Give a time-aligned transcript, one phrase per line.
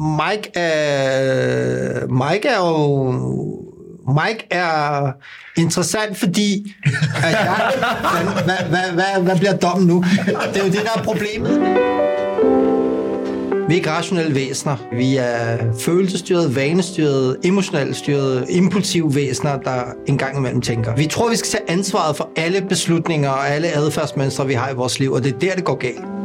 [0.00, 3.12] Mike er, Mike er jo
[4.08, 5.12] Mike er
[5.56, 6.74] interessant, fordi
[7.16, 7.72] at jeg,
[8.44, 10.04] hvad, hvad, hvad, hvad, hvad bliver dommen nu?
[10.54, 11.60] Det er jo det, der er problemet.
[13.68, 14.76] Vi er ikke rationelle væsener.
[14.92, 20.96] Vi er følelsesstyrede, vanestyrede, emotionelt styrede, impulsive væsener, der engang imellem tænker.
[20.96, 24.74] Vi tror, vi skal tage ansvaret for alle beslutninger og alle adfærdsmønstre, vi har i
[24.74, 26.19] vores liv, og det er der, det går galt.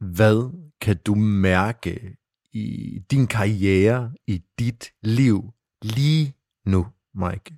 [0.00, 2.16] Hvad kan du mærke
[2.52, 5.44] i din karriere, i dit liv
[5.82, 6.34] lige
[6.66, 7.54] nu, Mike?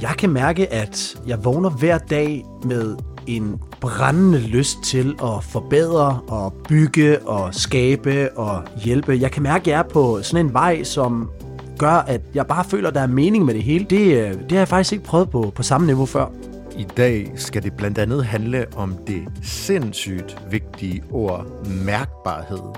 [0.00, 6.20] Jeg kan mærke, at jeg vågner hver dag med en brændende lyst til at forbedre
[6.28, 9.12] og bygge og skabe og hjælpe.
[9.20, 11.30] Jeg kan mærke, at jeg er på sådan en vej, som
[11.78, 13.84] gør, at jeg bare føler, at der er mening med det hele.
[13.84, 16.53] Det, øh, det har jeg faktisk ikke prøvet på, på samme niveau før.
[16.76, 22.74] I dag skal det blandt andet handle om det sindssygt vigtige ord mærkbarhed,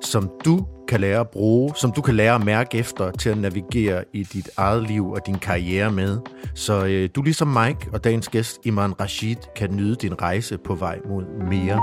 [0.00, 3.38] som du kan lære at bruge, som du kan lære at mærke efter til at
[3.38, 6.18] navigere i dit eget liv og din karriere med.
[6.54, 10.74] Så øh, du ligesom Mike og dagens gæst Iman Rashid kan nyde din rejse på
[10.74, 11.82] vej mod mere.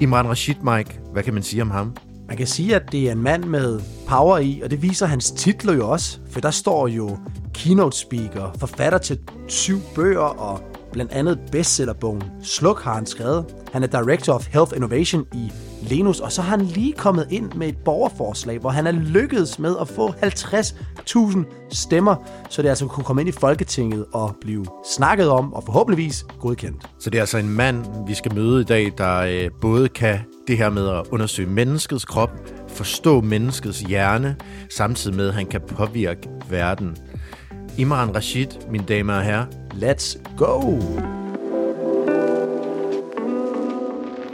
[0.00, 1.96] Imran Rashid, Mike, hvad kan man sige om ham?
[2.28, 5.30] Man kan sige, at det er en mand med power i, og det viser hans
[5.30, 7.18] titler jo også, for der står jo
[7.54, 9.18] keynote speaker, forfatter til
[9.48, 10.60] syv bøger og
[10.92, 13.44] blandt andet bestsellerbogen Sluk har han skrevet.
[13.72, 15.52] Han er Director of Health Innovation i
[15.88, 19.58] Lenus, og så har han lige kommet ind med et borgerforslag, hvor han er lykkedes
[19.58, 22.16] med at få 50.000 stemmer,
[22.50, 26.90] så det altså kunne komme ind i Folketinget og blive snakket om og forhåbentligvis godkendt.
[26.98, 30.18] Så det er altså en mand, vi skal møde i dag, der øh, både kan
[30.48, 32.30] det her med at undersøge menneskets krop,
[32.68, 34.36] forstå menneskets hjerne,
[34.76, 36.96] samtidig med, at han kan påvirke verden.
[37.78, 40.60] Imran Rashid, mine damer og herrer, Let's go!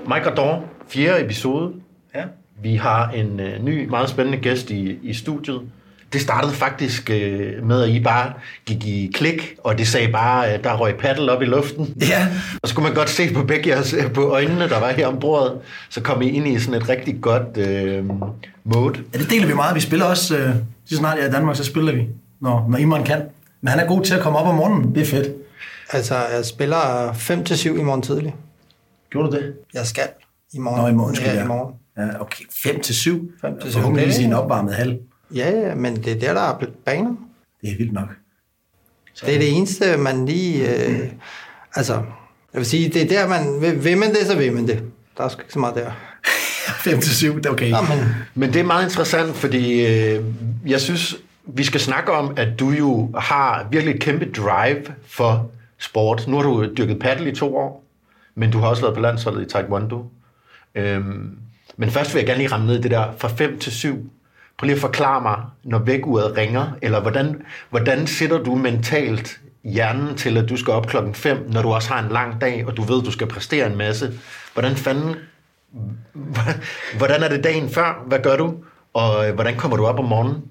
[0.06, 1.72] Mike Gordon, fjerde episode.
[2.14, 2.22] Ja.
[2.62, 5.60] Vi har en øh, ny, meget spændende gæst i, i studiet.
[6.12, 8.32] Det startede faktisk øh, med, at I bare
[8.66, 11.94] gik i klik, og det sagde bare, at der røg paddle op i luften.
[12.00, 12.28] Ja.
[12.62, 15.06] Og så kunne man godt se på begge jeres, øh, på øjnene, der var her
[15.06, 15.58] om bordet.
[15.90, 18.04] Så kom I ind i sådan et rigtig godt øh,
[18.64, 18.98] mode.
[19.14, 19.74] ja, det deler vi meget.
[19.74, 22.08] Vi spiller også, øh, så snart jeg er i Danmark, så spiller vi,
[22.40, 23.22] når, når Iman kan.
[23.60, 24.94] Men han er god til at komme op om morgenen.
[24.94, 25.28] Det er fedt.
[25.92, 28.34] Altså, jeg spiller 5 til 7 i morgen tidlig.
[29.10, 29.54] Gjorde du det?
[29.74, 30.02] Jeg skal
[30.52, 30.80] i morgen.
[30.80, 31.74] Nå, i morgen skal ja, i morgen.
[31.96, 32.44] Ja, okay.
[32.62, 33.30] 5 til 7.
[33.40, 33.80] Fem til syv.
[33.80, 34.98] Forhåbentlig Det- i en opvarmet halv.
[35.34, 37.14] Ja, ja, men det er der, der er blevet baner.
[37.62, 38.08] Det er vildt nok.
[39.26, 40.86] Det er det eneste, man lige...
[40.88, 41.08] Øh,
[41.74, 41.92] altså,
[42.52, 43.60] jeg vil sige, det er der, man...
[43.60, 44.82] Vil, vil man det, så vil man det.
[45.16, 45.90] Der er sgu ikke så meget der.
[46.84, 47.68] 5 til 7, det er okay.
[47.70, 47.98] Jamen,
[48.34, 50.24] Men det er meget interessant, fordi øh,
[50.66, 55.50] jeg synes, vi skal snakke om, at du jo har virkelig et kæmpe drive for
[55.78, 56.24] sport.
[56.28, 57.84] Nu har du dyrket paddle i to år,
[58.34, 60.04] men du har også været på landsholdet i Taekwondo.
[60.74, 61.38] Øhm,
[61.76, 64.10] men først vil jeg gerne lige ramme ned i det der fra 5 til 7.
[64.58, 70.16] Prøv lige at forklare mig, når vækkeuret ringer, eller hvordan, hvordan sætter du mentalt hjernen
[70.16, 72.76] til, at du skal op klokken 5, når du også har en lang dag, og
[72.76, 74.12] du ved, du skal præstere en masse.
[74.54, 75.14] Hvordan fanden
[76.98, 78.04] Hvordan er det dagen før?
[78.06, 78.54] Hvad gør du?
[78.94, 80.42] Og øh, hvordan kommer du op om morgenen?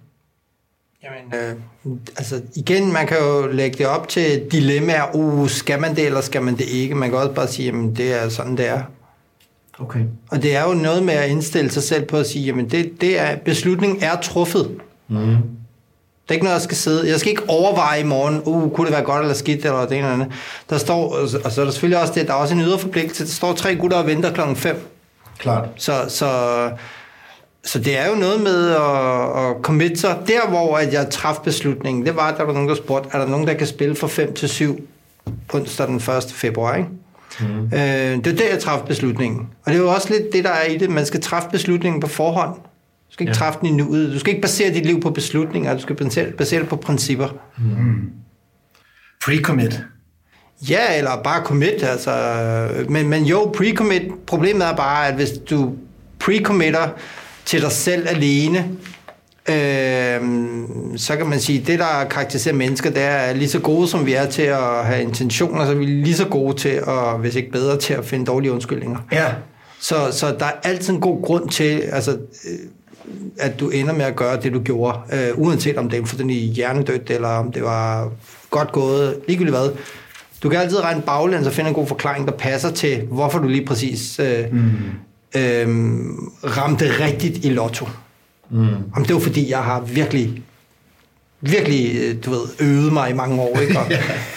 [1.03, 5.15] Jamen, øh, altså igen, man kan jo lægge det op til dilemmaer.
[5.15, 6.95] Uh, skal man det, eller skal man det ikke?
[6.95, 8.83] Man kan også bare sige, jamen det er sådan, det er.
[9.81, 9.99] Okay.
[10.31, 13.01] Og det er jo noget med at indstille sig selv på at sige, jamen det,
[13.01, 14.71] det er, beslutningen er truffet.
[15.07, 15.17] Mm.
[16.23, 17.09] Det er ikke noget, jeg skal sidde.
[17.09, 19.97] Jeg skal ikke overveje i morgen, uh, kunne det være godt eller skidt, eller det
[19.97, 20.27] ene eller andet.
[20.69, 23.23] Der står, og så er der selvfølgelig også det, der er også en ydre forpligtelse.
[23.25, 24.87] Der står tre gutter og venter klokken 5.
[25.37, 25.69] Klart.
[25.75, 26.29] Så, så,
[27.63, 30.17] så det er jo noget med at, at committe sig.
[30.27, 33.19] Der, hvor at jeg traf beslutningen, det var, at der var nogen, der spurgte, er
[33.19, 34.87] der nogen, der kan spille fra 5 til 7
[35.53, 36.03] onsdag den 1.
[36.33, 36.89] februar, ikke?
[37.39, 37.63] Mm.
[37.63, 39.47] Øh, det er der, jeg traf beslutningen.
[39.63, 40.89] Og det er jo også lidt det, der er i det.
[40.89, 42.55] Man skal træffe beslutningen på forhånd.
[42.55, 43.33] Du skal ikke ja.
[43.33, 44.13] træffe den i nuet.
[44.13, 45.73] Du skal ikke basere dit liv på beslutninger.
[45.73, 47.27] Du skal basere, basere det på principper.
[49.23, 49.81] Pre-commit.
[50.69, 51.83] Ja, eller bare commit.
[51.83, 52.13] Altså,
[52.89, 54.11] men, men jo, pre-commit.
[54.27, 55.73] Problemet er bare, at hvis du
[56.23, 56.89] pre-committer
[57.45, 58.69] til dig selv alene,
[59.49, 60.21] øh,
[60.97, 63.87] så kan man sige, at det, der karakteriserer mennesker, det er at lige så gode,
[63.87, 67.19] som vi er til at have intentioner, så er vi lige så gode til, at,
[67.19, 68.97] hvis ikke bedre, til at finde dårlige undskyldninger.
[69.11, 69.33] Ja.
[69.79, 72.59] Så, så der er altid en god grund til, altså, øh,
[73.39, 76.37] at du ender med at gøre det, du gjorde, øh, uanset om det er fuldstændig
[76.37, 78.11] hjernedødt, eller om det var
[78.49, 79.69] godt gået, ligegyldigt hvad.
[80.43, 83.47] Du kan altid regne baglæns og finde en god forklaring, der passer til, hvorfor du
[83.47, 84.71] lige præcis øh, mm.
[85.35, 85.67] øh,
[86.57, 87.87] ramte rigtigt i lotto.
[88.51, 88.67] Mm.
[88.95, 90.41] Om det var fordi, jeg har virkelig
[91.43, 93.79] virkelig, øh, du ved, øvet mig i mange år, ikke?
[93.79, 93.85] Og,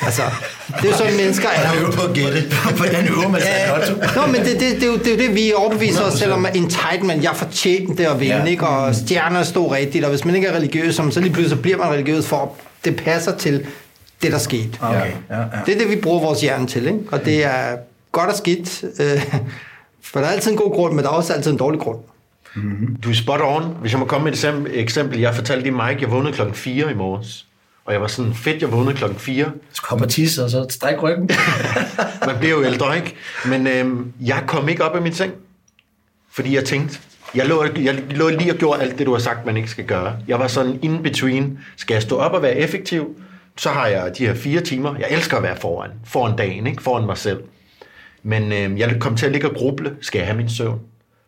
[0.03, 0.23] altså,
[0.69, 1.73] det er jo sådan, mennesker er.
[1.73, 2.43] Jeg øver på at gætte.
[2.77, 4.21] Hvordan øver man sig lotto?
[4.21, 6.33] Nå, men det, det, det, er jo, det er jo det, vi overbeviser os selv
[6.33, 8.45] om, at entitlement, jeg fortjente det at vinde, Ja.
[8.45, 8.67] ikke?
[8.67, 11.77] Og stjerner stod rigtigt, og hvis man ikke er religiøs, så lige pludselig så bliver
[11.77, 12.49] man religiøs for, at
[12.85, 13.67] det passer til
[14.23, 14.71] det, der skete.
[14.81, 14.97] Okay,
[15.31, 15.45] ja, ja.
[15.67, 16.99] Det er det, vi bruger vores hjerne til, ikke?
[17.13, 17.77] Og det er
[18.13, 18.85] godt og skidt.
[19.01, 19.35] Øh,
[20.03, 21.99] for der er altid en god grund, men der er også altid en dårlig grund.
[23.05, 23.77] Du er spot on.
[23.81, 25.21] Hvis jeg må komme med et eksempel-.
[25.21, 27.47] Jeg fortalte lige Mike, jeg vågnede klokken 4 i morges.
[27.85, 29.53] Og jeg var sådan, fedt, jeg vågnede klokken 4.
[29.73, 31.31] Så kommer tisse, og så stræk ryggen.
[32.27, 33.15] Man bliver jo ældre, ikke?
[33.47, 35.33] Men øhm, jeg kom ikke op af min seng.
[36.33, 36.99] Fordi jeg tænkte,
[37.35, 39.85] jeg lå, jeg lå lige og gjorde alt det, du har sagt, man ikke skal
[39.85, 40.17] gøre.
[40.29, 41.59] Jeg var sådan in between.
[41.77, 43.17] Skal jeg stå op og være effektiv,
[43.57, 44.95] så har jeg de her fire timer.
[44.99, 45.91] Jeg elsker at være foran.
[46.05, 46.83] Foran dagen, ikke?
[46.83, 47.43] Foran mig selv.
[48.23, 49.97] Men øhm, jeg kom til at ligge og gruble.
[50.01, 50.81] Skal jeg have min søvn?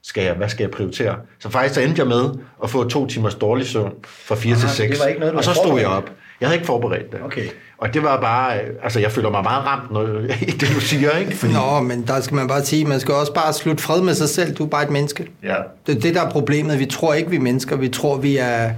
[0.06, 1.14] Skal jeg, hvad skal jeg prioritere?
[1.38, 2.30] Så faktisk så endte jeg med
[2.64, 5.00] at få to timers dårlig søvn fra 4 Ah, til det 6.
[5.00, 6.10] var ikke noget, og så stod jeg op.
[6.40, 7.20] Jeg havde ikke forberedt det.
[7.24, 7.48] Okay.
[7.78, 10.02] Og det var bare, altså jeg føler mig meget ramt når,
[10.48, 11.36] i det, du siger, ikke?
[11.36, 14.14] Fordi, Nå, men der skal man bare sige, man skal også bare slutte fred med
[14.14, 14.54] sig selv.
[14.54, 15.30] Du er bare et menneske.
[15.42, 15.54] Ja.
[15.86, 16.78] Det er det, der er problemet.
[16.78, 17.76] Vi tror ikke, vi er mennesker.
[17.76, 18.70] Vi tror, vi er...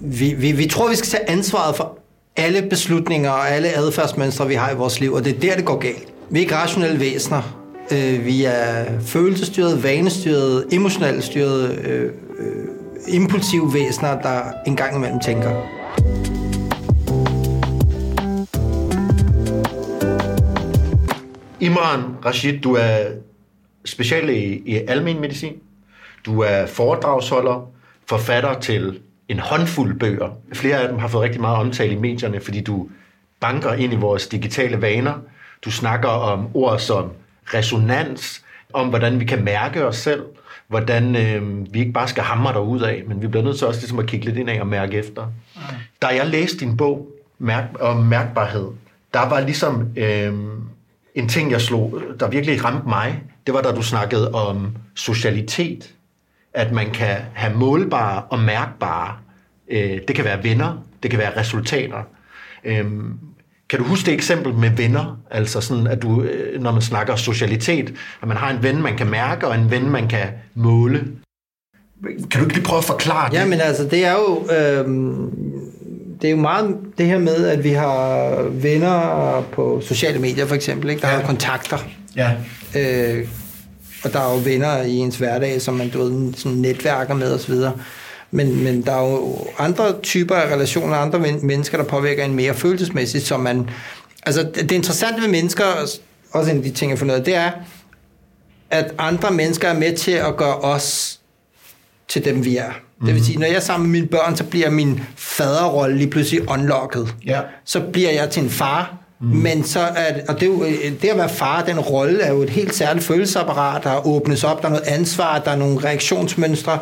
[0.00, 1.98] Vi, vi, vi tror, vi skal tage ansvaret for
[2.36, 5.64] alle beslutninger og alle adfærdsmønstre, vi har i vores liv, og det er der, det
[5.64, 6.08] går galt.
[6.30, 7.57] Vi er ikke rationelle væsener.
[7.92, 12.64] Øh, vi er følelsesstyrede, vanestyrede, emotionelt styrede, øh, øh,
[13.08, 15.50] impulsive væsener, der engang imellem tænker.
[21.60, 22.98] Imran Rashid, du er
[23.84, 25.52] speciallæge i almen medicin.
[26.26, 27.70] Du er foredragsholder,
[28.08, 30.28] forfatter til en håndfuld bøger.
[30.52, 32.88] Flere af dem har fået rigtig meget omtale i medierne, fordi du
[33.40, 35.14] banker ind i vores digitale vaner.
[35.64, 37.10] Du snakker om ord som
[37.54, 38.42] resonans,
[38.72, 40.22] om hvordan vi kan mærke os selv,
[40.68, 43.80] hvordan øh, vi ikke bare skal hamre derud af, men vi bliver nødt til også
[43.80, 45.26] ligesom at kigge lidt ind af og mærke efter.
[46.02, 47.08] Da jeg læste din bog
[47.38, 48.66] mærk, om mærkbarhed,
[49.14, 50.34] der var ligesom øh,
[51.14, 55.94] en ting, jeg slog, der virkelig ramte mig, det var da du snakkede om socialitet.
[56.54, 59.16] At man kan have målbare og mærkbare.
[59.68, 62.02] Øh, det kan være venner, det kan være resultater.
[62.64, 63.18] Øhm,
[63.70, 65.18] kan du huske det eksempel med venner?
[65.30, 68.96] Altså sådan, at du, øh, når man snakker socialitet, at man har en ven, man
[68.96, 71.04] kan mærke, og en ven, man kan måle.
[72.02, 73.48] Kan du ikke lige prøve at forklare Ja, det?
[73.48, 74.48] men altså, det er jo...
[74.56, 75.30] Øhm,
[76.22, 80.54] det er jo meget det her med, at vi har venner på sociale medier, for
[80.54, 80.90] eksempel.
[80.90, 81.02] Ikke?
[81.02, 81.20] Der ja.
[81.20, 81.78] er kontakter.
[82.16, 82.32] Ja.
[82.76, 83.28] Øh,
[84.04, 87.34] og der er jo venner i ens hverdag, som man du ved, sådan netværker med
[87.34, 87.54] osv.
[88.30, 92.34] Men, men der er jo andre typer af relationer, andre men- mennesker, der påvirker en
[92.34, 93.70] mere følelsesmæssigt, som man...
[94.26, 95.64] Altså, det det interessante ved mennesker,
[96.32, 97.50] også en af de ting, jeg fundet det er,
[98.70, 101.20] at andre mennesker er med til at gøre os
[102.08, 102.70] til dem, vi er.
[103.06, 106.10] Det vil sige, når jeg er sammen med mine børn, så bliver min faderrolle lige
[106.10, 107.14] pludselig unlocket.
[107.26, 107.40] Ja.
[107.64, 109.26] Så bliver jeg til en far, mm.
[109.26, 109.80] men så
[110.14, 110.64] det, og det, er jo,
[111.02, 114.62] det at være far, den rolle er jo et helt særligt følelsesapparat, der åbnes op,
[114.62, 116.78] der er noget ansvar, der er nogle reaktionsmønstre,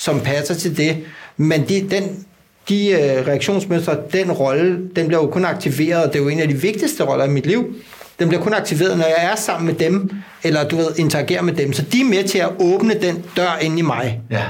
[0.00, 0.96] som passer til det.
[1.36, 2.26] Men de, den,
[2.68, 6.40] de øh, reaktionsmønstre, den rolle, den bliver jo kun aktiveret, og det er jo en
[6.40, 7.74] af de vigtigste roller i mit liv.
[8.18, 10.10] Den bliver kun aktiveret, når jeg er sammen med dem,
[10.42, 11.72] eller du ved, interagerer med dem.
[11.72, 14.20] Så de er med til at åbne den dør ind i mig.
[14.30, 14.42] Ja.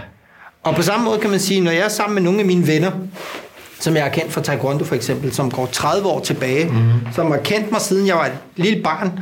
[0.62, 2.66] Og på samme måde kan man sige, når jeg er sammen med nogle af mine
[2.66, 2.90] venner,
[3.80, 7.12] som jeg har kendt fra Taekwondo for eksempel, som går 30 år tilbage, mm.
[7.14, 9.20] som har kendt mig siden jeg var et lille barn,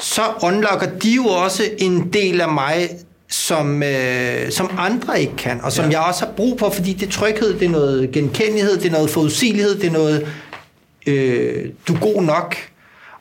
[0.00, 2.88] så unlocker de jo også en del af mig,
[3.30, 5.98] som, øh, som andre ikke kan, og som ja.
[5.98, 8.92] jeg også har brug for, fordi det er tryghed, det er noget genkendelighed, det er
[8.92, 10.26] noget forudsigelighed, det er noget,
[11.06, 12.56] øh, du er god nok.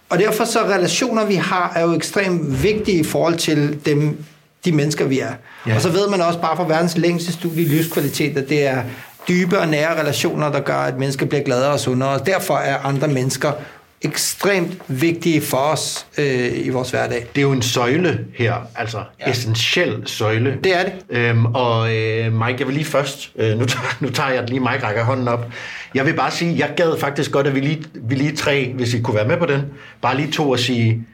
[0.10, 4.18] Og derfor så relationer, vi har, er jo ekstremt vigtige i forhold til dem,
[4.66, 5.32] de mennesker, vi er.
[5.68, 5.76] Ja.
[5.76, 8.84] Og så ved man også bare fra verdens længste studie i livskvalitet, at det er
[9.28, 12.10] dybe og nære relationer, der gør, at mennesker bliver gladere og sundere.
[12.10, 13.52] Og derfor er andre mennesker
[14.02, 17.28] ekstremt vigtige for os øh, i vores hverdag.
[17.36, 19.32] Det er jo en søjle her, altså ja.
[19.32, 20.58] essentiel søjle.
[20.64, 20.94] Det er det.
[21.10, 24.50] Øhm, og øh, Mike, jeg vil lige først, øh, nu, tager, nu tager jeg den
[24.50, 25.46] lige, Mike rækker hånden op.
[25.94, 28.94] Jeg vil bare sige, jeg gad faktisk godt, at vi lige, vi lige tre, hvis
[28.94, 29.62] I kunne være med på den,
[30.02, 31.06] bare lige to og sige,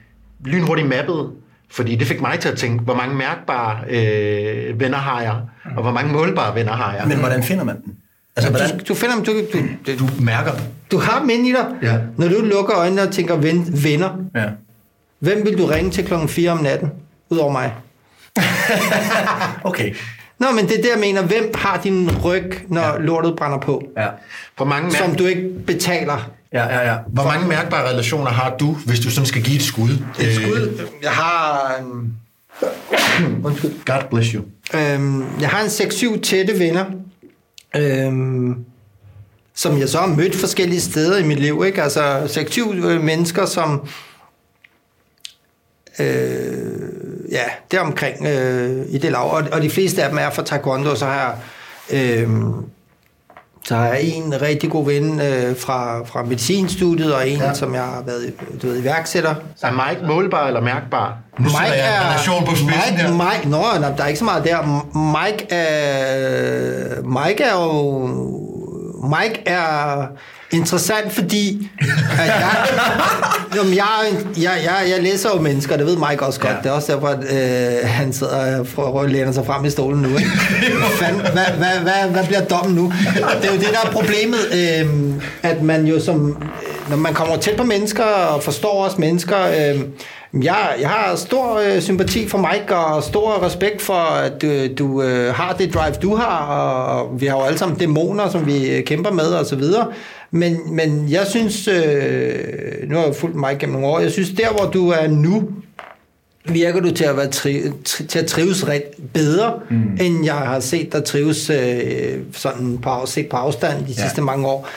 [0.46, 1.30] lynhurtigt mappet,
[1.72, 5.36] fordi det fik mig til at tænke, hvor mange mærkbare øh, venner har jeg,
[5.76, 7.08] og hvor mange målbare venner har jeg.
[7.08, 7.96] Men hvordan finder man den?
[8.36, 8.78] Altså, hvordan?
[8.78, 10.62] Du, du finder dem, du, du, du, Du mærker den.
[10.94, 11.66] Du har inde i dig.
[11.82, 11.98] Ja.
[12.18, 14.46] Når du lukker øjnene og tænker ven, venner, Ja.
[15.20, 16.90] hvem vil du ringe til klokken 4 om natten,
[17.30, 17.74] udover mig?
[19.64, 19.94] Okay.
[20.40, 21.22] Nå, men det er det, jeg mener.
[21.22, 22.98] Hvem har din ryg, når ja.
[22.98, 23.84] lortet brænder på?
[23.98, 24.08] Ja.
[24.58, 26.32] Hvor mange, mærk- Som du ikke betaler.
[26.54, 26.98] Ja, ja, ja.
[27.08, 29.90] hvor mange mærkbare relationer har du, hvis du sådan skal give et skud?
[30.20, 30.80] Et skud.
[31.04, 31.72] Jeg har...
[31.80, 32.12] øhm,
[33.46, 33.72] Undskyld.
[33.86, 34.44] God bless you.
[34.74, 36.86] Øhm, jeg har en 6-7 tætte venner.
[37.76, 38.56] Øhm,
[39.56, 41.64] som jeg så har mødt forskellige steder i mit liv.
[41.66, 41.84] Ikke?
[41.84, 43.88] Altså 6-7 mennesker, som
[46.00, 46.84] øh,
[47.32, 49.34] ja, det er omkring øh, i det lav.
[49.36, 51.38] Og, og de fleste af dem er fra taekwondo, så har
[51.92, 52.30] jeg, øh,
[53.66, 57.54] så har jeg en rigtig god ven øh, fra, fra medicinstudiet, og en, ja.
[57.54, 59.36] som jeg har været du ved, iværksætter.
[59.62, 61.18] Er Mike målbar eller mærkbar?
[61.40, 63.12] Nu jeg en relation på spidsen Mike, her.
[63.12, 64.62] Mike, nå, nej, der er ikke så meget der.
[65.24, 68.50] Mike er, Mike er jo...
[69.04, 70.08] Mike er
[70.52, 71.70] interessant, fordi
[72.12, 72.56] at jeg,
[73.56, 73.86] jamen, jeg,
[74.38, 76.54] jeg, jeg, jeg læser jo mennesker, det ved Mike også godt.
[76.54, 76.58] Ja.
[76.64, 79.70] Det er også derfor, at øh, han sidder og prøver at læne sig frem i
[79.70, 80.10] stolen nu.
[80.18, 80.30] Ikke?
[81.00, 82.94] Fand, hvad, hvad, hvad, hvad bliver dommen nu?
[83.42, 86.44] Det er jo det, der er problemet, øh, at man jo som...
[86.90, 89.38] Når man kommer tæt på mennesker og forstår også mennesker...
[89.48, 89.82] Øh,
[90.42, 95.02] jeg, jeg har stor øh, sympati for Mike og stor respekt for, at du, du
[95.02, 98.70] øh, har det drive, du har, og vi har jo alle sammen dæmoner, som vi
[98.70, 99.88] øh, kæmper med og så videre.
[100.32, 104.30] Men, men jeg synes, øh, nu har jeg fulgt Mike gennem nogle år, jeg synes
[104.30, 105.50] der, hvor du er nu,
[106.46, 109.98] virker du til at, være tri, tri, til at trives ret bedre, mm.
[110.02, 114.48] end jeg har set dig trives øh, sådan på, set på afstand de sidste mange
[114.48, 114.68] år.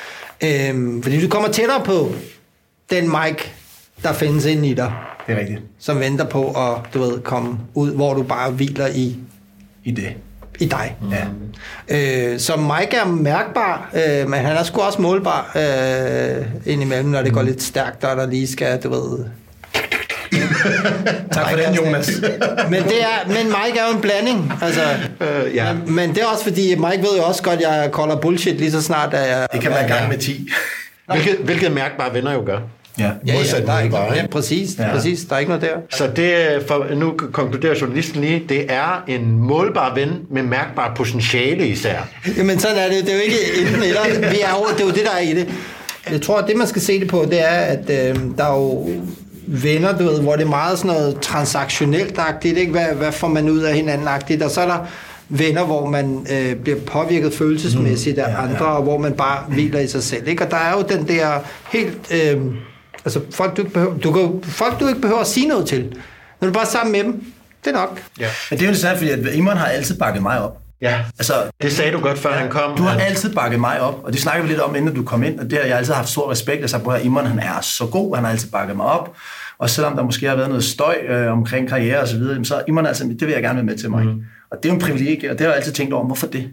[0.44, 2.12] Øhm, fordi du kommer tættere på
[2.90, 3.52] den Mike,
[4.02, 4.92] der findes inde i dig,
[5.26, 5.61] Det er rigtigt.
[5.78, 9.16] som venter på at du ved, komme ud, hvor du bare hviler i,
[9.85, 10.12] I det.
[10.59, 10.97] i dig.
[11.11, 11.25] Ja.
[11.88, 17.23] Øh, så Mike er mærkbar, øh, men han er sgu også målbar øh, indimellem, når
[17.23, 19.25] det går lidt stærkt, og der lige skal, du ved...
[21.33, 22.11] Tak for den, Jonas.
[22.71, 24.83] Men, det er, men Mike er jo en blanding, altså...
[25.21, 25.73] Øh, ja.
[25.73, 28.54] Men, men det er også fordi, Mike ved jo også godt, at jeg kolder bullshit
[28.56, 29.47] lige så snart, at jeg...
[29.52, 30.49] Det kan være gang med 10.
[31.06, 32.59] Hvilket, hvilket mærkbare venner jo gør.
[32.99, 33.11] Ja.
[33.26, 34.93] Ja, ja, der er ikke, målbar, ja, præcis, Ja.
[34.93, 35.97] præcis, der er ikke noget der.
[35.97, 36.35] Så det,
[36.69, 42.09] for, nu konkluderer journalisten lige, det er en målbar ven med mærkbar potentiale især.
[42.37, 44.85] Jamen sådan er det, det er jo ikke enten eller, vi er jo, det er
[44.85, 45.49] jo det, der er i det.
[46.11, 48.55] Jeg tror, at det, man skal se det på, det er, at øh, der er
[48.57, 48.88] jo
[49.47, 52.73] venner, du ved, hvor det er meget sådan noget transaktionelt-agtigt, ikke?
[52.73, 54.79] Hvad, hvad får man ud af hinanden-agtigt, og så er der
[55.29, 58.49] venner, hvor man øh, bliver påvirket følelsesmæssigt af ja, ja.
[58.49, 60.45] andre, og hvor man bare hviler i sig selv, ikke?
[60.45, 61.26] Og der er jo den der
[61.73, 61.99] helt...
[62.15, 62.41] Øh,
[63.06, 65.96] altså, folk du, ikke behøver, du kan, folk, du ikke behøver at sige noget til.
[66.40, 67.25] Når du bare er sammen med dem,
[67.64, 68.02] det er nok.
[68.20, 68.28] Ja.
[68.50, 70.58] Men det er jo interessant, fordi at Imran har altid bakket mig op.
[70.80, 71.00] ja.
[71.18, 71.32] Altså,
[71.62, 72.76] Det sagde du godt, før han kom.
[72.76, 75.22] Du har altid bakket mig op, og det snakker vi lidt om, inden du kom
[75.22, 76.60] ind, og det har jeg altid haft stor respekt.
[76.60, 79.16] Jeg sagde på, at Imran han er så god, han har altid bakket mig op.
[79.58, 82.62] Og selvom der måske har været noget støj øh, omkring karriere og så videre, så
[82.68, 84.04] Imran altså, det vil jeg gerne være med til mig.
[84.04, 84.22] Mm.
[84.50, 86.50] Og det er jo en privilegie, og det har jeg altid tænkt over, hvorfor det?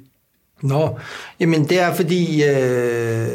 [0.61, 0.99] Nå,
[1.39, 2.43] jamen det er fordi...
[2.43, 3.27] Øh,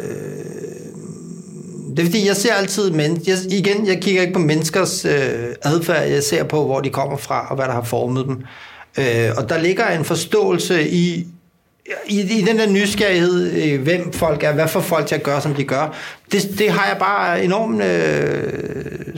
[1.97, 5.55] det er fordi, jeg ser altid men jeg, igen, jeg kigger ikke på menneskers øh,
[5.63, 8.45] adfærd, jeg ser på, hvor de kommer fra, og hvad der har formet dem.
[8.99, 11.27] Øh, og der ligger en forståelse i,
[12.07, 15.41] i, i den der nysgerrighed, øh, hvem folk er, hvad får folk til at gøre,
[15.41, 15.97] som de gør.
[16.33, 19.15] Det, det har jeg bare enormt øh,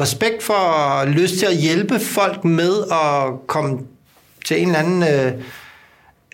[0.00, 3.78] respekt for, og lyst til at hjælpe folk med at komme
[4.44, 5.02] til en eller anden...
[5.02, 5.32] Øh,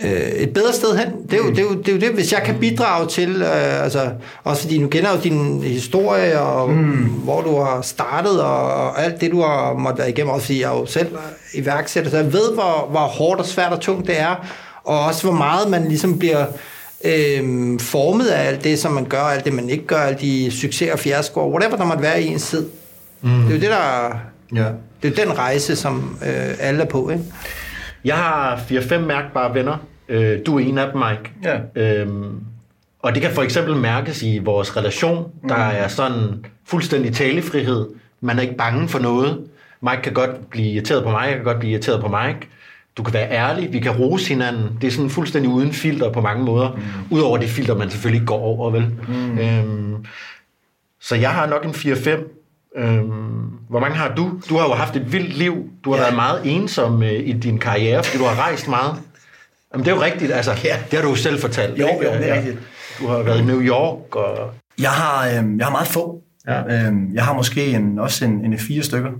[0.05, 1.09] øh, et bedre sted hen.
[1.31, 3.43] Det er, jo, det, er jo, det er jo det, hvis jeg kan bidrage til,
[3.43, 4.11] øh, altså,
[4.45, 7.05] også fordi nu kender jo din historie, og mm.
[7.05, 10.61] hvor du har startet, og, og alt det, du har måttet være igennem, også fordi
[10.61, 14.07] jeg jo selv er iværksætter, så jeg ved, hvor, hvor hårdt og svært og tungt
[14.07, 14.47] det er,
[14.85, 16.47] og også hvor meget man ligesom bliver
[17.05, 20.51] øh, formet af alt det, som man gør, alt det, man ikke gør, alle de
[20.51, 22.67] succeser og fiaskoer, whatever der måtte være i ens tid.
[23.23, 23.31] Mm.
[23.31, 24.19] Det er jo det, der...
[24.55, 24.65] Ja.
[25.03, 27.25] Det er den rejse, som øh, alle er på, ikke?
[28.07, 29.77] Jeg har 4-5 mærkbare venner.
[30.09, 31.33] Øh, du er en af dem, Mike.
[31.45, 31.83] Ja.
[32.01, 32.41] Øhm,
[33.03, 35.31] og det kan for eksempel mærkes i vores relation.
[35.49, 37.87] Der er sådan fuldstændig talefrihed.
[38.21, 39.39] Man er ikke bange for noget.
[39.81, 42.49] Mike kan godt blive irriteret på mig, jeg kan godt blive irriteret på Mike.
[42.97, 44.79] Du kan være ærlig, vi kan rose hinanden.
[44.81, 46.71] Det er sådan fuldstændig uden filter på mange måder.
[46.73, 47.17] Mm.
[47.17, 48.87] Udover det filter, man selvfølgelig ikke går over, vel?
[49.09, 49.39] Mm.
[49.39, 50.07] Øhm,
[51.01, 52.37] så jeg har nok en 4-5.
[52.77, 54.41] Øhm, hvor mange har du?
[54.49, 55.71] Du har jo haft et vildt liv.
[55.85, 56.03] Du har ja.
[56.03, 58.95] Været meget ensom øh, i din karriere, fordi du har rejst meget.
[59.73, 60.51] Jamen, det er jo rigtigt, altså.
[60.65, 60.77] Ja.
[60.91, 61.79] Det har du jo selv fortalt.
[61.79, 62.05] Jo, ikke?
[62.05, 62.35] jo, det er Ja.
[62.37, 62.59] rigtigt.
[63.01, 64.51] Du har været i New York, og...
[64.81, 66.23] Jeg har, øh, jeg har meget få.
[66.47, 66.63] Ja.
[66.89, 69.11] Øh, jeg har måske en, også en, en fire stykker.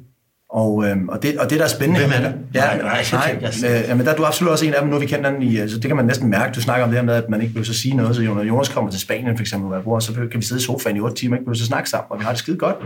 [0.51, 2.01] Og, øh, og, det, og det, der er spændende...
[2.01, 2.39] Hvem er det?
[2.55, 4.91] Ja, Nej, nej, nej, nej, øh, men der er du absolut også en af dem,
[4.91, 5.57] nu vi kendt den i...
[5.57, 6.55] Altså, det kan man næsten mærke.
[6.55, 8.17] Du snakker om det her med, at man ikke behøver at sige noget.
[8.17, 10.65] Så når Jonas kommer til Spanien, for eksempel, hvor bor, så kan vi sidde i
[10.65, 12.77] sofaen i otte timer, ikke behøver at snakke sammen, og vi har det skide godt.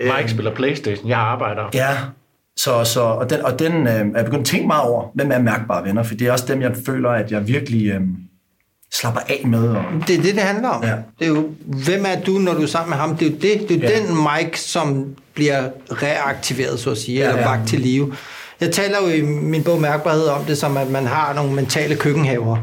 [0.00, 1.70] Mike spiller Playstation, jeg arbejder.
[1.74, 1.90] Ja,
[2.56, 5.30] så, så, og den, og den øh, er jeg begyndt at tænke meget over, hvem
[5.32, 8.00] er mærkbare venner, for det er også dem, jeg føler, at jeg virkelig øh,
[9.00, 9.68] slapper af med.
[9.68, 10.82] Og, Det er det, det handler om.
[10.84, 10.92] Ja.
[11.18, 13.16] Det er jo, hvem er du, når du er sammen med ham?
[13.16, 14.00] Det er jo, det, det er Ja.
[14.00, 17.48] den Mike, som bliver reaktiveret, så at sige, Ja, eller ja.
[17.48, 18.12] vagt til live.
[18.60, 21.96] Jeg taler jo i min bog Mærkbarhed om det som, at man har nogle mentale
[21.96, 22.56] køkkenhaver.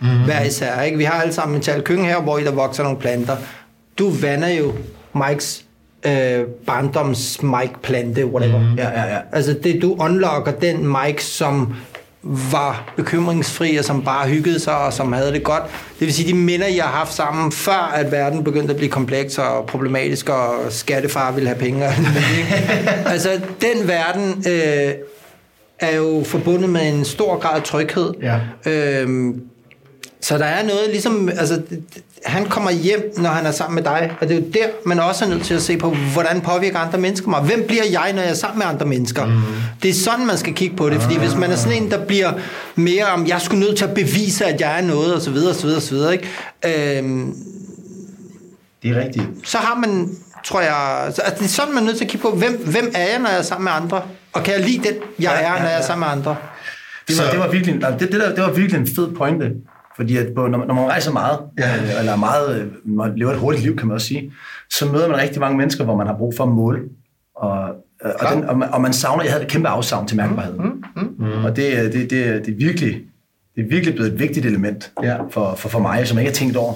[0.00, 0.06] mm.
[0.24, 0.80] hver især.
[0.82, 0.98] Ikke?
[0.98, 3.36] Vi har alle sammen en talkynge her, hvor i der vokser nogle planter.
[3.98, 4.72] Du vander jo
[5.28, 5.64] Mikes
[6.06, 8.58] øh, barndoms Mike-plante, whatever.
[8.58, 8.74] Mm.
[8.78, 9.18] Ja, ja, ja.
[9.32, 11.74] Altså det, du unlocker den Mike, som
[12.22, 15.62] var bekymringsfri, og som bare hyggede sig, og som havde det godt.
[15.98, 18.90] Det vil sige, de minder, jeg har haft sammen, før at verden begyndte at blive
[18.90, 21.86] kompleks og problematisk, og skattefar ville have penge.
[21.86, 21.92] og
[23.12, 24.94] altså, den verden øh,
[25.80, 28.12] er jo forbundet med en stor grad af tryghed.
[28.22, 28.40] Ja.
[28.70, 29.42] Øhm,
[30.22, 31.62] så der er noget ligesom, altså,
[32.24, 35.00] han kommer hjem, når han er sammen med dig, og det er jo der, man
[35.00, 37.40] også er nødt til at se på, hvordan påvirker andre mennesker mig.
[37.40, 39.26] Hvem bliver jeg, når jeg er sammen med andre mennesker?
[39.26, 39.40] Mm.
[39.82, 42.04] Det er sådan, man skal kigge på det, fordi hvis man er sådan en, der
[42.04, 42.32] bliver
[42.74, 45.50] mere om, jeg skulle nødt til at bevise, at jeg er noget, og så videre,
[45.50, 46.98] og så videre, og så videre, ikke?
[46.98, 47.34] Øhm,
[48.82, 49.26] Det er rigtigt.
[49.44, 50.08] så har man,
[50.44, 52.62] tror jeg, så, altså, det er sådan, man er nødt til at kigge på, hvem,
[52.66, 54.02] hvem er jeg, når jeg er sammen med andre?
[54.32, 55.86] Og kan jeg lide den, jeg Ja, er, ja, når jeg er ja.
[55.86, 56.36] sammen med andre?
[57.08, 59.46] Det var, Så- det var virkelig, det, det, der, det var virkelig en fed pointe.
[60.00, 61.98] Fordi at, på- når, man- når man rejser meget, ja.
[61.98, 62.66] eller er meget, øh,
[62.96, 64.32] man lever et hurtigt liv, kan man også sige,
[64.70, 66.78] så møder man rigtig mange mennesker, hvor man har brug for at måle.
[67.36, 67.68] Og,
[68.04, 70.54] øh, og, den, og, man, og man savner, jeg havde et kæmpe afsavn til mærkbarhed.
[70.58, 71.44] Mm, mm, mm.
[71.44, 73.00] Og det, er- det, det, er- det, er virkelig,
[73.56, 75.16] det er virkelig blevet et vigtigt element Ja.
[75.30, 76.72] for, for, for mig, som jeg ikke har tænkt over.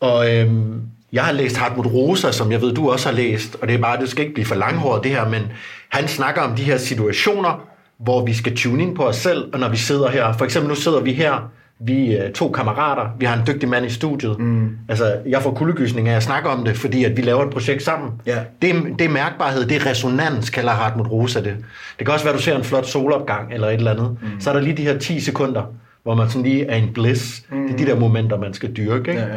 [0.00, 0.80] Og øhm,
[1.12, 3.78] jeg har læst Hartmut Rosa, som jeg ved, du også har læst, og det er
[3.80, 5.42] bare, det skal ikke blive for langhåret det her, men
[5.88, 7.68] han snakker om de her situationer,
[7.98, 10.68] hvor vi skal tune ind på os selv, og når vi sidder her, for eksempel
[10.68, 14.38] nu sidder vi her, vi er to kammerater, vi har en dygtig mand i studiet.
[14.38, 14.70] Mm.
[14.88, 17.82] Altså, jeg får kuldegysning af at snakke om det, fordi at vi laver et projekt
[17.82, 18.10] sammen.
[18.26, 18.38] Ja.
[18.62, 21.56] Det, det er mærkbarhed, det er resonans, kalder Hartmut Rosa det.
[21.98, 24.16] Det kan også være, at du ser en flot solopgang eller et eller andet.
[24.22, 24.40] Mm.
[24.40, 25.62] Så er der lige de her 10 sekunder,
[26.02, 27.42] hvor man sådan lige er en bliss.
[27.50, 27.62] Mm.
[27.66, 29.10] Det er de der momenter, man skal dyrke.
[29.10, 29.22] Ikke?
[29.22, 29.34] Ja, ja.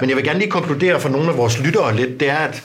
[0.00, 2.62] Men jeg vil gerne lige konkludere for nogle af vores lyttere lidt, det er, at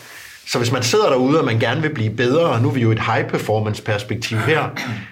[0.51, 2.81] så hvis man sidder derude, og man gerne vil blive bedre, og nu er vi
[2.81, 4.63] jo et high-performance-perspektiv her,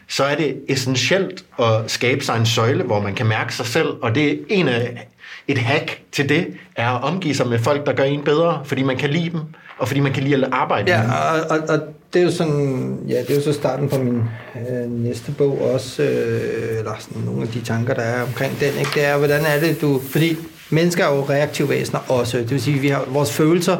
[0.07, 3.87] så er det essentielt at skabe sig en søjle, hvor man kan mærke sig selv,
[4.01, 5.07] og det er en af,
[5.47, 8.83] et hack til det, er at omgive sig med folk, der gør en bedre, fordi
[8.83, 9.39] man kan lide dem,
[9.77, 11.13] og fordi man kan lide at arbejde Ja, med dem.
[11.49, 11.79] og, og, og
[12.13, 14.23] det er jo sådan, ja, det er jo så starten på min
[14.55, 18.79] øh, næste bog også, øh, eller sådan nogle af de tanker, der er omkring den,
[18.79, 18.91] ikke?
[18.95, 20.37] det er, hvordan er det, du, fordi
[20.69, 23.77] mennesker er jo reaktive væsener også, det vil sige, vi har, vores følelser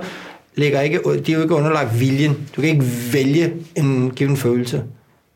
[0.58, 4.84] ligger ikke, de er jo ikke underlagt viljen, du kan ikke vælge en given følelse,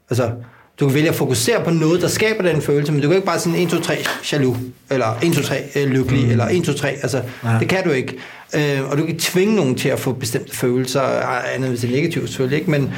[0.09, 0.31] altså,
[0.79, 3.25] du kan vælge at fokusere på noget, der skaber den følelse, men du kan ikke
[3.25, 3.95] bare sådan 1, 2, 3
[4.31, 4.57] jaloux,
[4.89, 6.31] eller 1, 2, 3 øh, lykkelig, mm.
[6.31, 7.59] eller 1, 2, 3, altså, Nej.
[7.59, 8.17] det kan du ikke.
[8.55, 11.01] Øh, og du kan tvinge nogen til at få bestemte følelser,
[11.55, 12.71] andet hvis det er negativt selvfølgelig, ikke?
[12.71, 12.93] Men,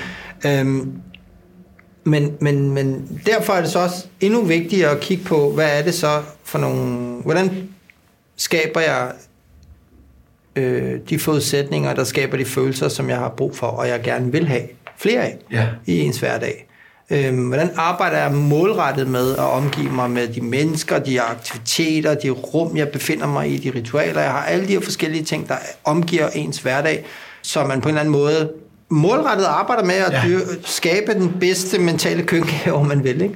[0.45, 0.91] øhm,
[2.03, 5.83] men, men, men derfor er det så også endnu vigtigere at kigge på, hvad er
[5.83, 7.67] det så for nogle, hvordan
[8.37, 9.11] skaber jeg
[10.55, 14.31] øh, de forudsætninger, der skaber de følelser, som jeg har brug for, og jeg gerne
[14.31, 14.61] vil have
[14.97, 15.65] flere af Ja.
[15.85, 16.67] i ens hverdag.
[17.09, 22.29] Øhm, hvordan arbejder jeg målrettet med at omgive mig med de mennesker, de aktiviteter, de
[22.29, 25.55] rum, jeg befinder mig i, de ritualer, jeg har alle de her forskellige ting, der
[25.83, 27.05] omgiver ens hverdag,
[27.41, 28.51] så man på en eller anden måde
[28.89, 30.37] målrettet arbejder med at Ja.
[30.65, 33.21] skabe den bedste mentale køkkenhave, man vil.
[33.21, 33.35] Ikke?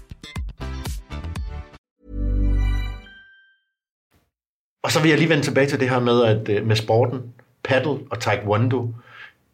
[4.83, 7.19] Og så vil jeg lige vende tilbage til det her med, at, øh, med sporten,
[7.63, 8.93] paddle og taekwondo.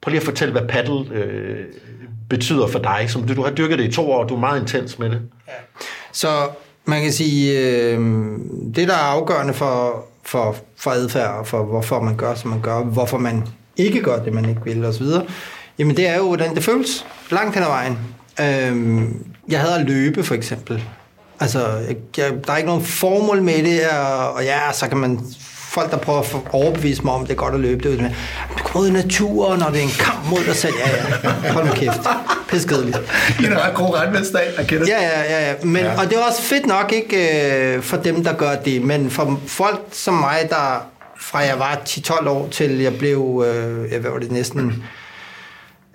[0.01, 1.65] Prøv lige at fortælle, hvad paddle øh,
[2.29, 3.05] betyder for dig.
[3.07, 5.21] Som du, du har dyrket det i to år, du er meget intens med det.
[5.47, 5.53] Ja.
[6.11, 6.27] Så
[6.85, 7.99] man kan sige, øh,
[8.75, 12.61] det der er afgørende for, for, for adfærd, og for hvorfor man gør, som man
[12.61, 13.43] gør, hvorfor man
[13.77, 15.05] ikke gør det, man ikke vil osv.,
[15.79, 17.97] jamen det er jo, hvordan det føles langt hen ad vejen.
[18.39, 19.01] Øh,
[19.49, 20.83] jeg havde at løbe, for eksempel.
[21.39, 21.67] Altså,
[22.17, 25.19] jeg, der er ikke nogen formål med det, og, og ja, så kan man
[25.77, 27.91] folk, der prøver at overbevise mig om, det er godt at løbe.
[27.91, 27.99] Det
[28.57, 30.73] du kommer ud i naturen, og det er en kamp mod dig selv.
[30.85, 31.51] Ja, ja.
[31.51, 32.01] Hold nu kæft.
[32.49, 32.97] Piskedeligt.
[33.39, 35.49] I en ret god regnvandsdag, jeg kender Ja, ja, ja.
[35.49, 35.55] ja.
[35.63, 35.99] Men, ja.
[35.99, 37.17] Og det er også fedt nok, ikke
[37.75, 40.85] øh, for dem, der gør det, men for folk som mig, der
[41.19, 44.83] fra jeg var 10-12 år til jeg blev, øh, hvad var det næsten,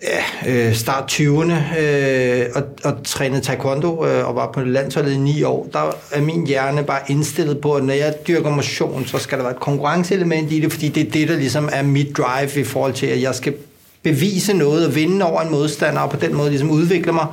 [0.03, 5.17] ja, øh, start 20'erne, øh, og, og trænede taekwondo øh, og var på landsholdet i
[5.17, 9.19] 9 år, der er min hjerne bare indstillet på, at når jeg dyrker motion, så
[9.19, 12.17] skal der være et konkurrenceelement i det, fordi det er det, der ligesom er mit
[12.17, 13.55] drive i forhold til, at jeg skal
[14.03, 17.27] bevise noget og vinde over en modstander, og på den måde ligesom udvikle mig.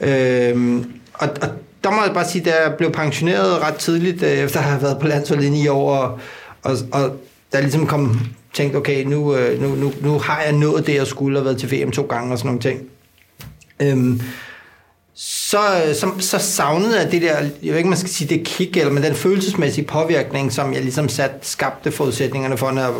[0.00, 0.50] Ja.
[0.50, 1.48] Øhm, og, og
[1.84, 4.82] der må jeg bare sige, at jeg blev pensioneret ret tidligt, øh, efter at have
[4.82, 6.18] været på landsholdet i 9 år, og,
[6.62, 7.16] og, og
[7.52, 8.20] der ligesom kom
[8.58, 11.58] tænkte, okay, nu, øh, nu, nu, nu har jeg nået det, jeg skulle, have været
[11.58, 12.82] til VM to gange og sådan nogle ting.
[13.80, 14.22] Øhm,
[15.14, 15.58] så,
[15.94, 18.92] så, så savnede jeg det der, jeg ved ikke, man skal sige det kick, eller
[18.92, 22.92] men den følelsesmæssige påvirkning, som jeg ligesom sat, skabte forudsætningerne for, når jeg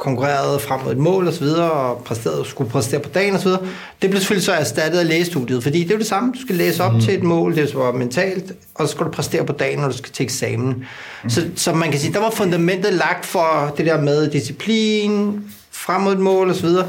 [0.00, 3.40] konkurrerede frem mod et mål og så videre, og præsterede, skulle præstere på dagen og
[3.40, 3.62] så videre.
[4.02, 6.32] Det blev selvfølgelig så erstattet af lægestudiet, fordi det er jo det samme.
[6.32, 7.00] Du skal læse op mm.
[7.00, 9.96] til et mål, det var mentalt, og så skal du præstere på dagen, når du
[9.96, 10.84] skal til eksamen.
[11.24, 11.30] Mm.
[11.30, 16.00] Så, så man kan sige, der var fundamentet lagt for det der med disciplin, frem
[16.00, 16.86] mod et mål og så videre.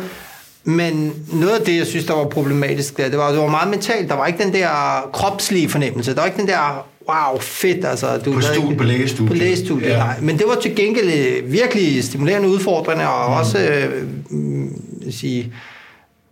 [0.64, 3.70] Men noget af det, jeg synes, der var problematisk, der, det var, det var meget
[3.70, 4.10] mentalt.
[4.10, 4.70] Der var ikke den der
[5.14, 6.16] kropslige fornemmelse.
[6.16, 7.86] Der var ikke den der, wow, fedt.
[7.86, 9.28] Altså, du På stu- ikke- på lægestudiet.
[9.28, 9.98] På lægestudiet, Ja.
[9.98, 10.20] nej.
[10.22, 11.08] Men det var til gengæld
[11.44, 13.38] øh, virkelig stimulerende udfordrende, og mm.
[13.38, 15.54] også, øh, mm, jeg sige,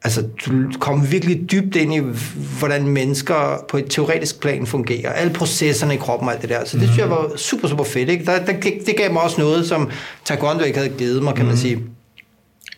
[0.04, 2.00] altså, du kom virkelig dybt ind i,
[2.60, 5.12] hvordan mennesker på et teoretisk plan fungerer.
[5.14, 6.66] Alle processerne i kroppen og alt det der.
[6.66, 8.10] Så det synes jeg var super, super fedt.
[8.10, 8.26] Ikke?
[8.26, 8.54] Der, der,
[8.86, 9.90] det, gav mig også noget, som
[10.26, 11.80] taekwondo ikke havde givet mig, kan man sige.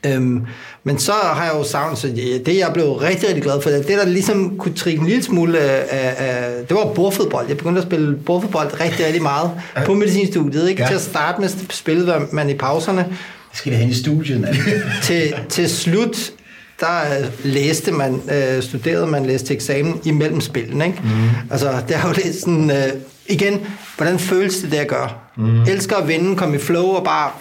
[0.05, 0.45] Øhm,
[0.83, 2.07] men så har jeg jo savnet, så
[2.45, 5.59] det jeg blev rigtig, rigtig glad for, det der ligesom kunne trikke en lille smule
[5.59, 7.47] af, af, af det var bordfodbold.
[7.47, 9.51] Jeg begyndte at spille bordfodbold rigtig, rigtig meget
[9.85, 10.69] på medicinstudiet.
[10.69, 10.81] Ikke?
[10.81, 10.87] Ja.
[10.87, 13.05] Til at starte med spillede man i pauserne.
[13.51, 14.55] Det skal vi have i studiet, mand.
[15.03, 16.31] til, til slut,
[16.79, 20.85] der øh, læste man, øh, studerede man, læste eksamen imellem spillene.
[20.85, 20.99] Ikke?
[21.03, 21.29] Mm.
[21.51, 22.93] Altså, det er jo lidt sådan, øh,
[23.27, 23.59] igen,
[23.97, 25.09] hvordan føles det, det at gøre?
[25.37, 25.61] Mm.
[25.61, 27.31] Elsker at vinde, komme i flow og bare,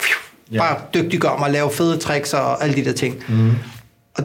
[0.51, 3.23] pfiuh, bare dygtiggøre mig, lave fede tricks og alle de der ting.
[3.29, 3.51] Mm.
[4.13, 4.23] Og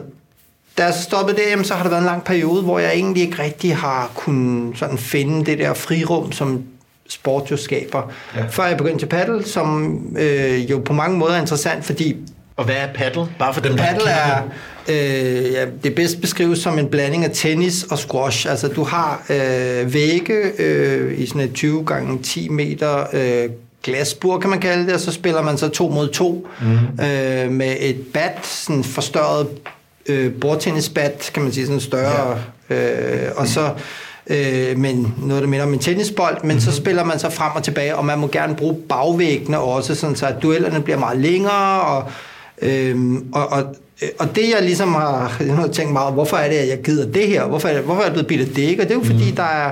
[0.77, 3.23] da jeg så stoppede det, så har der været en lang periode, hvor jeg egentlig
[3.23, 6.63] ikke rigtig har kunnet sådan finde det der frirum, som
[7.09, 8.11] sport jo skaber.
[8.35, 8.45] Ja.
[8.49, 12.15] Før jeg begyndte til paddle, som øh, jo på mange måder er interessant, fordi
[12.55, 13.25] Og hvad er paddle?
[13.39, 14.41] Bare for dem, Paddle er,
[14.89, 18.49] øh, ja, det bedst beskrives som en blanding af tennis og squash.
[18.49, 23.49] Altså du har øh, vægge øh, i sådan et 20 gange 10 meter øh,
[23.87, 27.05] glasbur, kan man kalde det, og så spiller man så to mod to mm.
[27.05, 29.47] øh, med et bat, sådan forstørret
[30.05, 32.75] øh, bordtennisbat, kan man sige, sådan større, ja.
[32.75, 33.71] øh, og så
[34.27, 36.59] øh, men noget, der minder om en tennisbold, men mm-hmm.
[36.59, 40.15] så spiller man så frem og tilbage, og man må gerne bruge bagvæggene også, sådan
[40.15, 42.11] så at duellerne bliver meget længere, og
[42.61, 43.75] Øhm, og, og,
[44.19, 47.11] og det jeg ligesom har, jeg har tænkt meget, hvorfor er det, at jeg gider
[47.11, 47.45] det her?
[47.45, 48.61] Hvorfor er, det, hvorfor er jeg blevet af det?
[48.61, 48.83] Ikke?
[48.83, 49.71] Og det er jo fordi, der er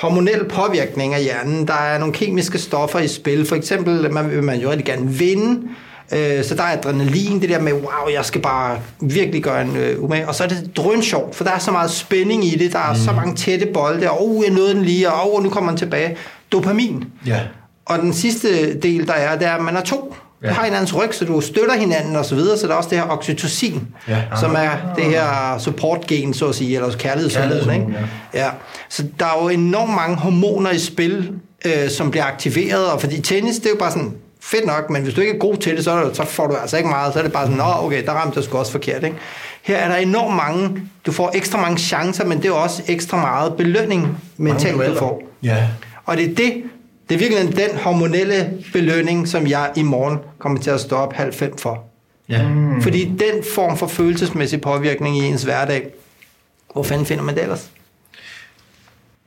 [0.00, 1.68] hormonel påvirkning af hjernen.
[1.68, 3.46] Der er nogle kemiske stoffer i spil.
[3.46, 5.68] For eksempel man, vil man jo rigtig gerne vinde.
[6.12, 9.76] Øh, så der er adrenalin, det der med, wow, jeg skal bare virkelig gøre en
[9.76, 10.28] øh, umage.
[10.28, 12.72] Og så er det drøn sjovt, for der er så meget spænding i det.
[12.72, 12.98] Der er mm.
[12.98, 15.78] så mange tætte bolde, og oh, jeg nåede den lige, og oh, nu kommer den
[15.78, 16.16] tilbage.
[16.52, 17.04] Dopamin.
[17.26, 17.40] Ja.
[17.84, 20.14] Og den sidste del, der er, det er, at man er to.
[20.42, 20.48] Ja.
[20.48, 22.90] Du har hinandens ryg, så du støtter hinanden og så videre, så der er også
[22.90, 24.22] det her oxytocin, Ja.
[24.40, 27.74] som er det her support-gen, så at sige, eller kærlighedshormon.
[27.74, 27.86] Ikke?
[28.34, 28.48] Ja.
[28.88, 31.32] Så der er jo enormt mange hormoner i spil,
[31.64, 35.02] øh, som bliver aktiveret, og fordi tennis, det er jo bare sådan, fedt nok, men
[35.02, 37.18] hvis du ikke er god til det, så, så får du altså ikke meget, så
[37.18, 39.04] er det bare sådan, nå okay, der ramte jeg sgu også forkert.
[39.04, 39.16] Ikke?
[39.62, 43.16] Her er der enormt mange, du får ekstra mange chancer, men det er også ekstra
[43.20, 45.22] meget belønning mentalt, du får.
[45.42, 45.56] Ja.
[46.06, 46.52] Og det er det,
[47.10, 51.12] det er virkelig den hormonelle belønning, som jeg i morgen kommer til at stå op
[51.12, 51.84] halv fem for.
[52.28, 52.48] Ja.
[52.48, 52.82] Mm.
[52.82, 55.90] Fordi den form for følelsesmæssig påvirkning i ens hverdag,
[56.72, 57.70] hvor fanden finder man det ellers?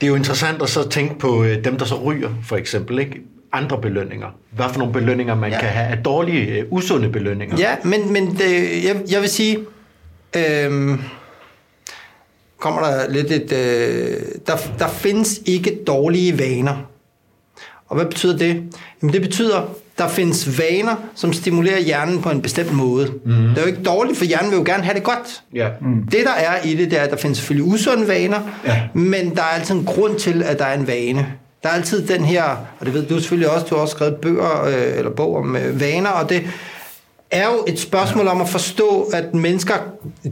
[0.01, 2.99] Det er jo interessant at så tænke på øh, dem, der så ryger, for eksempel.
[2.99, 3.21] Ikke?
[3.51, 4.27] Andre belønninger.
[4.51, 5.59] Hvad for nogle belønninger, man ja.
[5.59, 7.57] Kan have af dårlige, øh, usunde belønninger.
[7.57, 9.57] Ja, men, men det, jeg, jeg vil sige,
[10.35, 11.01] øhm,
[12.57, 13.51] kommer der lidt et...
[13.51, 16.92] Øh, der, der findes ikke dårlige vaner.
[17.93, 18.63] Og hvad betyder det?
[19.01, 19.61] Jamen det betyder,
[19.97, 23.07] der findes vaner, som stimulerer hjernen på en bestemt måde.
[23.25, 23.31] Mm.
[23.33, 25.41] Det er jo ikke dårligt, for hjernen vil jo gerne have det godt.
[25.55, 25.67] Ja.
[25.81, 26.03] Mm.
[26.03, 28.81] Det der er i det, det er, at der findes selvfølgelig usunde vaner, Ja.
[28.93, 31.27] men der er altid en grund til, at der er en vane.
[31.63, 32.43] Der er altid den her,
[32.79, 35.55] og det ved du selvfølgelig også, du har også skrevet bøger øh, eller bog om
[35.55, 36.43] øh, vaner, og det
[37.31, 39.73] er jo et spørgsmål om at forstå, at mennesker,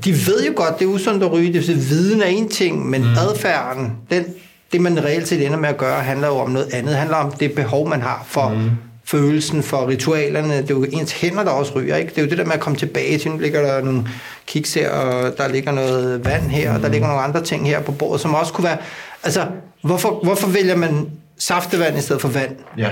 [0.06, 2.50] de ved jo godt, det er usundt at ryge, det vil sige, viden er en
[2.50, 3.08] ting, men mm.
[3.30, 4.26] adfærden, den,
[4.72, 6.90] det man reelt set ender med at gøre, handler jo om noget andet.
[6.90, 8.70] Det handler om det behov, man har for, mm.
[9.06, 10.54] følelsen for ritualerne.
[10.58, 12.10] Det er jo ens hænder, der også ryger, ikke?
[12.10, 14.08] Det er jo det der med at komme tilbage til, nu ligger der nogle
[14.48, 17.82] kiks her, og der ligger noget vand her, og der ligger nogle andre ting her
[17.82, 18.78] på bordet, som også kunne være...
[19.24, 19.48] Altså,
[19.84, 22.56] hvorfor, hvorfor vælger man saftevand i stedet for vand?
[22.78, 22.90] Ja.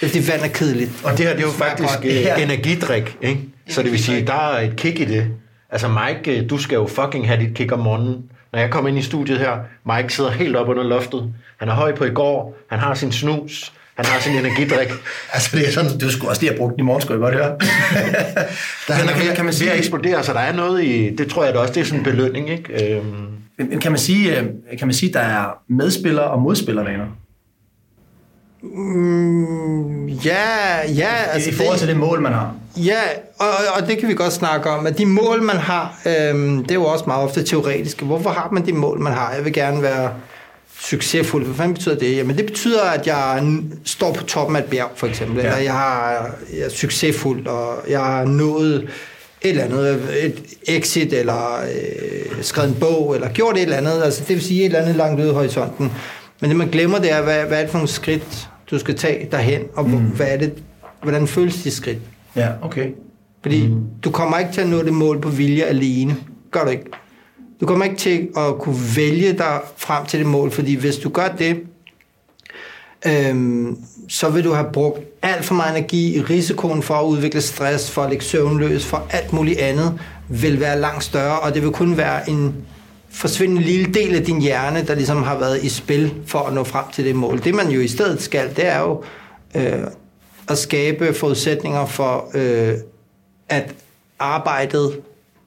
[0.00, 0.90] Fordi vand er kedeligt.
[1.04, 2.36] Og det her, det er jo faktisk Ja.
[2.42, 3.40] energidrik, ikke?
[3.68, 5.26] Så det vil sige, der er et kick i det.
[5.70, 8.22] Altså Mike, du skal jo fucking have dit kick om morgenen.
[8.52, 9.56] Når jeg kommer ind i studiet her,
[9.96, 11.34] Mike sidder helt op under loftet.
[11.58, 14.88] Han er høj på i går, han har sin snus, han har sin energidrik.
[15.34, 17.32] Altså, det er sådan, det skulle også lige have brugt den i morgen, skulle jeg
[17.32, 17.56] godt høre.
[18.88, 21.16] Der han er kan- ved, kan man sige- at eksplodere, så der er noget i,
[21.16, 22.96] det tror jeg da også, det er sådan en belønning, ikke?
[22.96, 23.26] Øhm,
[23.58, 24.46] Men kan man sige, øh,
[24.78, 27.06] kan man sige, der er medspillere og modspillervaner?
[28.62, 31.08] Mm, ja, ja.
[31.32, 32.54] Altså, I forhold til det mål, man har.
[32.76, 33.00] Ja,
[33.38, 36.70] og, og det kan vi godt snakke om, at de mål, man har, øhm, det
[36.70, 38.04] er jo også meget ofte teoretiske.
[38.04, 39.32] Hvorfor har man de mål, man har?
[39.34, 40.12] Jeg vil gerne være
[40.80, 41.44] succesfuld.
[41.44, 42.16] Hvad fanden betyder det?
[42.16, 43.46] Jamen det betyder, at jeg
[43.84, 45.36] står på toppen af et bjerg, for eksempel.
[45.36, 45.44] Ja.
[45.44, 48.88] Eller jeg, har, jeg er succesfuld, og jeg har nået
[49.42, 54.02] et eller andet, et exit, eller øh, skrevet en bog, eller gjort et eller andet.
[54.04, 55.92] Altså, det vil sige et eller andet langt ude i horisonten.
[56.40, 58.96] Men det man glemmer, det er, hvad, hvad er det for nogle skridt, du skal
[58.98, 59.96] tage derhen, og mm.
[59.96, 60.52] hvad er det,
[61.02, 61.98] hvordan føles de skridt?
[62.36, 62.90] Ja, okay.
[63.42, 63.80] Fordi mm.
[64.04, 66.16] du kommer ikke til at nå det mål på vilje alene.
[66.50, 66.84] Gør du ikke.
[67.60, 71.08] Du kommer ikke til at kunne vælge dig frem til det mål, fordi hvis du
[71.08, 71.60] gør det,
[73.06, 76.22] øhm, så vil du have brugt alt for meget energi.
[76.30, 80.80] Risikoen for at udvikle stress, for at ligge søvnløs, for alt muligt andet, vil være
[80.80, 82.54] langt større, og det vil kun være en
[83.10, 86.64] forsvindende lille del af din hjerne, der ligesom har været i spil for at nå
[86.64, 87.44] frem til det mål.
[87.44, 89.02] Det man jo i stedet skal, det er jo
[89.54, 89.84] øh,
[90.48, 92.74] at skabe forudsætninger for, øh,
[93.48, 93.74] at
[94.18, 95.00] arbejdet,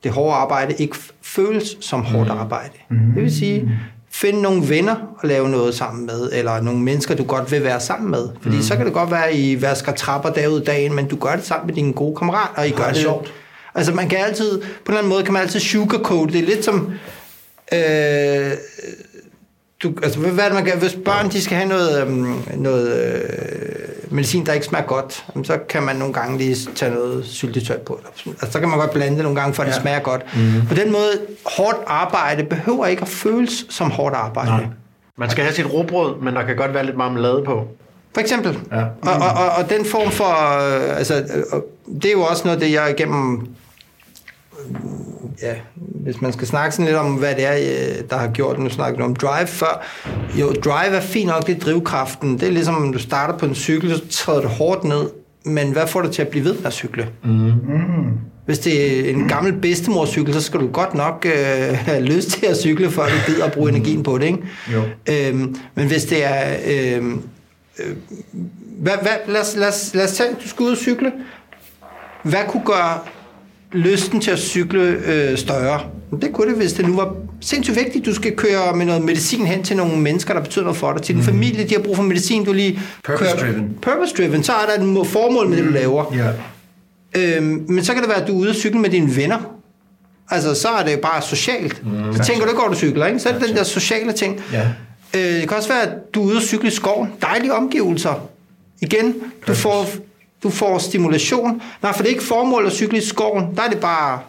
[0.03, 2.73] det hårde arbejde, ikke føles som hårdt arbejde.
[2.89, 2.97] Mm.
[3.15, 3.71] Det vil sige,
[4.11, 7.79] find nogle venner og lave noget sammen med, eller nogle mennesker, du godt vil være
[7.79, 8.29] sammen med.
[8.41, 8.61] Fordi mm.
[8.61, 11.45] så kan det godt være, at I vasker trapper derud dagen, men du gør det
[11.45, 13.33] sammen med dine gode kammerater, og I gør det det sjovt.
[13.75, 16.33] Altså man kan altid, på en eller anden måde kan man altid sugarcoat.
[16.33, 16.91] Det er lidt som,
[17.73, 18.51] øh,
[19.83, 23.05] du, altså hvad er det, man kan, hvis børn de skal have noget, øhm, noget
[23.05, 23.64] øh,
[24.15, 27.99] medicin, der ikke smager godt, så kan man nogle gange lige tage noget syltetøj på.
[28.25, 29.81] Altså, så kan man godt blande det nogle gange, for at det Ja.
[29.81, 30.21] smager godt.
[30.35, 30.67] Mm.
[30.67, 31.11] På den måde,
[31.57, 34.49] hårdt arbejde behøver ikke at føles som hårdt arbejde.
[34.51, 34.65] Nej.
[35.17, 37.67] man skal have sit råbrød, men der kan godt være lidt marmelade på.
[38.13, 38.59] For eksempel.
[38.71, 38.81] Ja.
[38.81, 40.57] Og, og, og, og den form for...
[40.89, 41.61] Øh, altså, øh,
[42.01, 43.47] det er jo også noget, det jeg igennem...
[45.43, 48.27] øh, Ja, hvis man skal snakke sådan lidt om, hvad det er, øh, der har
[48.27, 49.85] gjort, nu snakkede du om drive før.
[50.39, 52.39] Jo, drive er fint nok, det er drivkraften.
[52.39, 55.09] Det er ligesom, om du starter på en cykel, så træder du hårdt ned.
[55.45, 57.07] Men hvad får dig til at blive ved med at cykle?
[57.23, 57.51] Mm.
[58.45, 62.45] Hvis det er en gammel bedstemorcykel, så skal du godt nok øh, have lyst til
[62.45, 64.39] at cykle, før du gider at bruge energien på det, ikke?
[64.73, 64.81] Jo.
[65.09, 66.55] Øhm, men hvis det er...
[66.67, 67.21] Øhm,
[67.79, 67.95] øh,
[68.79, 71.11] hvad, hvad, lad, os, lad, os, lad os tage, du skal ud og cykle.
[72.23, 72.99] Hvad kunne gøre
[73.75, 75.81] lysten til at cykle øh, større?
[76.21, 78.05] Det kunne det, hvis det nu var sindssygt vigtigt.
[78.05, 81.01] Du skal køre med noget medicin hen til nogle mennesker, der betyder noget for dig.
[81.01, 83.77] Til din familie, de har brug for medicin, du lige Purpose-driven.
[83.81, 84.43] Purpose-driven.
[84.43, 86.13] Så er der et må- formål med det, du laver.
[86.15, 86.27] Ja.
[87.37, 89.37] Øhm, men så kan det være, at du er ude og cykle med dine venner.
[90.29, 91.81] Altså, så er det bare socialt.
[91.85, 93.19] Mm, så tænker du ikke, hvor du cykler, ikke?
[93.19, 94.41] Så er det den der sociale ting.
[94.53, 94.67] Ja.
[95.15, 97.09] Øh, det kan også være, at du er ude og cykle i skoven.
[97.21, 98.27] Dejlige omgivelser.
[98.81, 99.13] Igen,
[99.47, 99.85] du får,
[100.43, 101.61] du får stimulation.
[101.81, 103.55] Nej, for det er ikke formål at cykle i skoven.
[103.55, 104.19] Der er det bare...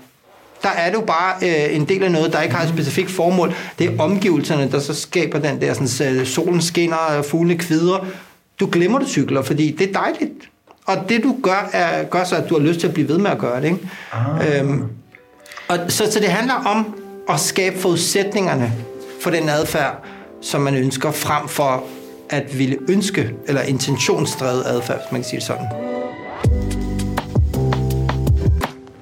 [0.63, 3.11] Der er det jo bare øh, en del af noget, der ikke har et specifikt
[3.11, 3.55] formål.
[3.79, 8.07] Det er omgivelserne, der så skaber den der, sådan, øh, solen skinner, fuglene kvider.
[8.61, 10.51] Du glemmer, du cykler, fordi det er dejligt.
[10.87, 13.19] Og det du gør, er, gør så, at du har lyst til at blive ved
[13.19, 13.67] med at gøre det.
[13.67, 13.79] Ikke?
[14.13, 14.61] Ah.
[14.61, 14.85] Øhm,
[15.69, 16.95] og så, så det handler om
[17.29, 18.73] at skabe forudsætningerne
[19.23, 20.05] for den adfærd,
[20.43, 21.85] som man ønsker, frem for
[22.31, 25.67] at ville ønske, eller intentionsdrevet adfærd, hvis man kan sige det sådan.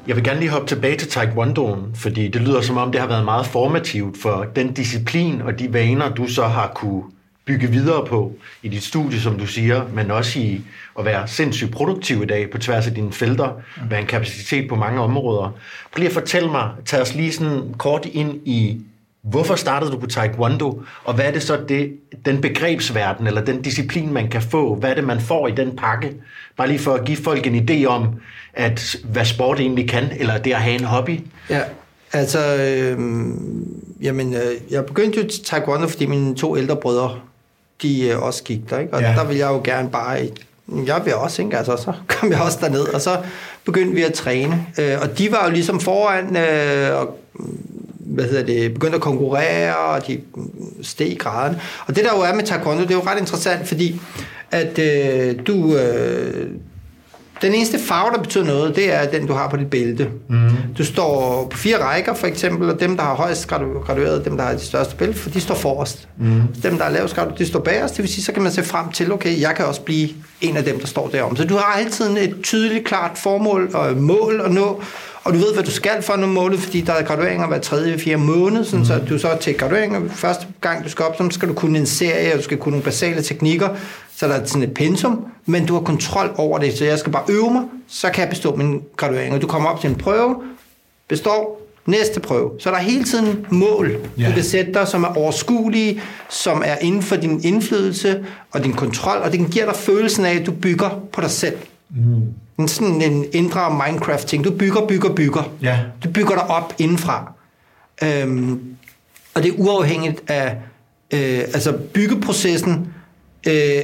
[0.07, 3.09] Jeg vil gerne lige hoppe tilbage til taekwondoen, fordi det lyder som om, det har
[3.09, 7.03] været meget formativt for den disciplin og de vaner, du så har kunne
[7.45, 8.33] bygge videre på
[8.63, 10.61] i dit studie, som du siger, men også i
[10.99, 13.51] at være sindssygt produktiv i dag på tværs af dine felter,
[13.91, 15.51] være en kapacitet på mange områder.
[15.93, 18.81] Prøv lige at fortælle mig, tag os lige sådan kort ind i,
[19.25, 21.93] hvorfor startede du på taekwondo, og hvad er det så det,
[22.25, 25.77] den begrebsverden, eller den disciplin, man kan få, hvad er det, man får i den
[25.77, 26.13] pakke?
[26.57, 28.09] Bare lige for at give folk en idé om,
[28.55, 31.21] at hvad sport egentlig kan, eller det at have en hobby.
[31.51, 31.61] Ja,
[32.13, 32.99] altså, øh,
[34.03, 37.15] jamen, øh, jeg begyndte jo taekwondo, fordi mine to ældre brødre,
[37.83, 38.95] de øh, også gik der, ikke?
[38.95, 39.11] Og Ja.
[39.11, 39.17] ja.
[39.17, 40.29] der ville jeg jo gerne bare,
[40.87, 41.59] jeg vil også, ikke?
[41.59, 43.19] Altså, så kom jeg også derned, og så
[43.65, 44.67] begyndte vi at træne.
[44.79, 47.19] Øh, og de var jo ligesom foran, øh, og
[48.07, 50.21] hvad hedder det, begyndte at konkurrere, og de
[50.83, 51.57] steg i graden.
[51.87, 54.01] Og det der jo er med taekwondo, det er jo ret interessant, fordi
[54.51, 55.77] at øh, du...
[55.77, 56.47] Øh,
[57.43, 60.09] den eneste farve, der betyder noget, det er den, du har på dit bælte.
[60.29, 60.51] Mm.
[60.79, 64.37] Du står på fire rækker, for eksempel, og dem, der har højst gradu- gradueret, dem,
[64.37, 66.09] der har de største bælte, for de står forrest.
[66.19, 66.43] Mm.
[66.62, 67.97] Dem, der er lavest gradueret, de står bagerst.
[67.97, 70.09] Det vil sige, så kan man se frem til, okay, jeg kan også blive
[70.40, 71.37] en af dem, der står derom.
[71.37, 74.83] Så du har altid et tydeligt, klart formål og mål at nå,
[75.25, 77.99] og du ved, hvad du skal for nå målet, fordi der er gradueringer hver tredje,
[77.99, 78.85] fjerde måned, sådan, mm.
[78.85, 81.87] så du så til gradueringer, første gang du skal op, så skal du kunne en
[81.87, 83.69] serie, og du skal kunne nogle basale teknikker,
[84.17, 87.13] så der er sådan et pensum, men du har kontrol over det, så jeg skal
[87.13, 89.35] bare øve mig, så kan jeg bestå min graduering.
[89.35, 90.37] Og du kommer op til en prøve,
[91.09, 92.51] består, næste prøve.
[92.59, 94.29] Så der er hele tiden mål, ja.
[94.29, 98.73] du kan sætte dig, som er overskuelige, som er inden for din indflydelse og din
[98.73, 101.57] kontrol, og det giver dig følelsen af, at du bygger på dig selv.
[101.90, 102.23] Mm.
[102.59, 104.44] En sådan en indre Minecraft-ting.
[104.44, 105.53] Du bygger, bygger, bygger.
[105.62, 105.79] Ja.
[106.05, 107.33] Du bygger dig op indenfra.
[108.03, 108.61] Øhm,
[109.35, 110.57] og det er uafhængigt af
[111.11, 112.94] øh, altså byggeprocessen.
[113.49, 113.83] Øh,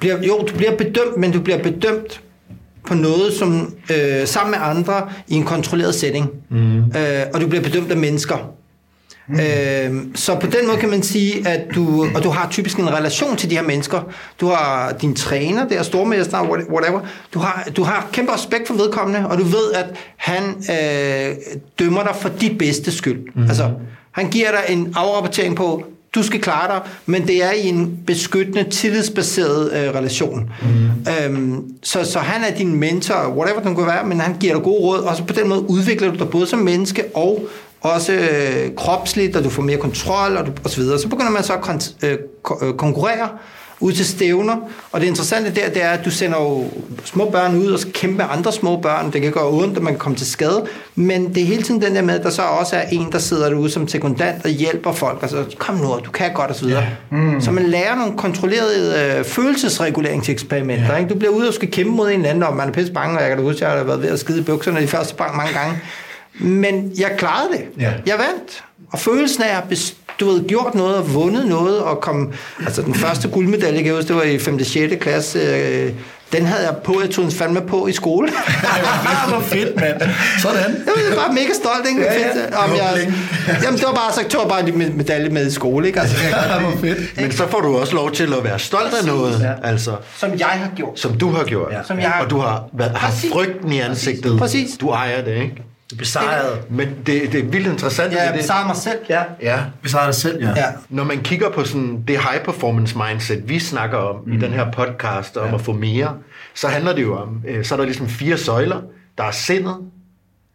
[0.00, 2.20] bliver, jo, du bliver bedømt, men du bliver bedømt
[2.86, 6.30] på noget som øh, sammen med andre i en kontrolleret setting.
[6.48, 6.78] Mm.
[6.78, 8.52] Øh, og du bliver bedømt af mennesker.
[9.30, 12.92] Øh, så på den måde kan man sige, at du, og du har typisk en
[12.92, 14.00] relation til de her mennesker.
[14.40, 17.00] Du har din træner, det er stormester, whatever.
[17.34, 19.86] Du har, du har kæmpe respekt for vedkommende, og du ved, at
[20.16, 21.36] han øh,
[21.78, 23.20] dømmer dig for dit bedste skyld.
[23.34, 23.42] Mm.
[23.42, 23.70] Altså,
[24.12, 25.84] han giver dig en afrapportering på,
[26.14, 30.50] du skal klare dig, men det er i en beskyttende, tillidsbaseret øh, relation.
[30.62, 31.36] Mm.
[31.36, 34.62] Øhm, så, så han er din mentor, whatever den kunne være, men han giver dig
[34.62, 37.48] gode råd, og så på den måde udvikler du dig både som menneske og
[37.86, 40.98] også øh, kropsligt, og du får mere kontrol, og, du, og så videre.
[40.98, 42.18] Så begynder man så at kon- øh,
[42.62, 43.28] øh, konkurrere
[43.80, 44.56] ud til stævner,
[44.92, 46.64] og det interessante der, det er, at du sender jo
[47.04, 49.12] små børn ud og skal kæmpe andre små børn.
[49.12, 51.82] Det kan gøre ondt, at man kan komme til skade, men det er hele tiden
[51.82, 54.50] den der med, at der så også er en, der sidder derude som sekundant og
[54.50, 56.84] hjælper folk, og så kom nu, du kan godt, og så videre.
[57.12, 57.16] Ja.
[57.16, 57.40] Mm.
[57.40, 60.92] Så man lærer nogle kontrollerede øh, følelsesreguleringseksperimenter.
[60.92, 60.96] Ja.
[60.96, 61.10] Ikke?
[61.10, 63.20] Du bliver ude og skal kæmpe mod en anden, og man er pisse bange, og
[63.22, 65.14] jeg kan da huske, at jeg har været ved at skide i bukserne de første
[65.36, 65.78] mange gange.
[66.40, 67.64] Men jeg klarede det.
[67.82, 67.92] Ja.
[68.06, 68.64] Jeg vandt.
[68.92, 69.76] Og følelsen af at have
[70.20, 72.32] du ved, gjort noget og vundet noget og kom...
[72.64, 74.64] Altså den første guldmedalje, jeg kan huske, det var i 5.
[74.64, 74.94] 6.
[75.00, 75.38] klasse.
[75.38, 75.92] Øh,
[76.32, 78.28] den havde jeg på, jeg tog den fandme på i skole.
[78.32, 80.00] Ej, hvor fedt, mand.
[80.42, 80.58] Sådan.
[80.86, 82.02] Jeg var bare mega stolt, ikke?
[82.02, 82.26] Ja, ja.
[82.34, 83.12] Fedt, Om jeg,
[83.62, 86.00] jamen, det var bare, så tog jeg bare en medalje med i skole, ikke?
[86.00, 86.98] Altså, Ja, hvor fedt.
[87.20, 89.68] Men så får du også lov til at være stolt af noget, Ja.
[89.68, 91.00] altså, som jeg har gjort.
[91.00, 91.72] som du har gjort.
[91.72, 91.78] Ja.
[91.86, 92.64] Som jeg har- Og du har
[92.96, 93.32] Præcis.
[93.32, 94.38] frygten i ansigtet.
[94.38, 94.76] Præcis.
[94.80, 95.62] Du ejer det, ikke?
[95.90, 96.62] Du besejrede.
[96.70, 98.12] Men det, det er vildt interessant.
[98.12, 98.98] Ja, det, jeg besejrede mig selv.
[99.08, 99.22] Ja.
[99.42, 99.60] Ja.
[99.82, 100.48] Besejrede dig selv, ja.
[100.48, 100.66] ja.
[100.88, 104.32] Når man kigger på sådan det high performance mindset, vi snakker om mm.
[104.32, 105.54] i den her podcast, om ja.
[105.54, 106.16] at få mere,
[106.54, 108.80] så handler det jo om, øh, så er der ligesom fire søjler.
[109.18, 109.76] Der er sindet,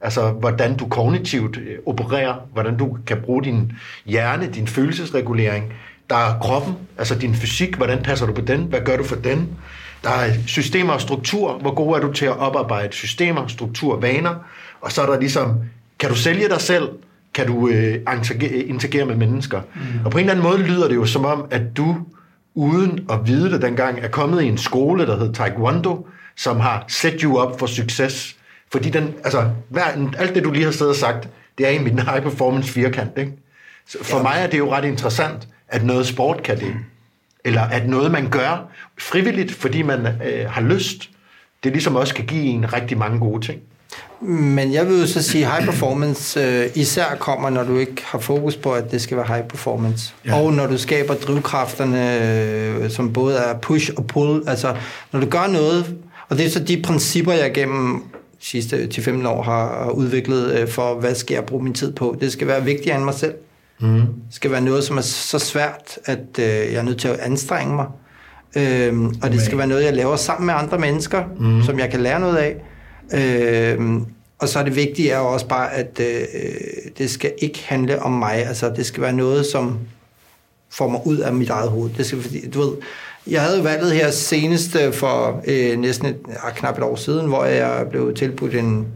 [0.02, 3.72] altså hvordan du kognitivt øh, opererer, hvordan du kan bruge din
[4.06, 5.74] hjerne, din følelsesregulering.
[6.10, 9.16] Der er kroppen, altså din fysik, hvordan passer du på den, hvad gør du for
[9.16, 9.50] den.
[10.04, 14.36] Der er systemer og struktur, hvor god er du til at oparbejde systemer, struktur, vaner.
[14.82, 15.56] Og så er der ligesom,
[16.00, 16.90] kan du sælge dig selv,
[17.34, 17.96] kan du øh,
[18.68, 19.62] interagere, med mennesker.
[19.76, 20.06] Mm.
[20.06, 21.98] Og på en eller anden måde lyder det jo som om, at du,
[22.56, 26.86] uden at vide det dengang, er kommet i en skole, der hedder Taekwondo, som har
[26.88, 28.36] set you up for succes.
[28.72, 29.84] Fordi den, altså, hver,
[30.18, 33.18] alt det, du lige har siddet og sagt, det er i min high performance firkant.
[33.18, 33.32] Ikke?
[33.88, 34.24] Så for ja.
[34.24, 36.74] mig er det jo ret interessant, at noget sport kan det.
[37.46, 41.10] Eller at noget, man gør frivilligt, fordi man øh, har lyst,
[41.64, 43.62] det ligesom også kan give en rigtig mange gode ting.
[44.22, 48.20] Men jeg vil jo så sige, high performance øh, især kommer, når du ikke har
[48.20, 50.14] fokus på, at det skal være high performance.
[50.26, 50.42] Ja.
[50.42, 52.26] Og når du skaber drivkræfterne,
[52.84, 54.44] øh, som både er push og pull.
[54.48, 54.76] Altså,
[55.12, 55.96] når du gør noget,
[56.30, 58.04] og det er så de principper, jeg gennem
[58.40, 62.18] sidste 10-15 år har har udviklet øh, for, hvad skal jeg bruge min tid på.
[62.22, 63.34] Det skal være vigtigere end mig selv.
[63.80, 64.00] Mm.
[64.00, 67.20] Det skal være noget, som er så svært, at øh, jeg er nødt til at
[67.20, 67.86] anstrenge mig.
[68.56, 71.64] Øhm, og det skal være noget, jeg laver sammen med andre mennesker, mm.
[71.64, 72.56] som jeg kan lære noget af.
[73.14, 74.02] Øh,
[74.40, 76.24] og så er det vigtige er også bare, at øh,
[76.98, 78.34] det skal ikke handle om mig.
[78.34, 79.80] Altså, det skal være noget, som
[80.70, 81.90] får mig ud af mit eget hoved.
[81.98, 82.72] Det skal, fordi, du ved,
[83.28, 87.28] jeg havde valget her senest øh, for øh, næsten et, ah, knap et år siden,
[87.28, 88.88] hvor jeg blev tilbudt en,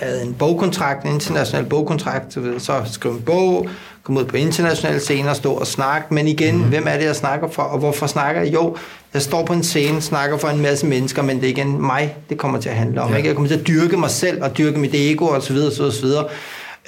[0.00, 3.68] jeg havde en bogkontrakt, en international bogkontrakt, så, så skrev en bog,
[4.08, 6.62] kom ud på internationale scener, stå og snakke, men igen, mm.
[6.62, 8.54] hvem er det, jeg snakker for, og hvorfor snakker jeg?
[8.54, 8.76] Jo,
[9.14, 12.16] jeg står på en scene, snakker for en masse mennesker, men det er igen mig,
[12.28, 13.10] det kommer til at handle om.
[13.10, 13.16] Ja.
[13.16, 13.26] Ikke?
[13.26, 15.82] Jeg kommer til at dyrke mig selv, og dyrke mit ego, og så videre, så
[15.82, 16.24] videre, så videre.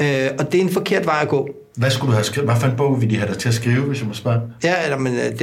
[0.00, 1.48] Øh, og det er en forkert vej at gå.
[1.76, 2.50] Hvad skulle du have skrevet?
[2.50, 4.40] Hvad for en bog vil de have dig til at skrive, hvis jeg må spørge?
[4.64, 5.38] Ja, eller, men øh, det,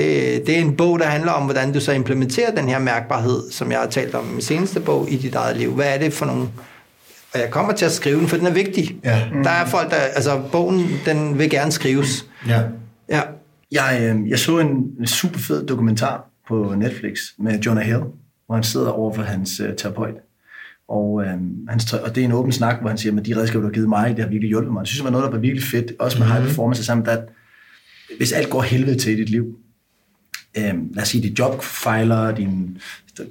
[0.47, 3.71] det er en bog, der handler om, hvordan du så implementerer den her mærkbarhed, som
[3.71, 5.71] jeg har talt om i min seneste bog, i dit eget liv.
[5.71, 6.47] Hvad er det for nogle...
[7.37, 8.99] Og jeg kommer til at skrive den, for den er vigtig.
[9.03, 9.21] Ja.
[9.43, 9.95] Der er folk, der...
[9.95, 12.25] Altså, bogen, den vil gerne skrives.
[12.47, 12.61] Ja.
[13.09, 13.21] Ja.
[13.71, 17.99] Jeg, øh, jeg så en, super fed dokumentar på Netflix med Jonah Hill,
[18.45, 20.15] hvor han sidder over for hans øh, terapeut.
[20.89, 21.33] Og, øh,
[21.69, 23.73] hans, og det er en åben snak, hvor han siger, at de redskaber, du har
[23.73, 24.79] givet mig, det har virkelig hjulpet mig.
[24.79, 26.41] Jeg synes, det var noget, der var virkelig fedt, også med mm-hmm.
[26.41, 27.19] high performance sammen, at
[28.17, 29.57] hvis alt går helvede til i dit liv,
[30.57, 32.77] øh, lad os sige, dit job fejler, din,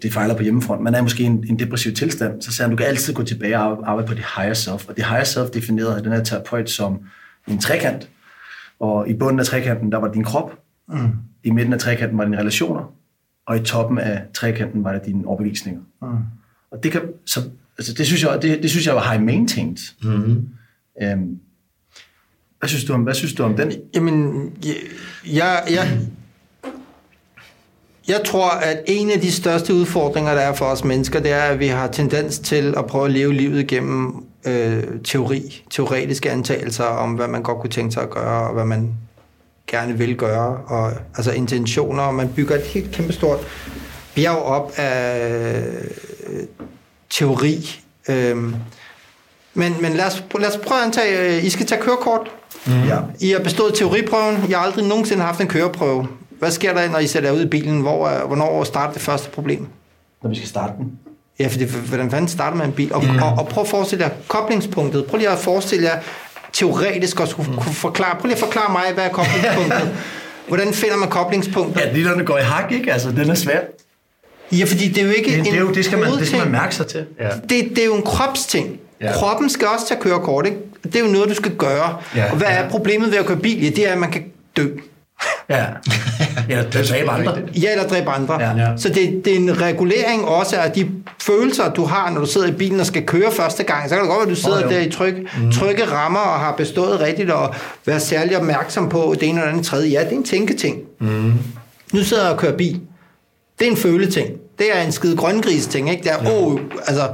[0.03, 2.71] det fejler på hjemmefront, man er måske i en, en depressiv tilstand, så siger han,
[2.71, 4.89] du kan altid gå tilbage og arbejde på det higher self.
[4.89, 6.99] Og det higher self definerede den her terapeut som
[7.49, 8.09] en trekant,
[8.81, 10.59] og i bunden af trekanten, der var din krop,
[10.89, 11.09] mm.
[11.45, 12.93] i midten af trekanten var dine relationer,
[13.47, 15.81] og i toppen af trekanten var det dine overbevisninger.
[16.03, 16.09] Mm.
[16.71, 17.41] Og det, kan, så,
[17.79, 19.77] altså det, synes jeg, det, det synes jeg var high maintained.
[20.03, 20.49] Mm.
[21.03, 21.39] Øhm,
[22.59, 23.73] hvad synes du om, hvad synes du om den?
[23.95, 24.33] Jamen,
[25.27, 25.99] jeg, jeg,
[28.09, 31.43] jeg tror, at en af de største udfordringer, der er for os mennesker, det er,
[31.43, 36.85] at vi har tendens til at prøve at leve livet gennem øh, teori, teoretiske antagelser
[36.85, 38.95] om, hvad man godt kunne tænke sig at gøre, og hvad man
[39.67, 43.41] gerne vil gøre, og altså intentioner, og man bygger et helt kæmpestort
[44.15, 45.31] bjerg op af
[46.29, 46.43] øh,
[47.11, 47.81] teori.
[48.09, 48.55] Øhm,
[49.55, 52.31] men, men lad, os, lad os prøve at antage, øh, I skal tage kørekort.
[52.67, 52.73] Mm.
[52.73, 52.99] Ja.
[53.21, 54.45] I har bestået teoriprøven.
[54.49, 56.09] Jeg har aldrig nogensinde haft en køreprøve.
[56.39, 57.81] Hvad sker der, når I sætter ud i bilen?
[57.81, 59.67] Hvor, hvornår starter det første problem?
[60.23, 60.93] Når vi skal starte den.
[61.39, 62.95] Ja, for det, hvordan fanden starter man en bil?
[62.95, 63.23] Og, mm.
[63.23, 65.07] og, og prøv at forestille jer koblingspunktet.
[65.07, 66.01] Prøv lige at forestille jer
[66.53, 67.63] teoretisk at skulle mm.
[67.63, 68.17] forklare.
[68.21, 69.97] Prøv lige at forklare mig, hvad er koblingspunktet.
[70.49, 71.81] Hvordan finder man koblingspunktet?
[71.81, 72.93] Ja, lige når den går i hak, ikke?
[72.93, 73.61] Altså, den er svær.
[74.53, 76.27] Ja, fordi det er jo ikke det, en det, er jo, det, skal man, det
[76.27, 77.07] skal man mærke sig til.
[77.21, 77.29] Ja.
[77.29, 78.81] Det, det er jo en kropsting.
[79.01, 79.13] Ja.
[79.13, 80.59] Kroppen skal også tage kørekort, ikke?
[80.83, 81.97] Det er jo noget, du skal gøre.
[82.17, 82.31] Ja.
[82.31, 83.63] Og hvad er problemet ved at køre bil?
[83.65, 84.25] Ja, det er, at man kan
[84.57, 84.69] dø.
[85.49, 85.65] Ja,
[86.49, 87.39] eller dræbe andre.
[87.55, 88.41] Ja, eller dræbe andre.
[88.41, 88.77] Ja, ja.
[88.77, 90.91] Så det, det er en regulering også af de
[91.23, 93.89] følelser, du har, når du sidder i bilen og skal køre første gang.
[93.89, 95.53] Så kan det godt være, at du sidder oh, der i tryg, mm.
[95.53, 97.55] trygge rammer og har bestået rigtigt og
[97.87, 99.91] været særlig opmærksom på det ene eller andet tredje.
[99.91, 100.79] Ja, det er en tænketing.
[101.01, 101.33] Mm.
[101.93, 102.81] Nu sidder jeg og kører bil.
[103.59, 104.29] Det er en føleting.
[104.59, 106.03] Det er en skide grøngris ting, ikke?
[106.03, 106.43] Det er, ja.
[106.43, 107.09] oh, altså,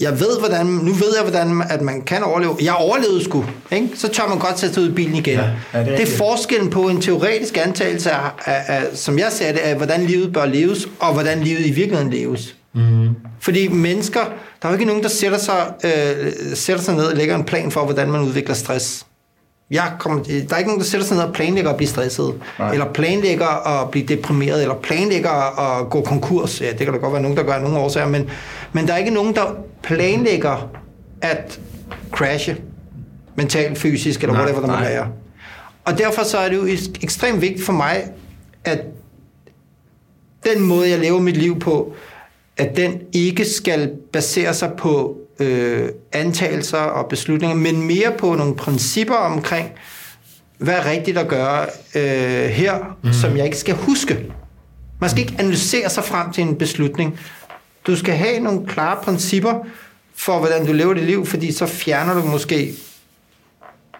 [0.00, 2.56] jeg ved, hvordan, nu ved jeg, hvordan at man kan overleve.
[2.62, 3.88] Jeg overlevede sgu, ikke?
[3.94, 5.38] så tør man godt sætte ud i bilen igen.
[5.38, 9.18] Ja, ja, det, er det er forskellen på en teoretisk antagelse, af, af, af, som
[9.18, 12.56] jeg ser det, af hvordan livet bør leves, og hvordan livet i virkeligheden leves.
[12.74, 13.08] Mm.
[13.40, 14.20] Fordi mennesker,
[14.62, 17.44] der er jo ikke nogen, der sætter sig, øh, sætter sig ned og lægger en
[17.44, 19.06] plan for, hvordan man udvikler stress.
[19.72, 22.34] Jeg kommer, der er ikke nogen, der sætter sig ned og planlægger at blive stresset,
[22.58, 22.72] Nej.
[22.72, 26.60] eller planlægger at blive deprimeret, eller planlægger at gå konkurs.
[26.60, 28.30] Ja, det kan da godt være nogen, der gør nogle årsager, men,
[28.72, 30.70] men der er ikke nogen, der planlægger
[31.20, 31.60] at
[32.10, 32.56] crashe
[33.34, 35.08] mentalt, fysisk, eller nej, whatever der må være.
[35.84, 36.66] Og derfor så er det jo
[37.02, 38.04] ekstremt vigtigt for mig,
[38.64, 38.80] at
[40.44, 41.94] den måde, jeg lever mit liv på,
[42.56, 48.56] at den ikke skal basere sig på øh, antagelser og beslutninger, men mere på nogle
[48.56, 49.70] principper omkring,
[50.58, 53.12] hvad er rigtigt at gøre øh, her, mm.
[53.12, 54.32] som jeg ikke skal huske.
[55.00, 57.18] Man skal ikke analysere sig frem til en beslutning.
[57.86, 59.54] Du skal have nogle klare principper
[60.14, 62.74] for, hvordan du lever dit liv, fordi så fjerner du måske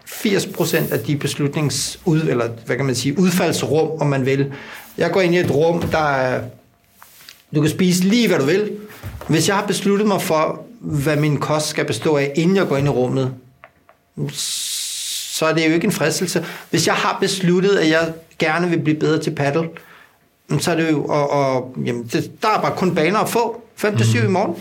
[0.05, 4.53] 80% af de beslutningsud, eller hvad kan man sige, udfaldsrum, om man vil.
[4.97, 6.41] Jeg går ind i et rum, der er,
[7.55, 8.71] du kan spise lige, hvad du vil.
[9.27, 12.77] Hvis jeg har besluttet mig for, hvad min kost skal bestå af, inden jeg går
[12.77, 13.33] ind i rummet,
[14.31, 16.45] så er det jo ikke en fristelse.
[16.69, 19.69] Hvis jeg har besluttet, at jeg gerne vil blive bedre til paddle,
[20.59, 23.63] så er det jo, og, og jamen, det, der er bare kun baner at få,
[23.75, 24.25] 5 til 7 mm.
[24.25, 24.55] i morgen.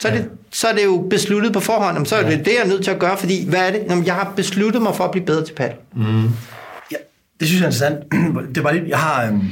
[0.00, 2.62] Så er, det, så er det jo besluttet på forhånd, så er det det, jeg
[2.64, 3.84] er nødt til at gøre, fordi hvad er det?
[3.90, 5.76] Jamen, jeg har besluttet mig for at blive bedre til paddle.
[5.94, 6.22] Mm.
[6.90, 6.96] Ja,
[7.40, 8.04] det synes jeg er interessant.
[8.54, 9.50] Det var lidt, jeg har, øhm,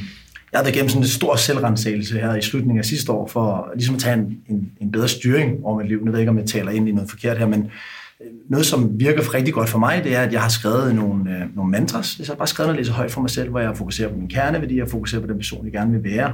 [0.51, 3.71] jeg har været igennem sådan en stor selvrensagelse her i slutningen af sidste år, for
[3.73, 5.99] ligesom at tage en, en, en bedre styring over mit liv.
[5.99, 7.71] Nu ved jeg ikke, om jeg taler ind i noget forkert her, men
[8.21, 11.31] øh, noget, som virker rigtig godt for mig, det er, at jeg har skrevet nogle,
[11.31, 12.19] øh, nogle mantras.
[12.19, 14.27] Jeg har bare skrevet og læser højt for mig selv, hvor jeg fokuserer på min
[14.27, 16.33] kerneværdi, og fokuserer på den person, jeg gerne vil være.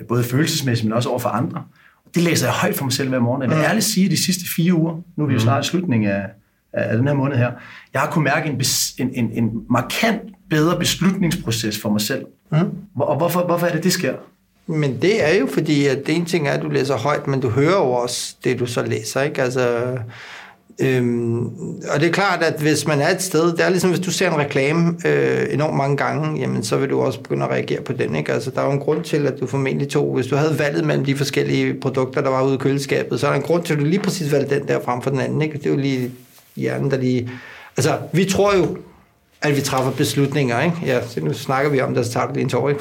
[0.00, 1.62] Øh, både følelsesmæssigt, men også over for andre.
[2.14, 3.42] Det læser jeg højt for mig selv hver morgen.
[3.42, 5.42] Jeg vil ærligt sige, at de sidste fire uger, nu er vi jo mm.
[5.42, 6.26] snart i slutningen af,
[6.72, 7.50] af den her måned her,
[7.92, 8.60] jeg har kunnet mærke en,
[8.98, 12.24] en, en, en markant bedre beslutningsproces for mig selv.
[12.52, 12.58] Mm.
[13.00, 14.14] Og hvorfor, hvorfor er det, det sker?
[14.66, 17.40] Men det er jo fordi, at det ene ting er, at du læser højt, men
[17.40, 19.22] du hører jo også det, du så læser.
[19.22, 19.42] Ikke?
[19.42, 19.96] Altså,
[20.78, 21.46] øhm,
[21.94, 24.10] og det er klart, at hvis man er et sted, det er ligesom, hvis du
[24.10, 27.82] ser en reklame øh, enormt mange gange, jamen, så vil du også begynde at reagere
[27.82, 28.14] på den.
[28.14, 28.32] Ikke?
[28.32, 30.84] Altså, der er jo en grund til, at du formentlig tog, hvis du havde valget
[30.84, 33.72] mellem de forskellige produkter, der var ude i køleskabet, så er der en grund til,
[33.72, 35.42] at du lige præcis valgte den der frem for den anden.
[35.42, 35.58] Ikke?
[35.58, 36.10] Det er jo lige
[36.56, 37.30] hjernen, der lige...
[37.76, 38.76] Altså, vi tror jo,
[39.42, 40.76] at vi træffer beslutninger, ikke?
[40.86, 42.80] Ja, så nu snakker vi om det, så tager det lige en tår, ikke?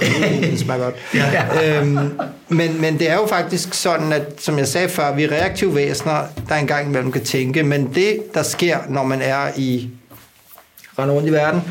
[0.51, 0.95] Det smager godt.
[1.14, 1.80] ja.
[1.80, 5.32] øhm, men, men det er jo faktisk sådan, at som jeg sagde før, vi er
[5.32, 9.89] reaktive væsener, der engang imellem kan tænke, men det, der sker, når man er i
[10.99, 11.62] rende rundt i verden,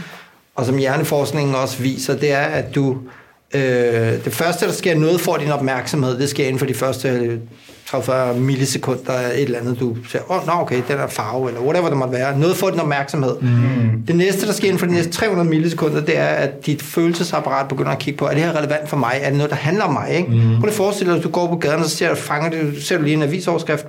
[0.55, 2.99] og som hjerneforskningen også viser, det er, at du
[3.55, 7.41] Øh, det første, der sker noget for din opmærksomhed, det sker inden for de første
[7.87, 11.61] 30 millisekunder et eller andet, du siger, åh, oh, nå okay, den er farve, eller
[11.61, 12.39] whatever det måtte være.
[12.39, 13.41] Noget får din opmærksomhed.
[13.41, 14.03] Mm.
[14.07, 17.69] Det næste, der sker inden for de næste 300 millisekunder, det er, at dit følelsesapparat
[17.69, 19.19] begynder at kigge på, er det her relevant for mig?
[19.23, 20.11] Er det noget, der handler om mig?
[20.11, 20.29] Ikke?
[20.29, 20.61] Mm.
[20.61, 22.81] Prøv at forestille dig, at du går på gaden, og så ser du, fanger du,
[22.81, 23.87] ser du lige en avisoverskrift,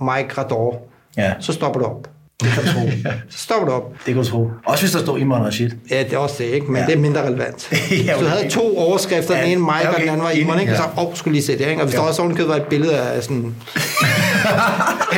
[0.00, 0.82] Mike Rador.
[1.16, 1.32] Ja.
[1.40, 2.08] Så stopper du op.
[2.40, 2.90] Det kan du tro.
[3.30, 3.92] Så stopper du op.
[4.06, 4.50] Det kan du tro.
[4.66, 5.70] Også hvis der står Imran Rashid.
[5.90, 6.66] Ja, det er også det, ikke?
[6.66, 6.86] Men Ja.
[6.86, 7.68] det er mindre relevant.
[8.06, 8.50] Ja, Så du havde okay.
[8.50, 10.00] to overskrifter, Ja, den ene Mike, ja, og okay.
[10.02, 10.72] den anden var Imon, ikke?
[10.72, 10.78] Ja.
[10.78, 11.80] Så, åh, oh, skulle lige se det, ikke?
[11.82, 12.00] Og hvis Ja.
[12.00, 13.54] der også ovenikøbet var et billede af sådan,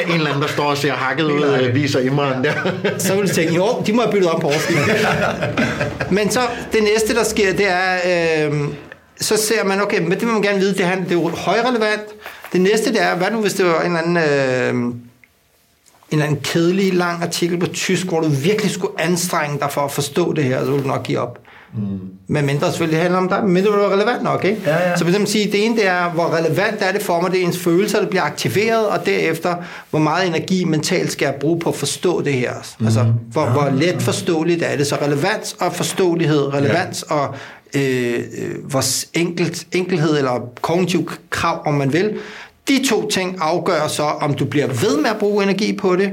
[0.06, 2.52] En eller anden, der står og ser hakket ud, øh, viser Imran der.
[2.98, 4.94] så ville du tænke, jo, de må have byttet om på overskriften.
[6.10, 6.40] Men så,
[6.72, 7.94] det næste, der sker, det er,
[8.50, 8.60] øh,
[9.20, 12.02] så ser man, okay, men det vil man gerne vide, det er, det er højrelevant.
[12.52, 14.16] Det næste, det er, hvad nu hvis det var en eller anden...
[14.88, 14.94] Øh,
[16.12, 19.80] en eller anden kedelig, lang artikel på tysk, hvor du virkelig skulle anstrenge dig for
[19.80, 21.38] at forstå det her, så ville du nok give op.
[21.74, 21.82] Mm.
[22.26, 24.60] Men mindre selvfølgelig handler om dig, men det være relevant nok, ikke?
[24.66, 24.96] Ja, ja.
[24.96, 27.44] Så vil sige, det ene det er, hvor relevant er det for mig, det er
[27.44, 29.56] ens følelser, der bliver aktiveret, og derefter,
[29.90, 32.52] hvor meget energi mentalt skal jeg bruge på at forstå det her.
[32.78, 32.86] Mm.
[32.86, 34.86] Altså, hvor, hvor let forståeligt er det.
[34.86, 37.14] Så relevans og forståelighed, relevans ja.
[37.14, 37.34] og
[37.76, 38.84] øh, øh, hvor
[39.18, 42.18] enkelt, enkelhed eller kognitiv krav, om man vil,
[42.78, 46.10] de to ting afgør så, om du bliver ved med at bruge energi på det.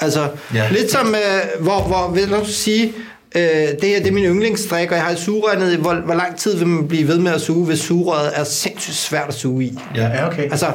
[0.00, 0.68] Altså, Ja.
[0.70, 2.92] lidt som, øh, hvor, hvor, vil du sige,
[3.36, 5.94] øh, det her det er min yndlingsstrik, og jeg har et sugerør nede i, hvor,
[5.94, 9.28] hvor lang tid vil man blive ved med at suge, hvis sugerøret er sindssygt svært
[9.28, 9.78] at suge i.
[9.96, 10.26] Ja.
[10.26, 10.42] Okay.
[10.42, 10.66] Altså,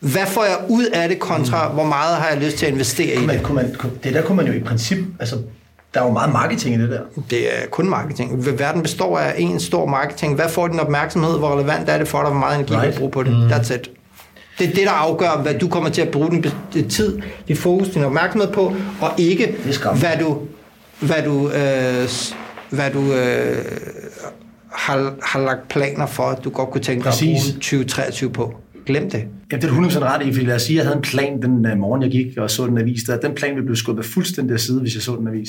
[0.00, 1.74] hvad får jeg ud af det kontra, mm.
[1.74, 3.44] hvor meget har jeg lyst til at investere i Kunne man, det?
[3.44, 3.74] kunne man,
[4.04, 5.36] det der kunne man jo i princip, altså,
[5.96, 7.00] der er jo meget marketing i det der.
[7.30, 8.58] Det er kun marketing.
[8.58, 10.34] Verden består af en stor marketing.
[10.34, 11.38] Hvad får din opmærksomhed?
[11.38, 12.30] Hvor relevant er det for dig?
[12.30, 12.94] Hvor meget energi right.
[12.94, 13.32] Du bruger på det?
[13.32, 13.46] Mm.
[13.46, 13.90] That's it.
[14.58, 16.42] Det er det, der afgør, hvad du kommer til at bruge
[16.74, 17.18] din tid,
[17.48, 19.56] din fokus, din opmærksomhed på, og ikke
[20.00, 20.38] hvad du,
[21.00, 22.08] hvad du, øh,
[22.70, 23.56] hvad du øh,
[24.72, 28.54] har, har lagt planer for, at du godt kunne tænke dig at bruge 2023 på.
[28.86, 29.24] Glem det.
[29.52, 31.02] Ja, det er du 100% ret i, fordi lad os sige, at jeg havde en
[31.02, 33.02] plan den uh, morgen, jeg gik og så den avis.
[33.02, 35.48] Der, den plan ville blive skubbet fuldstændig af side, hvis jeg så den avis.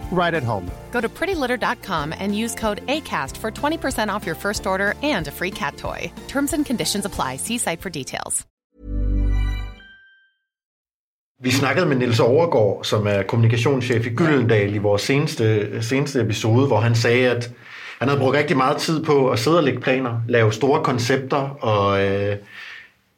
[0.11, 0.69] right at home.
[0.91, 5.31] Go to prettylitter.com and use code ACAST for 20% off your first order and a
[5.31, 6.11] free cat toy.
[6.27, 7.37] Terms and conditions apply.
[7.37, 8.45] See site for details.
[11.43, 16.67] Vi snakkede med Niels Overgaard, som er kommunikationschef i Gyldendal i vores seneste, seneste episode,
[16.67, 17.51] hvor han sagde, at
[17.99, 21.37] han havde brugt rigtig meget tid på at sidde og lægge planer, lave store koncepter,
[21.61, 22.37] og øh,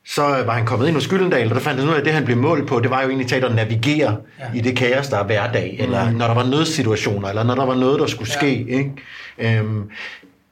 [0.06, 2.14] så var han kommet ind hos Gyldendal, og der fandt han ud af, at det
[2.14, 4.46] han blev målt på, det var jo egentlig talt at navigere ja.
[4.56, 7.76] i det kaos, der er hverdag, eller når der var nødsituationer, eller når der var
[7.76, 8.66] noget, der skulle ske.
[8.70, 8.92] Ikke?
[9.38, 9.90] Øhm,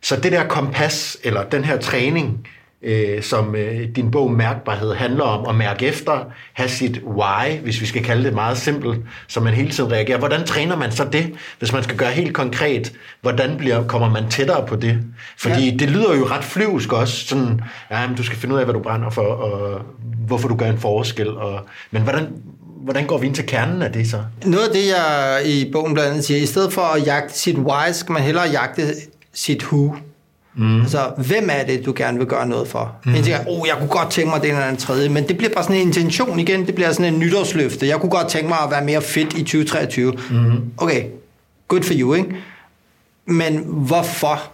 [0.02, 2.47] så det der kompas, eller den her træning,
[2.84, 7.82] øh, som øh, din bog Mærkbarhed handler om, at mærke efter, have sit why, hvis
[7.82, 10.17] vi skal kalde det meget simpelt, så man hele tiden reagerer.
[10.17, 12.93] Hvordan træner man så det, hvis man skal gøre helt konkret?
[13.21, 14.99] Hvordan bliver, kommer man tættere på det?
[15.38, 15.75] Fordi ja.
[15.75, 17.61] det lyder jo ret flyvsk også, sådan,
[17.91, 19.82] ja, men du skal finde ud af, hvad du brænder for, og
[20.27, 21.29] hvorfor du gør en forskel.
[21.38, 21.59] Og,
[21.91, 22.27] men hvordan,
[22.84, 24.23] hvordan går vi ind til kernen af det så?
[24.45, 27.57] Noget af det, jeg i bogen blandt andet siger, i stedet for at jagte sit
[27.57, 28.82] why, skal man hellere jagte
[29.34, 29.95] sit who.
[30.56, 30.82] Mm.
[30.82, 32.95] Altså, hvem er det, du gerne vil gøre noget for?
[33.06, 33.16] Mm.
[33.16, 35.38] En ting er, oh, jeg kunne godt tænke mig det eller andet tredje, men det
[35.38, 37.88] bliver bare sådan en intention igen, det bliver sådan en nytårsløfte.
[37.88, 40.12] Jeg kunne godt tænke mig at være mere fedt i 2023.
[40.12, 40.72] Mm.
[40.78, 41.04] Okay,
[41.68, 42.36] good for you, ikke?
[43.26, 44.52] Men hvorfor?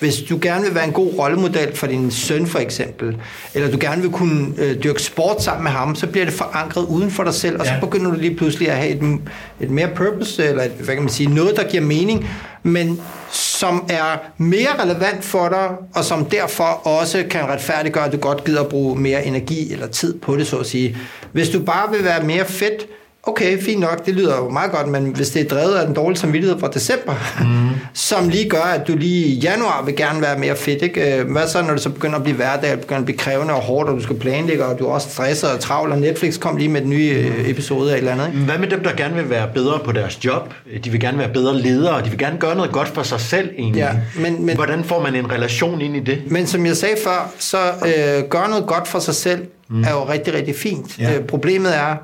[0.00, 3.16] Hvis du gerne vil være en god rollemodel for din søn for eksempel,
[3.54, 6.82] eller du gerne vil kunne øh, dyrke sport sammen med ham, så bliver det forankret
[6.86, 7.80] uden for dig selv, og så Ja.
[7.80, 9.18] begynder du lige pludselig at have et,
[9.60, 12.28] et mere purpose, eller et, hvad kan man sige, noget, der giver mening,
[12.62, 13.00] men
[13.32, 18.44] som er mere relevant for dig, og som derfor også kan retfærdiggøre, at du godt
[18.44, 20.96] gider at bruge mere energi eller tid på det, så at sige.
[21.32, 22.86] Hvis du bare vil være mere fedt
[23.22, 25.94] okay, fint nok, det lyder jo meget godt, men hvis det er drevet af den
[25.94, 27.68] dårlige samvittighed fra december, mm.
[27.94, 31.18] som lige gør, at du lige i januar vil gerne være mere fedt, ikke?
[31.18, 33.60] Øh, hvad så, når det så begynder at blive hverdag, begynder at blive krævende og
[33.60, 36.56] hårdt, og du skal planlægge, og du er også stresset og travl, og Netflix kom
[36.56, 38.38] lige med den nye øh, episode af et eller andet, ikke?
[38.38, 40.54] Hvad med dem, der gerne vil være bedre på deres job?
[40.84, 43.50] De vil gerne være bedre ledere, de vil gerne gøre noget godt for sig selv
[43.58, 43.80] egentlig.
[43.80, 46.22] Ja, men- men- Hvordan får man en relation ind i det?
[46.26, 49.82] Men som jeg sagde før, så øh, gør noget godt for sig selv, mm.
[49.84, 50.98] er jo rigtig, rigtig fint.
[50.98, 51.14] Ja.
[51.16, 51.96] Øh, problemet er,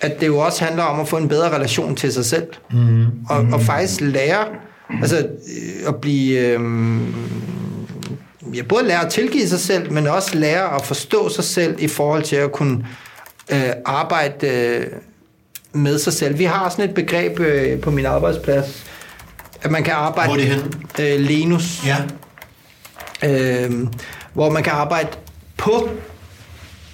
[0.00, 2.46] at det jo også handler om at få en bedre relation til sig selv.
[2.72, 3.06] Mm.
[3.28, 4.44] Og, og faktisk lære,
[5.02, 6.38] altså øh, at blive...
[6.40, 6.60] Øh,
[8.54, 11.88] ja, både lære at tilgive sig selv, men også lære at forstå sig selv i
[11.88, 12.86] forhold til at kunne
[13.52, 14.86] øh, arbejde øh,
[15.72, 16.38] med sig selv.
[16.38, 18.84] Vi har sådan et begreb øh, på min arbejdsplads,
[19.62, 20.28] at man kan arbejde...
[20.28, 20.48] Hvor er det
[20.98, 21.14] henne?
[21.14, 21.96] Øh, Lenus Ja.
[23.24, 23.86] øh,
[24.32, 25.08] hvor man kan arbejde
[25.56, 25.88] på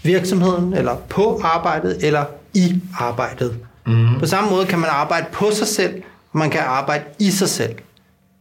[0.02, 2.24] virksomheden, eller på arbejdet, eller
[2.56, 3.56] i arbejdet.
[3.86, 4.06] Mm.
[4.18, 5.94] På samme måde kan man arbejde på sig selv,
[6.32, 7.74] og man kan arbejde i sig selv.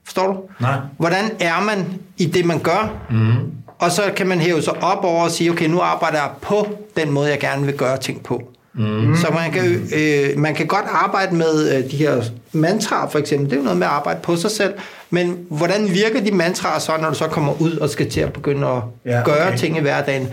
[0.05, 0.39] Forstår du?
[0.59, 0.76] Nej.
[0.97, 1.86] Hvordan er man
[2.18, 2.93] i det, man gør?
[3.09, 3.51] Mm.
[3.80, 6.68] Og så kan man hæve sig op over og sige, okay, nu arbejder jeg på
[6.97, 8.43] den måde, jeg gerne vil gøre ting på.
[8.74, 9.16] Mm.
[9.16, 13.49] Så man kan, øh, man kan godt arbejde med øh, de her mantraer, for eksempel.
[13.49, 14.74] Det er jo noget med at arbejde på sig selv.
[15.09, 18.34] Men hvordan virker de mantraer så, når du så kommer ud og skal til at
[18.34, 19.57] begynde at Ja, gøre okay.
[19.57, 20.28] ting i hverdagen?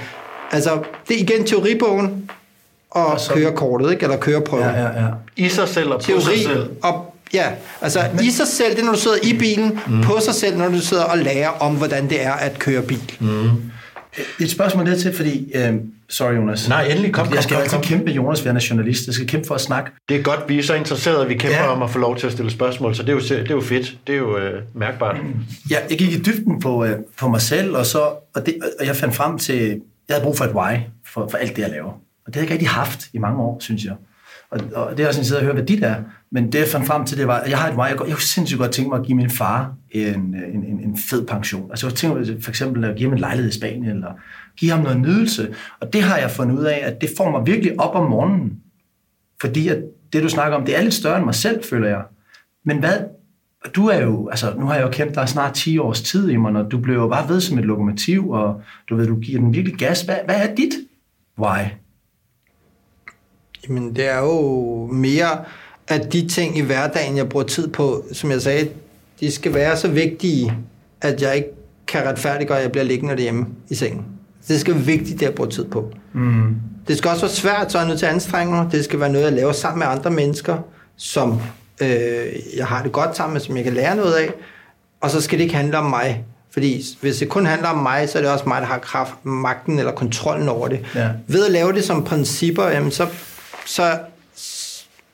[0.52, 2.30] Altså, det er igen teoribogen
[2.92, 4.02] og, og så- kørekortet, ikke?
[4.02, 4.64] eller køreprøven.
[4.64, 5.08] Ja, ja, ja.
[5.36, 6.70] I sig selv og på Teori sig selv.
[6.82, 7.46] og Ja,
[7.80, 10.02] altså Men, i sig selv, det er når du sidder i bilen, mm.
[10.02, 13.12] på sig selv, når du sidder og lærer om, hvordan det er at køre bil.
[13.20, 13.48] Mm.
[14.40, 15.52] Et spørgsmål der til, fordi...
[15.54, 15.74] Øh,
[16.08, 16.68] sorry, Jonas.
[16.68, 17.82] Nej, endelig, kom, Jeg kom, skal kom, altid kom.
[17.84, 19.06] kæmpe, Jonas, være journalist.
[19.06, 19.90] Jeg skal kæmpe for at snakke.
[20.08, 21.66] Det er godt, vi er så interesserede, at vi kæmper Ja.
[21.72, 23.60] om at få lov til at stille spørgsmål, så det er jo, det er jo
[23.60, 23.96] fedt.
[24.06, 25.16] Det er jo øh, mærkbart.
[25.70, 27.98] Ja, jeg gik i dybden på, øh, på mig selv, og, så,
[28.34, 29.56] og, det, og jeg fandt frem til,
[30.08, 30.76] jeg havde brug for et why
[31.06, 31.92] for, for alt det, jeg laver.
[32.26, 33.94] Og det har jeg ikke rigtig haft i mange år, synes jeg.
[34.50, 35.96] Og, og det er også interesseret at høre, hvad dit er.
[36.30, 38.14] Men det, jeg fandt frem til, det var, at jeg har et meget, Jeg, jeg
[38.14, 40.04] kunne sindssygt godt tænke mig at give min far en,
[40.54, 41.70] en, en, en fed pension.
[41.70, 44.12] Altså jeg tænker mig for eksempel at give ham en lejlighed i Spanien, eller
[44.56, 45.54] give ham noget nydelse.
[45.80, 48.52] Og det har jeg fundet ud af, at det får mig virkelig op om morgenen.
[49.40, 49.78] Fordi at
[50.12, 52.02] det, du snakker om, det er lidt større end mig selv, føler jeg.
[52.64, 52.98] Men hvad,
[53.74, 56.36] du er jo, altså nu har jeg jo kendt dig snart 10 års tid i
[56.36, 59.40] mig, og du blev jo bare ved som et lokomotiv, og du ved, du giver
[59.40, 60.02] den virkelig gas.
[60.02, 60.72] Hvad, hvad er dit
[61.38, 61.81] why?
[63.68, 65.38] Jamen, det er jo mere,
[65.88, 68.68] at de ting i hverdagen, jeg bruger tid på, som jeg sagde,
[69.20, 70.52] de skal være så vigtige,
[71.00, 71.48] at jeg ikke
[71.86, 74.04] kan retfærdiggøre, at jeg bliver liggende derhjemme i sengen.
[74.48, 75.92] Det skal være vigtigt, det jeg bruger tid på.
[76.12, 76.54] Mm.
[76.88, 78.68] Det skal også være svært, så er jeg nødt til at anstrenge mig.
[78.72, 80.56] Det skal være noget, jeg laver sammen med andre mennesker,
[80.96, 81.40] som
[81.82, 84.30] øh, jeg har det godt sammen med, som jeg kan lære noget af.
[85.00, 86.24] Og så skal det ikke handle om mig.
[86.50, 89.12] Fordi hvis det kun handler om mig, så er det også mig, der har kraft,
[89.22, 90.80] magten eller kontrollen over det.
[90.94, 91.08] Ja.
[91.26, 93.06] Ved at lave det som principper, jamen så,
[93.66, 93.98] så,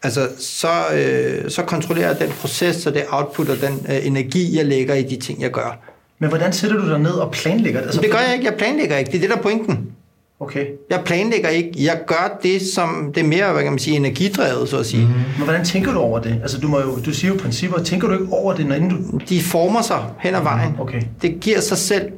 [0.03, 4.57] altså, så, øh, så kontrollerer jeg den proces og det output og den øh, energi,
[4.57, 5.79] jeg lægger i de ting, jeg gør.
[6.19, 7.87] Men hvordan sætter du dig ned og planlægger det?
[7.87, 8.47] Altså, det gør jeg ikke.
[8.47, 9.11] Jeg planlægger ikke.
[9.11, 9.93] Det er det, der er pointen.
[10.41, 10.67] Okay.
[10.91, 11.71] Jeg planlægger ikke.
[11.77, 15.07] Jeg gør det, som det er mere, hvad kan man sige, energidrevet, så at sige.
[15.07, 15.13] Mm.
[15.13, 16.39] Men hvordan tænker du over det?
[16.43, 17.79] Altså, du, må jo, du siger jo principper.
[17.83, 19.21] Tænker du ikke over det, når inden du...
[19.29, 20.77] De former sig hen ad vejen.
[20.81, 21.03] Okay.
[21.23, 22.13] Det giver sig selv.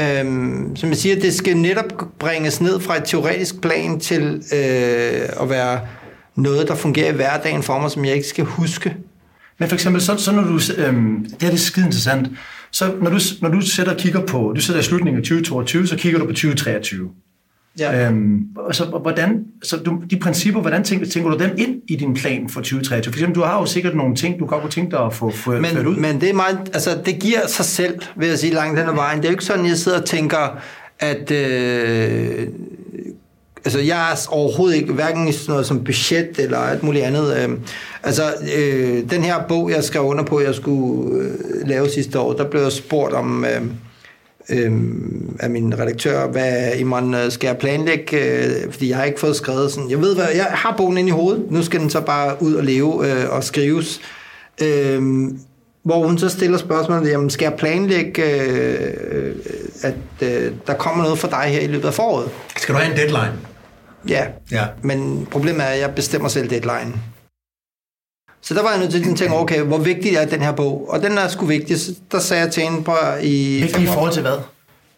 [0.00, 5.42] Øhm, som jeg siger, det skal netop bringes ned fra et teoretisk plan til øh,
[5.42, 5.80] at være
[6.36, 8.96] noget, der fungerer i hverdagen for mig, som jeg ikke skal huske.
[9.58, 10.60] Men for eksempel, så, så når du...
[10.76, 12.28] Øhm, det her det er skide interessant.
[12.70, 14.52] Så når du, når du sætter og kigger på...
[14.56, 17.10] Du sætter i slutningen af 2022, så kigger du på 2023.
[17.78, 18.06] Ja.
[18.06, 21.96] Øhm, og så hvordan, så du, de principper, hvordan tænker, tænker du dem ind i
[21.96, 23.12] din plan for 2023?
[23.12, 25.30] For eksempel, du har jo sikkert nogle ting, du godt kunne tænke dig at få
[25.30, 25.94] få ført ud.
[25.96, 28.88] Men, men det er meget, altså det giver sig selv, vil jeg sige, langt den
[28.88, 29.18] ad vejen.
[29.18, 30.58] Det er jo ikke sådan, jeg sidder og tænker,
[30.98, 32.48] at øh,
[33.64, 37.36] altså jeg er overhovedet ikke, hverken i sådan noget som budget eller alt muligt andet.
[37.36, 37.58] Øh,
[38.02, 38.22] altså
[38.56, 42.50] øh, den her bog, jeg skrev under på, jeg skulle øh, lave sidste år, der
[42.50, 43.44] blev jeg spurgt om...
[43.44, 43.62] Øh,
[44.50, 44.72] øh,
[45.40, 49.36] af min redaktør, hvad Imran øh, skal jeg planlægge, øh, fordi jeg har ikke fået
[49.36, 52.00] skrevet sådan, jeg ved hvad, jeg har bogen inde i hovedet, nu skal den så
[52.00, 54.00] bare ud og leve øh, og skrives.
[54.62, 55.02] Øh,
[55.84, 59.34] hvor hun så stiller spørgsmålet, jamen skal jeg planlægge, øh,
[59.82, 62.30] at øh, der kommer noget for dig her i løbet af foråret?
[62.56, 63.32] Skal du have en deadline?
[64.08, 64.64] Ja, Ja.
[64.82, 66.94] men problemet er, at jeg bestemmer selv deadline.
[68.42, 70.86] Så der var jeg nødt til at tænke, okay, hvor vigtig er den her bog?
[70.90, 71.80] Og den er sgu vigtig.
[71.80, 73.58] Så der sagde jeg til hende på i...
[73.60, 74.36] Vigtigt i forhold til hvad?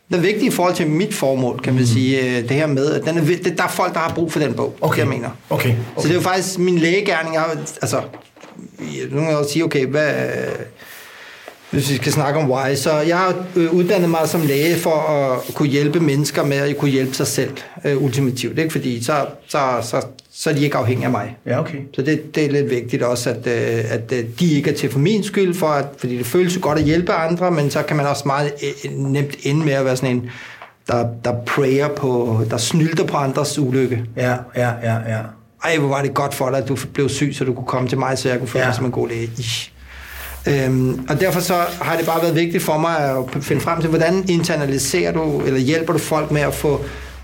[0.09, 2.21] Den er vigtig i forhold til mit formål, kan man sige.
[2.39, 4.39] øh, Det her med, at den er, det, der er folk, der har brug for
[4.41, 4.99] den bog, okay.
[4.99, 5.29] jeg mener.
[5.51, 5.69] Okay.
[5.71, 6.03] Så okay.
[6.03, 7.35] det er jo faktisk min lægegærning.
[7.35, 8.01] Jeg, har- altså,
[9.11, 10.13] nu kan jeg også sige, okay, hvad,
[11.71, 14.95] hvis vi skal snakke om why, så jeg har øh, uddannet mig som læge for
[14.95, 17.51] at kunne hjælpe mennesker med at kunne hjælpe sig selv
[17.85, 18.71] øh, ultimativt, ikke?
[18.71, 20.03] fordi så, så, så,
[20.37, 21.37] så er de ikke afhængige af mig.
[21.47, 21.79] Ja, okay.
[21.95, 24.91] Så det, det er lidt vigtigt også, at, øh, at øh, de ikke er til
[24.91, 27.83] for min skyld, for at, fordi det føles jo godt at hjælpe andre, men så
[27.83, 30.31] kan man også meget øh, nemt ende med at være sådan en,
[30.89, 34.05] der, der prayer på, der snylter på andres ulykke.
[34.17, 35.19] Ja, ja, ja, ja.
[35.65, 37.89] Ej, hvor var det godt for dig, at du blev syg, så du kunne komme
[37.89, 38.69] til mig, så jeg kunne føle Ja.
[38.69, 39.31] mig som en god læge.
[39.39, 39.71] Ish.
[40.49, 43.91] Øhm, og derfor så har det bare været vigtigt for mig at finde frem til,
[43.91, 46.81] hvordan internaliserer du, eller hjælper du folk med at få,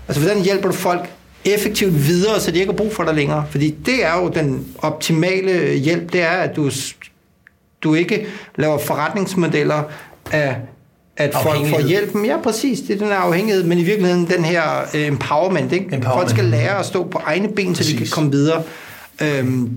[0.07, 1.09] altså hvordan hjælper du folk
[1.45, 3.45] effektivt videre, så de ikke har brug for dig længere?
[3.49, 6.71] Fordi det er jo den optimale hjælp, det er, at du,
[7.83, 9.83] du ikke laver forretningsmodeller
[10.31, 10.55] af
[11.17, 12.25] at folk får hjælpen.
[12.25, 12.79] Ja, præcis.
[12.79, 14.63] Det er den her afhængighed, men i virkeligheden den her
[14.93, 15.73] øh, empowerment.
[15.73, 15.85] Ikke?
[15.85, 16.13] Empowerment.
[16.13, 18.13] Folk skal lære at stå på egne ben, så de kan Præcis.
[18.13, 18.63] komme videre.
[19.21, 19.69] Øhm,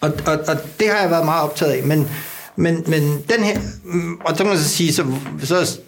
[0.00, 1.82] og, og, og det har jeg været meget optaget af.
[1.82, 2.08] Men,
[2.58, 5.04] men, men den her, mm, og så kan man så sige, så,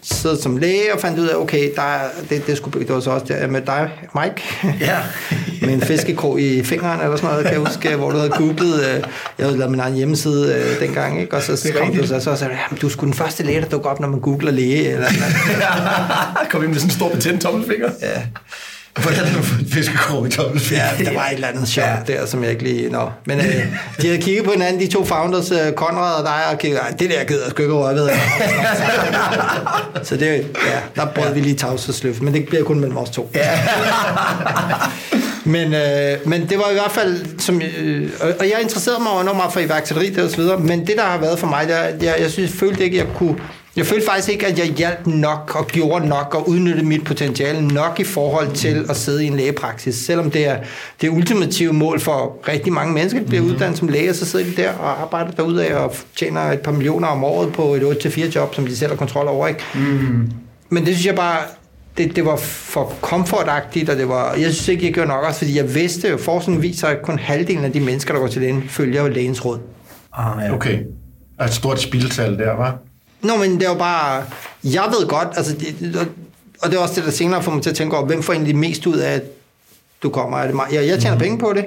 [0.01, 2.95] så jeg som læge og fandt ud af, okay, der er, det, det, skulle, det
[2.95, 4.97] var så også der med dig, Mike, Ja.
[5.65, 8.79] med en fiskekrog i fingeren eller sådan noget, kan jeg huske, hvor du havde googlet,
[8.79, 9.03] øh,
[9.37, 11.35] jeg havde lavet min egen hjemmeside øh, dengang, ikke?
[11.35, 13.61] og så er kom du så, så sagde du, ja, du sgu den første læge,
[13.61, 15.07] der dukker op, når man googler læge, eller,
[15.53, 17.89] eller Kom ind med sådan en stor betændt tommelfinger.
[18.01, 18.21] ja.
[18.99, 20.85] Hvordan har du fået en fiskekrog i tommelfinger?
[20.99, 22.13] Ja, der var et eller andet sjovt ja.
[22.13, 22.89] der, som jeg ikke lige...
[22.89, 23.09] Nå.
[23.25, 23.45] Men øh,
[24.01, 26.89] de havde kigget på hinanden, de to founders, øh, Conrad og dig, og kigget, "Ej,
[26.99, 28.09] det der gider sgu ikke røre ved.
[30.03, 33.29] Så det, ja, der brød vi lige tavshedsløft, men det bliver kun mellem os to.
[33.35, 33.59] Ja.
[35.45, 39.37] men, øh, men det var i hvert fald, som, øh, og jeg interesserede mig enormt
[39.37, 41.79] meget for iværksætteri og så videre, men det der har været for mig, det er,
[41.81, 43.35] at jeg, jeg synes, jeg følte ikke, at jeg kunne
[43.75, 47.67] jeg følte faktisk ikke, at jeg hjalp nok og gjorde nok og udnyttede mit potentiale
[47.67, 49.95] nok i forhold til at sidde i en lægepraksis.
[49.95, 50.57] Selvom det er
[51.01, 54.55] det ultimative mål for rigtig mange mennesker, der bliver uddannet som læge, så sidder de
[54.55, 58.55] der og arbejder derudad og tjener et par millioner om året på et 8-4 job,
[58.55, 59.47] som de selv har kontrol over.
[59.47, 59.63] Ikke?
[60.69, 61.37] Men det synes jeg bare,
[61.97, 65.37] det, det var for komfortagtigt, og det var, jeg synes ikke, jeg gjorde nok også,
[65.37, 68.41] fordi jeg vidste jo, forskningen viser, at kun halvdelen af de mennesker, der går til
[68.41, 69.59] lægen, følger jo lægens råd.
[70.13, 70.53] Ah, ja.
[70.53, 70.77] Okay.
[71.37, 72.77] Der er et stort spildtal der, var.
[73.23, 74.23] Nå, men det er jo bare...
[74.63, 75.53] Jeg ved godt, altså...
[75.53, 75.95] Det,
[76.61, 78.33] og- det er også det, der senere får mig til at tænke over, hvem får
[78.33, 79.21] egentlig mest ud af, at
[80.03, 80.37] du kommer?
[80.37, 80.65] Er det mig?
[80.71, 81.65] Jeg, jeg tjener penge på det.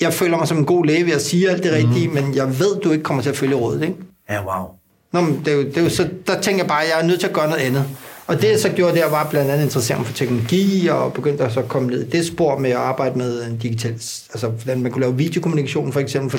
[0.00, 2.58] Jeg føler mig som en god læge ved at sige alt det rigtige, men jeg
[2.58, 3.94] ved, du ikke kommer til at følge rådet, ikke?
[4.30, 4.66] Ja, wow.
[5.12, 7.00] Nå, men det er jo, det er jo så, der tænker jeg bare, at jeg
[7.00, 7.84] er nødt til at gøre noget andet.
[8.26, 11.44] Og det, jeg så gjorde der, var blandt andet interesseret mig for teknologi, og begyndte
[11.44, 13.90] at så komme ned i det spor med at arbejde med en digital...
[13.92, 16.30] Altså, hvordan man kunne lave videokommunikation, for eksempel.
[16.30, 16.38] For,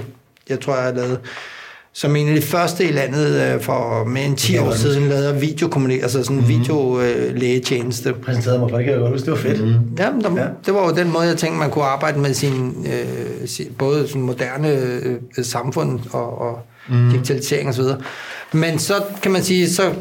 [0.49, 1.20] jeg tror, jeg lavet
[1.98, 5.39] som en af de første i landet øh, for mere end 10 år siden, lavede
[5.39, 8.14] videokommunikation, altså sådan en videolægetjeneste.
[8.14, 9.26] Præsenterede mig for det, kan jeg godt huske.
[9.26, 9.62] Det var fedt.
[9.66, 9.74] Mm.
[10.00, 10.48] Ja, men der, Ja.
[10.66, 14.08] det var jo den måde, jeg tænkte, man kunne arbejde med sin, øh, sin både
[14.08, 14.70] sådan moderne
[15.38, 17.10] øh, samfund og, og mm.
[17.12, 17.84] digitalisering osv.
[18.54, 19.93] Men så kan man sige, så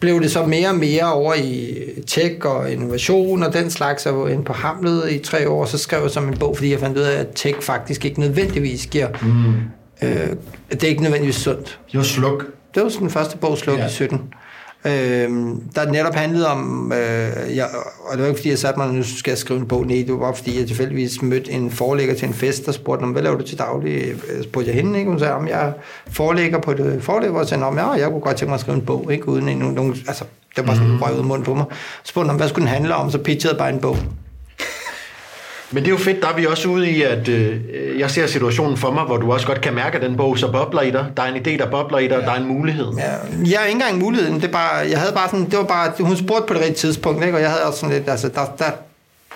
[0.00, 4.06] blev det så mere og mere over i tech og innovation og den slags.
[4.06, 6.80] Var inde på Hamlet i tre år, så skrev jeg som en bog, fordi jeg
[6.80, 9.08] fandt ud af, at tech faktisk ikke nødvendigvis giver...
[9.22, 9.52] Mm.
[10.02, 10.28] Øh,
[10.70, 11.80] det er ikke nødvendigvis sundt.
[11.94, 12.46] Jo, sluk.
[12.74, 13.86] Det var sådan den første bog, Sluk Ja.
[13.86, 14.34] i 17.
[14.84, 17.66] Øhm, der netop handlede om, øh, jeg,
[18.08, 19.96] og det var ikke fordi, jeg satte mig, nu skal jeg skrive en bog, nej,
[19.96, 23.10] det var bare fordi, jeg tilfældigvis mødte en forlægger til en fest, der spurgte, om,
[23.10, 24.02] hvad laver du til daglig?
[24.02, 25.10] Øh, spurgte jeg hende, ikke?
[25.10, 25.72] Hun sagde, om jeg er
[26.10, 28.60] forlægger på det forlæg, hvor jeg sagde, om ja, jeg kunne godt tænke mig at
[28.60, 29.28] skrive en bog, ikke?
[29.28, 30.24] Uden en, nogen, altså,
[30.56, 30.98] det var bare sådan, mm.
[31.02, 31.64] røg ud af munden på mig.
[32.04, 33.10] Spurgte om, hvad skulle den handle om?
[33.10, 33.96] Så pitchede jeg bare en bog.
[35.70, 37.60] Men det er jo fedt, der er vi også ude i, at øh,
[37.98, 40.52] jeg ser situationen for mig, hvor du også godt kan mærke, at den bog så
[40.52, 41.06] bobler i dig.
[41.16, 42.20] Der er en idé, der bobler i dig, ja.
[42.20, 42.86] der er en mulighed.
[42.98, 43.02] Ja,
[43.50, 44.34] jeg har ikke engang muligheden.
[44.34, 46.76] Det er bare, jeg havde bare sådan, det var bare, hun spurgte på det rigtige
[46.76, 47.36] tidspunkt, ikke?
[47.36, 48.70] og jeg havde også sådan lidt, altså, der, der,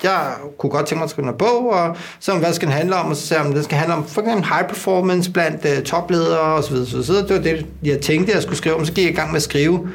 [0.03, 2.97] jeg kunne godt tænke mig at skrive en bog, og så hvad skal den handle
[2.97, 5.65] om, og så sagde jeg, om den skal handle om for eksempel high performance blandt
[5.65, 7.29] uh, topledere og så videre, så videre.
[7.29, 9.37] Det var det, jeg tænkte, jeg skulle skrive om, så gik jeg i gang med
[9.37, 9.89] at skrive.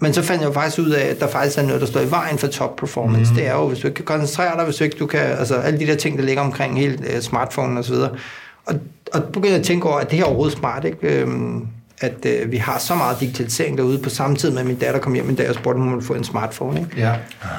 [0.00, 2.00] Men så fandt jeg jo faktisk ud af, at der faktisk er noget, der står
[2.00, 3.30] i vejen for top performance.
[3.30, 3.36] Mm.
[3.36, 5.54] Det er jo, hvis du ikke kan koncentrere dig, hvis du ikke du kan, altså
[5.54, 8.10] alle de der ting, der ligger omkring hele uh, smartphone og så videre.
[8.66, 8.74] Og,
[9.12, 11.20] og begyndte jeg at tænke over, at det her er overhovedet smart, ikke?
[11.20, 11.66] Øhm,
[12.00, 15.00] at øh, vi har så meget digitalisering derude på samme tid med, at min datter
[15.00, 16.80] kom hjem en dag og spurgte, om hun ville få en smartphone.
[16.80, 16.90] Ikke?
[16.96, 17.14] Ja.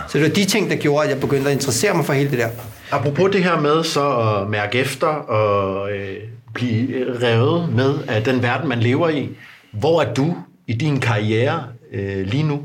[0.07, 2.31] Så det var de ting, der gjorde, at jeg begyndte at interessere mig for hele
[2.31, 2.49] det der.
[2.91, 6.17] Apropos det her med så at mærke efter og øh,
[6.53, 9.29] blive revet med af den verden, man lever i.
[9.71, 10.35] Hvor er du
[10.67, 12.61] i din karriere øh, lige nu?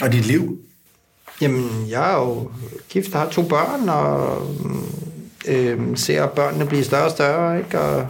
[0.00, 0.58] Og dit liv.
[1.40, 2.50] Jamen, jeg er jo
[2.88, 4.46] gift, har to børn, og
[5.48, 7.80] øh, ser børnene blive større og større, ikke?
[7.80, 8.06] Og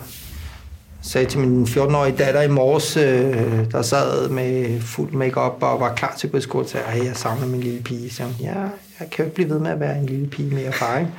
[1.03, 5.95] sagde til min 14-årige datter i morges, øh, der sad med fuld makeup og var
[5.95, 8.11] klar til at gå i skole, sagde, at jeg savner min lille pige.
[8.11, 8.55] Så ja,
[9.01, 11.11] jeg kan jo ikke blive ved med at være en lille pige mere far, ikke?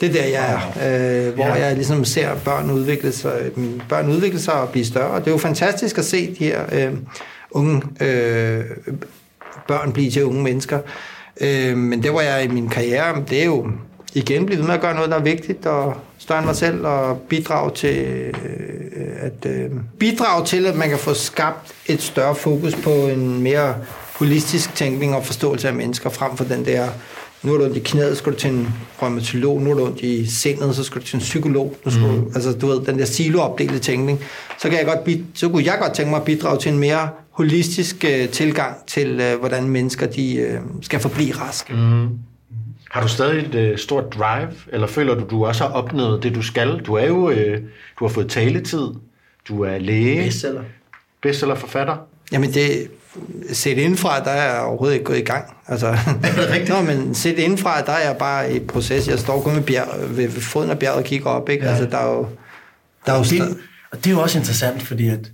[0.00, 1.52] Det er der, jeg er, øh, hvor Ja.
[1.54, 3.50] jeg ligesom ser børn udvikle sig,
[3.88, 5.20] børn udvikle sig og blive større.
[5.20, 6.92] Det er jo fantastisk at se de her øh,
[7.54, 8.64] unge øh,
[9.68, 10.78] børn blive til unge mennesker.
[11.40, 13.70] Øh, men det, hvor jeg er i min karriere, det er jo
[14.14, 16.86] igen blive ved med at gøre noget, der er vigtigt, og større end mig selv,
[16.86, 18.32] og bidrage til, øh,
[19.20, 23.74] at, øh, bidrage til, at man kan få skabt et større fokus på en mere
[24.14, 26.88] holistisk tænkning og forståelse af mennesker, frem for den der,
[27.42, 28.68] nu er du ondt i knæet, så skal du til en
[29.02, 32.06] rheumatolog, nu er du ondt i sindet, så skal du til en psykolog, nu skal
[32.06, 32.20] mm.
[32.20, 34.20] du, altså du ved, den der siloopdelte tænkning,
[34.58, 37.08] så, kan jeg godt, så kunne jeg godt tænke mig at bidrage til en mere
[37.30, 41.72] holistisk øh, tilgang til, øh, hvordan mennesker de, øh, skal forblive raske.
[41.72, 42.08] Mm.
[42.90, 46.34] Har du stadig et øh, stort drive, eller føler du, du også har opnået det,
[46.34, 46.78] du skal?
[46.78, 47.58] Du er jo, øh,
[47.98, 48.88] du har fået taletid,
[49.48, 50.24] du er læge.
[50.24, 50.62] Bestseller.
[51.22, 51.96] Bestseller forfatter.
[52.32, 52.90] Jamen det,
[53.52, 55.44] set indenfra, der er jeg overhovedet ikke gået i gang.
[55.68, 56.68] Altså, er det rigtigt?
[56.76, 59.08] Nå, men set indenfra, der er jeg bare i proces.
[59.08, 61.48] Jeg står kun ved, bjerg, ved foden af bjerget og kigger op.
[61.48, 61.64] Ikke?
[61.64, 61.70] Ja.
[61.70, 62.26] Altså, der er jo,
[63.06, 63.58] der er jo det,
[63.92, 65.30] og det er jo også interessant, fordi at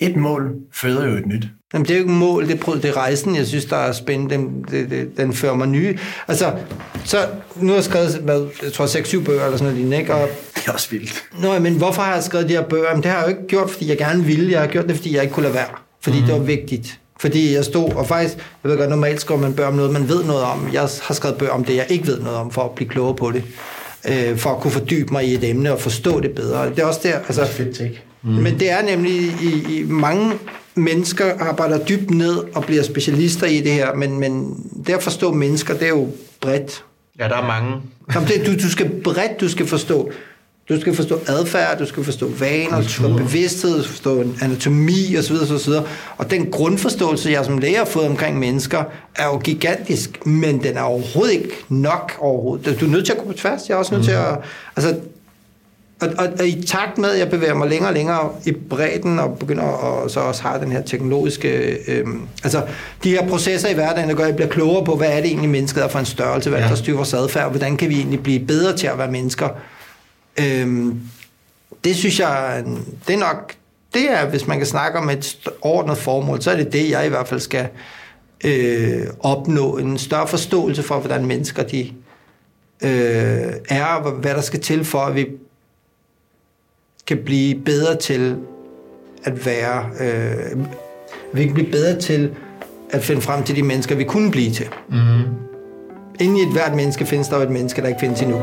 [0.00, 1.44] et mål føder jo et nyt.
[1.72, 3.92] Jamen, det er jo ikke mål, det er, det er rejsen, jeg synes, der er
[3.92, 4.34] spændende.
[4.34, 5.98] Den, det, det, den fører mig nye.
[6.28, 6.52] Altså,
[7.04, 10.14] så nu har jeg skrevet, hvad, jeg tror, 6-7 bøger eller sådan noget, ikke?
[10.14, 11.24] Og, det er også vildt.
[11.40, 12.88] Nå, men hvorfor har jeg skrevet de her bøger?
[12.88, 14.50] Jamen, det har jeg jo ikke gjort, fordi jeg gerne ville.
[14.50, 15.68] Jeg har gjort det, fordi jeg ikke kunne lade være.
[16.00, 16.26] Fordi mm.
[16.26, 17.00] det var vigtigt.
[17.20, 20.08] Fordi jeg stod, og faktisk, jeg ved godt, normalt skriver man bøger om noget, man
[20.08, 20.68] ved noget om.
[20.72, 23.14] Jeg har skrevet bøger om det, jeg ikke ved noget om, for at blive klogere
[23.14, 23.42] på det.
[24.08, 26.70] Øh, for at kunne fordybe mig i et emne og forstå det bedre.
[26.70, 27.40] Det er også der, altså...
[27.40, 28.02] Det er fedt, ikke?
[28.22, 28.30] Mm.
[28.30, 30.32] Men det er nemlig i, i mange
[30.74, 34.56] mennesker arbejder dybt ned og bliver specialister i det her, men, men
[34.86, 36.08] det at forstå mennesker, det er jo
[36.40, 36.84] bredt.
[37.18, 37.76] Ja, der er mange.
[38.14, 40.12] Jamen, det, du, du skal bredt, du skal forstå.
[40.70, 44.24] Du skal forstå adfærd, du skal forstå vaner, du skal forstå bevidsthed, du skal forstå
[44.42, 45.34] anatomi osv.
[45.54, 45.72] osv.
[46.16, 48.84] Og den grundforståelse, jeg som læge har fået omkring mennesker,
[49.16, 52.80] er jo gigantisk, men den er overhovedet ikke nok overhovedet.
[52.80, 53.68] Du er nødt til at gå på tværs.
[53.68, 54.06] Jeg er også nødt mm.
[54.06, 54.38] til at...
[54.76, 54.96] Altså,
[56.00, 59.18] og, og, og i takt med, at jeg bevæger mig længere og længere i bredden,
[59.18, 61.78] og begynder at så også have den her teknologiske...
[61.88, 62.06] Øh,
[62.44, 62.62] altså,
[63.04, 65.26] de her processer i hverdagen, der gør, at jeg bliver klogere på, hvad er det
[65.26, 66.68] egentlig, mennesket er for en størrelse, hvad ja.
[66.68, 69.48] der styrer vores adfærd, hvordan kan vi egentlig blive bedre til at være mennesker.
[70.40, 70.94] Øh,
[71.84, 72.64] det synes jeg,
[73.08, 73.54] det er nok...
[73.94, 77.06] Det er, hvis man kan snakke om et ordnet formål, så er det det, jeg
[77.06, 77.68] i hvert fald skal
[78.44, 79.76] øh, opnå.
[79.76, 81.92] En større forståelse for, hvordan mennesker de
[82.82, 85.26] øh, er, og hvad der skal til for, at vi
[87.06, 88.36] kan blive bedre til
[89.24, 89.90] at være...
[90.00, 90.58] Øh,
[91.32, 92.34] vi kan blive bedre til
[92.90, 94.68] at finde frem til de mennesker, vi kunne blive til.
[94.88, 94.96] Mm.
[96.20, 98.42] Inden i et hvert menneske findes der et menneske, der ikke findes endnu.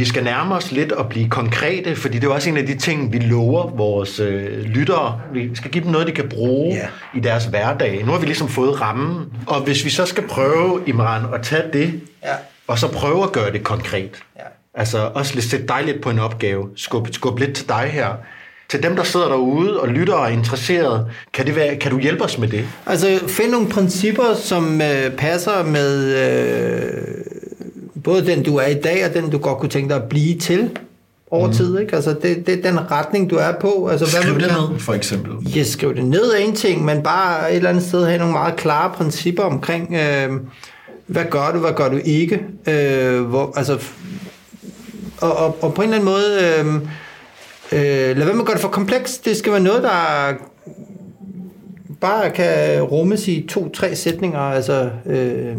[0.00, 2.78] Vi skal nærme os lidt og blive konkrete, fordi det er også en af de
[2.78, 5.20] ting, vi lover vores øh, lyttere.
[5.32, 6.88] Vi skal give dem noget, de kan bruge yeah.
[7.14, 8.04] i deres hverdag.
[8.04, 11.62] Nu har vi ligesom fået rammen, og hvis vi så skal prøve, Imran, at tage
[11.72, 12.34] det ja
[12.70, 14.10] og så prøve at gøre det konkret.
[14.36, 14.42] Ja.
[14.74, 18.08] Altså også lidt sætte dig lidt på en opgave, skubbe skub lidt til dig her.
[18.68, 21.98] Til dem, der sidder derude og lytter og er interesseret, kan, det være, kan du
[21.98, 22.68] hjælpe os med det?
[22.86, 27.02] Altså find nogle principper, som øh, passer med øh,
[28.04, 30.38] både den, du er i dag, og den, du godt kunne tænke dig at blive
[30.38, 30.78] til
[31.30, 31.52] over mm.
[31.52, 31.78] tid.
[31.78, 31.94] Ikke?
[31.94, 33.88] Altså, det, det er den retning, du er på.
[33.88, 35.32] Altså, skriv hvad det ned, for eksempel.
[35.56, 38.32] Ja, skriv det ned af en ting, men bare et eller andet sted have nogle
[38.32, 39.94] meget klare principper omkring...
[39.94, 40.30] Øh,
[41.06, 42.40] hvad gør du, hvad gør du ikke?
[42.66, 43.78] Øh, hvor, altså,
[45.20, 46.74] og, og, og på en eller anden måde, øh,
[47.72, 49.24] øh, lad være med at gøre det for komplekst.
[49.24, 50.32] Det skal være noget, der
[52.00, 54.38] bare kan rummes i to-tre sætninger.
[54.38, 55.56] Altså, øh,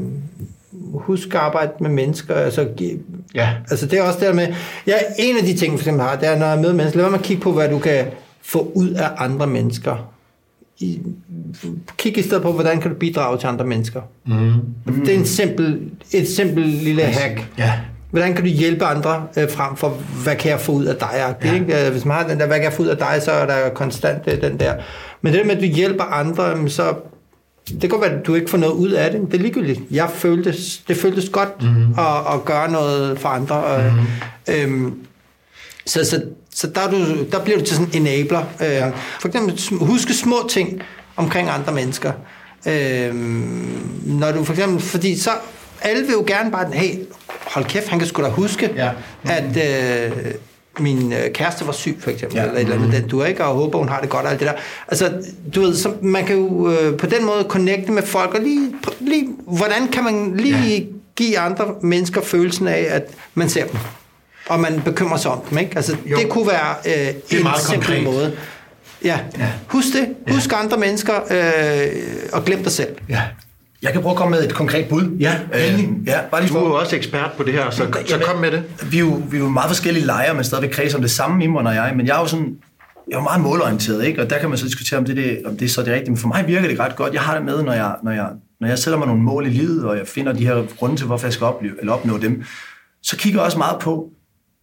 [0.93, 2.35] husk at arbejde med mennesker.
[2.35, 2.67] Altså,
[3.35, 3.49] ja.
[3.69, 4.47] altså det er også der med,
[4.87, 7.13] ja, en af de ting, for eksempel har, det er, når jeg møder mennesker, lad
[7.13, 8.05] at kigge på, hvad du kan
[8.41, 10.11] få ud af andre mennesker
[10.79, 10.99] i,
[11.97, 14.01] kig i stedet på, hvordan kan du bidrage til andre mennesker.
[14.25, 14.51] Mm.
[15.05, 15.81] Det er en simpel,
[16.11, 17.47] et simpelt lille hack.
[17.57, 17.73] Ja.
[18.11, 19.89] Hvordan kan du hjælpe andre øh, frem for,
[20.23, 21.35] hvad kan jeg få ud af dig?
[21.43, 21.53] Ja.
[21.53, 21.85] Ikke?
[21.85, 23.45] Øh, hvis man har den der, hvad kan jeg få ud af dig, så er
[23.45, 24.73] der konstant øh, den der.
[25.21, 26.93] Men det med, at du hjælper andre, så
[27.81, 29.81] det kan være, at du ikke får noget ud af det, det er ligegyldigt.
[29.91, 30.55] Jeg følte,
[30.87, 31.99] det føltes godt mm.
[31.99, 33.83] at, at gøre noget for andre.
[34.47, 34.53] Mm.
[34.53, 34.93] Øhm,
[35.85, 36.23] så, så,
[36.55, 36.97] så der, du,
[37.31, 38.39] der bliver du til sådan en enabler.
[38.39, 40.81] Øh, for eksempel huske små ting
[41.15, 42.11] omkring andre mennesker.
[42.67, 43.15] Øh,
[44.05, 45.31] når du for eksempel, fordi så
[45.81, 46.95] alle vil jo gerne bare, hey,
[47.45, 48.91] hold kæft, han kan sgu da huske, ja.
[48.91, 49.31] mm-hmm.
[49.31, 50.33] at øh,
[50.79, 52.43] min øh, kæreste var syg, for eksempel, ja.
[52.43, 53.01] eller et eller andet, mm-hmm.
[53.01, 54.53] den du ikke, og håber, hun har det godt, og alt det der.
[54.87, 55.11] Altså,
[55.55, 58.71] du ved, så man kan jo øh, på den måde connecte med folk, og lige,
[58.99, 60.83] lige hvordan kan man lige ja.
[61.15, 63.03] give andre mennesker følelsen af, at
[63.35, 63.77] man ser dem
[64.51, 65.57] og man bekymrer sig om dem.
[65.57, 65.71] Ikke?
[65.75, 68.03] Altså, det kunne være øh, det en simpel konkret.
[68.03, 68.37] måde.
[69.03, 69.19] Ja.
[69.39, 70.33] ja, husk det.
[70.33, 70.59] Husk ja.
[70.59, 72.01] andre mennesker, øh,
[72.33, 72.95] og glem dig selv.
[73.09, 73.21] Ja.
[73.81, 75.17] Jeg kan prøve at komme med et konkret bud.
[75.19, 75.35] Ja,
[75.69, 75.89] endelig.
[75.89, 78.19] øh, ja bare lige Du er for, jo også ekspert på det her, så, så
[78.25, 78.63] kom med det.
[78.91, 81.43] vi er, jo, vi er jo meget forskellige lejre, men stadigvæk kredser om det samme,
[81.43, 81.93] Imran og jeg.
[81.95, 82.57] Men jeg er jo sådan,
[83.09, 84.21] jeg er meget målorienteret, ikke?
[84.21, 86.09] og der kan man så diskutere, om det, det, om det er så det rigtige.
[86.11, 87.13] Men for mig virker det ret godt.
[87.13, 88.29] Jeg har det med, når jeg, når jeg,
[88.59, 91.05] når jeg sætter mig nogle mål i livet, og jeg finder de her grunde til,
[91.05, 92.43] hvorfor jeg skal opleve, eller opnå dem,
[93.03, 94.09] så kigger jeg også meget på,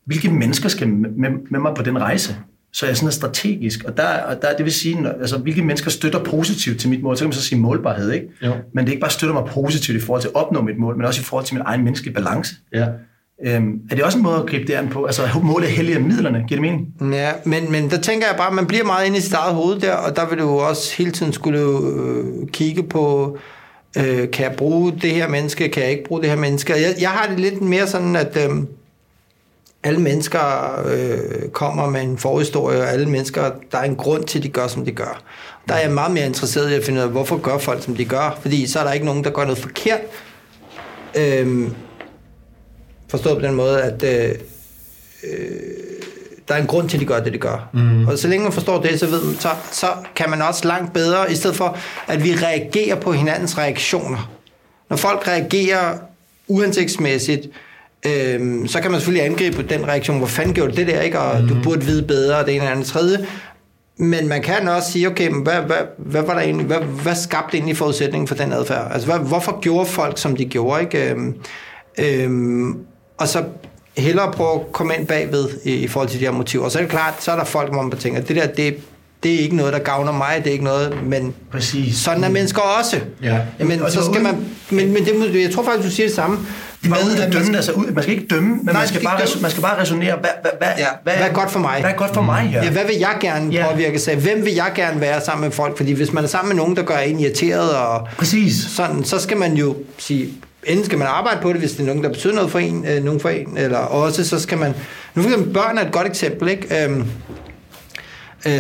[0.07, 2.37] hvilke mennesker skal med, med, med mig på den rejse.
[2.79, 5.63] Så jeg er sådan strategisk, og der, og der det vil sige, når, altså, hvilke
[5.63, 8.27] mennesker støtter positivt til mit mål, så kan man så sige målbarhed, ikke?
[8.45, 8.53] Jo.
[8.75, 10.97] Men det er ikke bare støtter mig positivt i forhold til at opnå mit mål,
[10.97, 12.55] men også i forhold til min egen menneskelige balance.
[12.75, 12.87] Ja.
[13.47, 15.05] Øhm, er det også en måde at gribe det an på?
[15.05, 17.15] Altså, målet er heldig af midlerne, giver det mening?
[17.15, 19.55] Ja, men, men der tænker jeg bare, at man bliver meget inde i sit eget
[19.55, 23.37] hoved der, og der vil du jo også hele tiden skulle øh, kigge på,
[23.99, 26.73] øh, kan jeg bruge det her menneske, kan jeg ikke bruge det her menneske.
[26.73, 28.57] Jeg, jeg har det lidt mere sådan, at øh,
[29.89, 30.41] alle mennesker
[30.87, 34.49] øh, kommer med en forhistorie, og alle mennesker, der er en grund til, at de
[34.49, 35.23] gør, som de gør.
[35.69, 37.97] Der er jeg meget mere interesseret i at finde ud af, hvorfor gør folk, som
[37.97, 40.01] de gør, fordi så er der ikke nogen, der gør noget forkert.
[41.17, 41.69] Øh,
[43.09, 44.35] forstået på den måde, at øh,
[45.25, 45.61] øh,
[46.49, 47.69] der er en grund til, at de gør det, de gør.
[47.73, 48.07] Mm.
[48.07, 49.87] Og så længe man forstår det, så, ved man, så, så
[50.17, 54.31] kan man også langt bedre, i stedet for at vi reagerer på hinandens reaktioner.
[54.91, 55.99] Når folk reagerer
[56.49, 57.49] uhensigtsmæssigt,
[58.07, 61.19] øhm, så kan man selvfølgelig angribe den reaktion, hvor fanden gjorde du det der, ikke?
[61.19, 61.49] og mm.
[61.49, 63.27] du burde vide bedre, og det ene eller andet tredje.
[63.97, 67.15] Men man kan også sige, okay, men hvad, hvad, hvad, var der egentlig, hvad, hvad
[67.15, 68.93] skabte egentlig forudsætningen for den adfærd?
[68.93, 70.83] Altså, hvad, hvorfor gjorde folk, som de gjorde?
[70.83, 71.11] Ikke?
[71.11, 71.35] Øhm,
[71.99, 72.77] øhm,
[73.19, 73.45] og så
[73.97, 76.65] hellere prøve at komme ind bagved i, i forhold til de her motiver.
[76.65, 78.77] Og så er det klart, så er der folk, hvor man tænker, det der, det,
[79.23, 81.97] det er ikke noget, der gavner mig, det er ikke noget, men Præcis.
[81.97, 83.01] sådan er mennesker også.
[83.23, 83.39] Ja.
[83.59, 84.37] Men, Og så skal man,
[84.71, 86.39] men, men det, må- jeg tror faktisk, du siger det samme.
[86.91, 88.89] Bare Med, uden at dømme, skal- altså, ud, man skal ikke dømme, men man man
[88.89, 89.43] skal bare, dømme.
[89.43, 91.81] man skal bare resonere, hvad, hvad, hvad, Ja, hvad er godt for mig?
[91.81, 92.65] Hvad er godt for mig her?
[92.65, 93.71] Ja, hvad vil jeg gerne Ja.
[93.71, 94.17] påvirke sig?
[94.17, 95.77] Hvem vil jeg gerne være sammen med folk?
[95.77, 98.55] Fordi hvis man er sammen med nogen, der gør en irriteret, og Præcis.
[98.77, 100.29] sådan, så skal man jo sige,
[100.67, 102.87] enten skal man arbejde på det, hvis det er nogen, der betyder noget for en,
[102.89, 104.75] øh, nogen for en, eller også så skal man...
[105.15, 106.85] Nu for eksempel børn er et godt eksempel, ikke?
[106.85, 107.05] Øhm,
[108.47, 108.53] øh,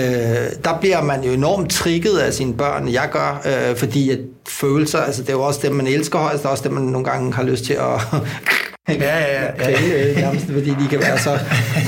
[0.65, 4.19] der bliver man jo enormt trigget af sine børn, jeg gør, øh, fordi at
[4.49, 6.83] følelser, altså det er jo også dem, man elsker højst, det er også dem, man
[6.83, 8.21] nogle gange har lyst til at
[8.89, 10.11] Ja, ja, ja.
[10.11, 11.31] øh, nærmest, fordi de kan være så,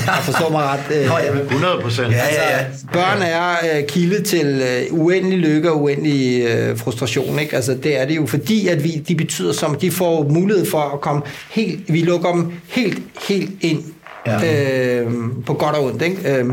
[0.05, 2.11] jeg forstår mig ret, øh, Nå, ja, men- 100 procent.
[2.11, 2.65] Ja, ja, ja.
[2.93, 4.61] Børn er øh, kilde til
[4.91, 7.39] øh, uendelig lykke og uendelig øh, frustration.
[7.39, 7.55] Ikke?
[7.55, 10.91] Altså, det er det jo, fordi at vi, de betyder som, de får mulighed for
[10.93, 11.21] at komme
[11.51, 13.83] helt, vi lukker dem helt, helt ind
[14.27, 15.01] ja.
[15.01, 15.11] øh,
[15.45, 16.01] på godt og ondt.
[16.01, 16.37] Ikke?
[16.37, 16.45] Øh,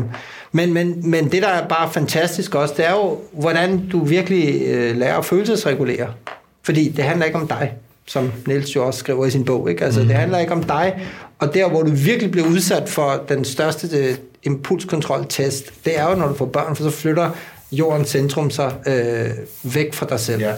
[0.51, 4.61] men, men, men det, der er bare fantastisk også, det er jo, hvordan du virkelig
[4.67, 6.13] øh, lærer at følelsesregulere.
[6.63, 7.73] Fordi det handler ikke om dig,
[8.05, 9.69] som Niels jo også skriver i sin bog.
[9.69, 9.85] Ikke?
[9.85, 10.07] Altså, mm.
[10.07, 10.99] Det handler ikke om dig.
[11.39, 16.15] Og der, hvor du virkelig bliver udsat for den største øh, impulskontroltest, det er jo,
[16.15, 17.31] når du får børn, for så flytter
[17.71, 20.41] jordens centrum sig øh, væk fra dig selv.
[20.41, 20.53] Ja.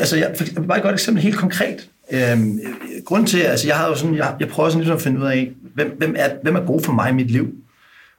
[0.00, 1.88] Altså, jeg, for, bare et godt eksempel, helt konkret.
[2.10, 2.60] Øhm,
[3.04, 5.26] grunden til, altså, jeg har jo sådan, jeg, jeg prøver sådan ligesom at finde ud
[5.26, 7.54] af, hvem, hvem, er, hvem er god for mig i mit liv?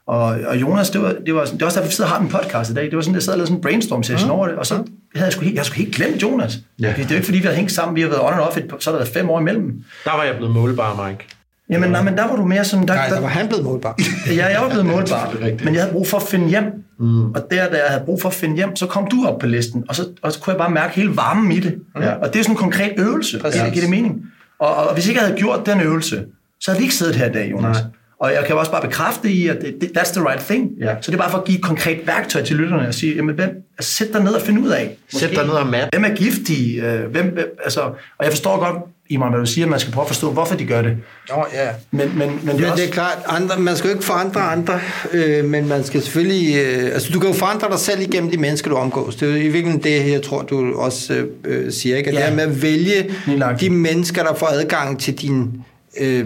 [0.08, 2.16] Og, og Jonas, det var, det var, sådan, det var også derfor, vi sidder og
[2.16, 2.84] har en podcast i dag.
[2.84, 4.76] Det var sådan, jeg sad og lavede sådan en brainstorm session over det, og så
[4.76, 6.60] havde jeg sgu helt, jeg havde sgu helt glemt Jonas.
[6.82, 6.88] Ja.
[6.98, 8.58] Det er jo ikke, fordi vi har hængt sammen, vi har været on and off,
[8.58, 9.84] et, så har der været fem år imellem.
[10.06, 11.28] Der var jeg blevet målbar, Mike.
[11.70, 12.88] Jamen, nej, men der var du mere sådan...
[12.88, 13.96] Der, Nej, der var han blevet målbar.
[14.36, 15.34] Ja, jeg var blevet målbar,
[15.64, 16.64] men jeg havde brug for at finde hjem.
[17.00, 17.32] Mm.
[17.32, 19.48] Og der, da jeg havde brug for at finde hjem, så kom du op på
[19.48, 21.76] listen, og så, og så kunne jeg bare mærke hele varmen i det.
[22.02, 22.12] Ja.
[22.14, 23.40] Og det er sådan en konkret øvelse.
[23.40, 23.62] Præcis.
[23.62, 24.22] Giver, giver det mening?
[24.60, 26.26] Og, og, hvis ikke jeg havde gjort den øvelse,
[26.62, 27.78] så havde vi ikke siddet her i dag, Jonas.
[27.78, 27.92] Nej.
[28.20, 30.70] Og jeg kan også bare bekræfte i, at det, det, that's the right thing.
[30.82, 30.96] Ja.
[31.02, 33.36] Så det er bare for at give et konkret værktøj til lytterne og sige, jamen,
[33.36, 34.98] hvem, altså, sæt dig ned og find ud af.
[35.14, 35.90] Sæt dig ned og map.
[35.94, 36.84] Hvem er giftige?
[36.84, 37.82] Øh, Hvem, hvem, altså,
[38.18, 40.56] og jeg forstår godt, Iman, hvad du siger, at man skal prøve at forstå, hvorfor
[40.56, 40.98] de gør det.
[41.30, 41.68] Nå, ja.
[41.92, 42.76] Men, men, men det er Men også...
[42.84, 44.80] det er klart, andre, man skal jo ikke forandre andre,
[45.12, 46.56] øh, men man skal selvfølgelig...
[46.56, 49.16] Øh, altså, du kan jo forandre dig selv igennem de mennesker, du omgås.
[49.16, 52.10] Det er jo i virkeligheden det, jeg tror, du også øh, øh, siger, ikke?
[52.10, 52.20] At Ja.
[52.22, 53.12] det er med at vælge
[53.60, 55.52] de mennesker, der får adgang til din...
[56.00, 56.26] Øh,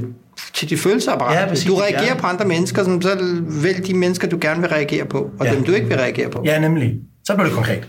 [0.54, 1.42] til de følelsesapparater.
[1.42, 1.66] Ja, præcis.
[1.68, 2.16] du reagerer Ja.
[2.16, 3.18] på andre mennesker, som så
[3.48, 5.54] vælg de mennesker, du gerne vil reagere på, og Ja.
[5.56, 6.42] dem, du ikke vil reagere på.
[6.46, 6.94] Ja, nemlig.
[7.24, 7.88] Så bliver det konkret.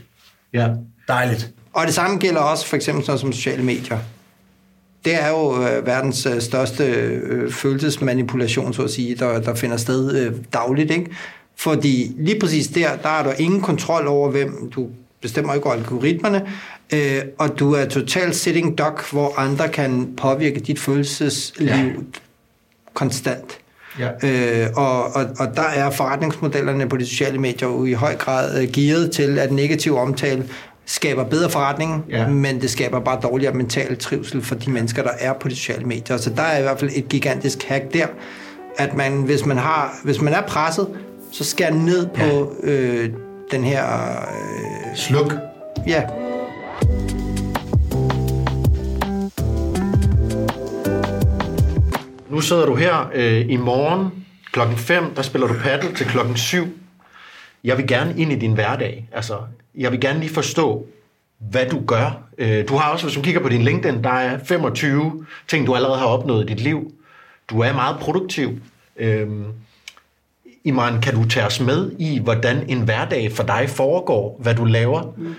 [0.55, 0.69] Ja.
[1.09, 1.51] Dejligt.
[1.73, 3.99] Og det samme gælder også for eksempel sådan noget som sociale medier.
[5.05, 9.77] Det er jo øh, verdens øh, største øh, følelsesmanipulation, så at sige, der, der finder
[9.77, 10.91] sted øh, dagligt.
[10.91, 11.11] Ikke?
[11.59, 14.89] Fordi lige præcis der, der er der ingen kontrol over, hvem du
[15.23, 16.43] bestemmer ikke over algoritmerne,
[16.93, 21.85] øh, og du er totalt sitting duck, hvor andre kan påvirke dit følelsesliv ja.
[23.01, 23.59] Konstant.
[23.99, 24.09] Ja.
[24.29, 28.63] Øh, og, og, og der er forretningsmodellerne på de sociale medier jo i høj grad
[28.63, 30.45] øh, gearet til, at negativ omtale
[30.87, 32.29] skaber bedre forretning, Ja.
[32.29, 35.85] men det skaber bare dårligere mental trivsel for de mennesker, der er på de sociale
[35.85, 36.17] medier.
[36.17, 38.07] Så der er i hvert fald et gigantisk hack der,
[38.79, 40.89] at man, hvis man, har, hvis man er presset,
[41.33, 43.11] så skær ned på øh,
[43.51, 43.85] den her...
[43.85, 45.35] Øh, Sluk.
[45.87, 46.03] ja,
[52.31, 56.37] nu sidder du her øh, i morgen klokken 5, der spiller du paddle til klokken
[56.37, 56.79] 7.
[57.65, 59.09] Jeg vil gerne ind i din hverdag.
[59.13, 59.39] Altså,
[59.75, 60.87] jeg vil gerne lige forstå,
[61.39, 62.23] hvad du gør.
[62.39, 65.75] Øh, du har også, hvis du kigger på din LinkedIn, der er 25 ting, du
[65.75, 66.93] allerede har opnået i dit liv.
[67.51, 68.59] Du er meget produktiv.
[68.97, 69.29] Øh,
[70.65, 74.65] Iman, kan du tage os med i, hvordan en hverdag for dig foregår, hvad du
[74.65, 75.15] laver?
[75.17, 75.35] Mm.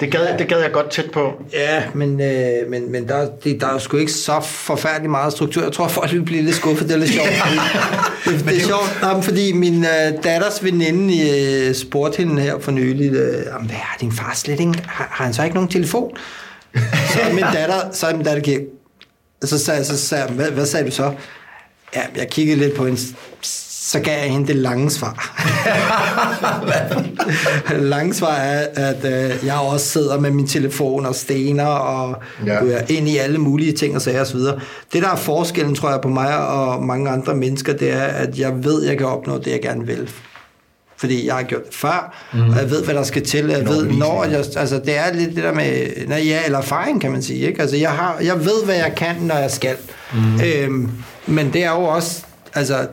[0.00, 1.32] Det gad, det gad jeg godt tæt på.
[1.52, 5.32] Ja, men, øh, men, men der, det, der er jo sgu ikke så forfærdelig meget
[5.32, 5.62] struktur.
[5.62, 6.88] Jeg tror, folk vil blive lidt skuffet.
[6.88, 7.28] Det er lidt sjovt.
[8.24, 12.70] det, det er sjovt, jamen, fordi min øh, datters veninde øh, spurgte hende her for
[12.70, 14.82] nylig, øh, jamen, hvad har din far slet ikke?
[14.86, 16.16] Har, har han så ikke nogen telefon?
[17.12, 18.58] så min datter, så er min datter gik,
[19.44, 21.12] så sagde, så sagde hvad, hvad sagde du så?
[21.96, 23.00] Ja, jeg kiggede lidt på hende,
[23.92, 25.42] så gav jeg hende det lange svar.
[27.94, 32.64] lange svar er, at øh, jeg også sidder med min telefon og stener og ja.
[32.64, 34.38] øh, ind i alle mulige ting og sager osv.
[34.92, 38.38] Det, der er forskellen, tror jeg, på mig og mange andre mennesker, det er, at
[38.38, 40.10] jeg ved, at jeg kan opnå det, jeg gerne vil
[40.96, 42.50] fordi jeg har gjort det før, mm.
[42.50, 43.46] og jeg ved, hvad der skal til.
[43.46, 47.00] Jeg ved, når jeg, altså, det er lidt det der med, nej, ja, eller erfaring,
[47.00, 47.46] kan man sige.
[47.46, 47.60] Ikke?
[47.60, 49.76] Altså, jeg, har, jeg ved, hvad jeg kan, når jeg skal.
[50.14, 50.40] Mm.
[50.40, 50.90] Øhm,
[51.26, 52.22] men det er jo også,
[52.54, 52.86] altså,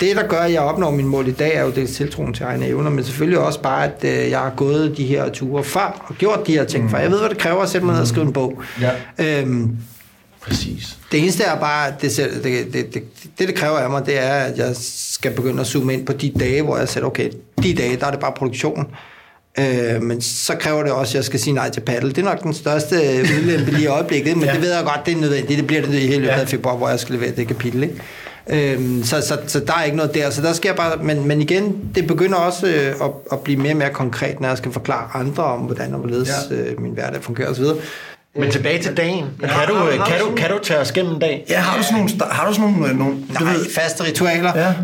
[0.00, 2.44] det, der gør, at jeg opnår min mål i dag, er jo det tiltroen til
[2.44, 6.06] egne evner, men selvfølgelig også bare, at øh, jeg har gået de her ture før
[6.08, 6.90] og gjort de her ting mm.
[6.90, 6.98] før.
[6.98, 8.62] Jeg ved, hvad det kræver at sætte mig ned og skrive en bog.
[8.80, 8.90] Ja.
[9.18, 9.76] Øhm,
[10.40, 10.96] Præcis.
[11.12, 13.04] Det eneste er bare, det, det, det, det,
[13.38, 16.12] det, det kræver af mig, det er, at jeg skal begynde at zoome ind på
[16.12, 17.30] de dage, hvor jeg siger, okay,
[17.62, 18.86] de dage, der er det bare produktion.
[19.58, 22.08] Øh, men så kræver det også, at jeg skal sige nej til paddle.
[22.08, 22.96] Det er nok den største
[23.38, 24.52] udlempe lige i øjeblikket, men ja.
[24.52, 25.58] det ved jeg godt, det er nødvendigt.
[25.58, 27.82] Det bliver det i hele løbet af februar, hvor jeg skal levere det kapitel.
[27.82, 27.94] Ikke?
[28.50, 30.30] Øhm, så, så, så der er ikke noget der.
[30.30, 33.72] Så der jeg bare, men, men igen, det begynder også øh, at, at blive mere
[33.72, 36.56] og mere konkret, når jeg skal forklare andre om, hvordan og hvorledes ja.
[36.56, 37.64] øh, min hverdag fungerer osv.
[38.38, 39.24] Men tilbage til dagen.
[39.40, 41.44] Kan, ja, du, har, kan, har du, kan du tage os gennem en dag?
[41.48, 44.04] Ja, har du sådan nogle, har du sådan nogle, øh, nogle du Nej, ved, faste
[44.04, 44.52] ritualer?
[44.56, 44.74] Ja.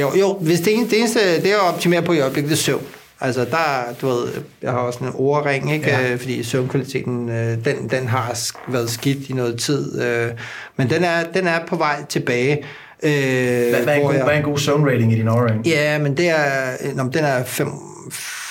[0.00, 2.56] Jo, jo, hvis det, eneste, det eneste, det er at optimere på i øjeblikket, det
[2.56, 2.82] er søvn.
[3.20, 4.26] Altså der, du ved,
[4.62, 5.90] jeg har også en ordring, ikke?
[5.90, 6.12] Ja.
[6.12, 8.36] Øh, fordi søvnkvaliteten, øh, den, den har
[8.68, 10.00] været skidt i noget tid.
[10.76, 12.64] Men den er, den er på vej tilbage.
[13.04, 15.28] Øh, hvad, hvad, er en god, jeg, hvad er en god zone rating i din
[15.28, 15.66] O-ring?
[15.66, 17.68] Ja, men det er, nå, den er 5,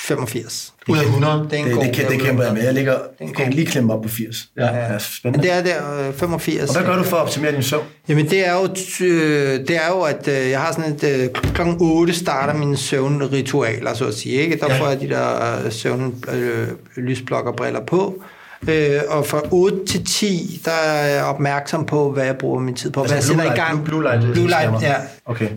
[0.07, 0.73] 85.
[0.87, 1.47] Ud af 100?
[1.51, 2.63] Det, er en det, god, det, det, det kæmper jeg med.
[2.63, 4.49] Jeg, ligger, jeg kan lige klemme op på 80.
[4.57, 4.99] Ja, ja.
[5.23, 6.69] Men det er der øh, 85.
[6.69, 7.83] Og hvad gør du for at optimere din søvn?
[8.07, 8.63] Jamen det er jo,
[9.05, 12.77] øh, det er jo at øh, jeg har sådan et, øh, klokken 8 starter mine
[12.77, 14.35] søvnritualer, så at sige.
[14.35, 14.59] Ikke?
[14.59, 14.79] Der ja.
[14.79, 18.23] får jeg de der øh, søvn, øh, lysblokkerbriller på.
[18.68, 22.76] Øh, og fra 8 til 10, der er jeg opmærksom på, hvad jeg bruger min
[22.76, 23.01] tid på.
[23.01, 23.86] Altså hvad jeg sætter i gang.
[23.86, 24.34] Blue light.
[24.34, 24.95] Blue light, ja.
[25.26, 25.49] Okay.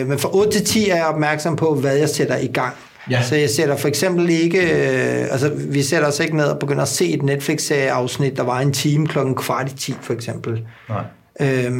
[0.00, 2.74] Øh, men fra 8 til 10 er jeg opmærksom på, hvad jeg sætter i gang.
[3.10, 3.22] Ja.
[3.22, 6.82] Så jeg sætter for eksempel ikke, øh, altså vi sætter os ikke ned og begynder
[6.82, 10.62] at se et Netflix-afsnit, der var en time klokken kvart i 10 for eksempel.
[10.88, 11.04] Nej.
[11.40, 11.76] Øhm,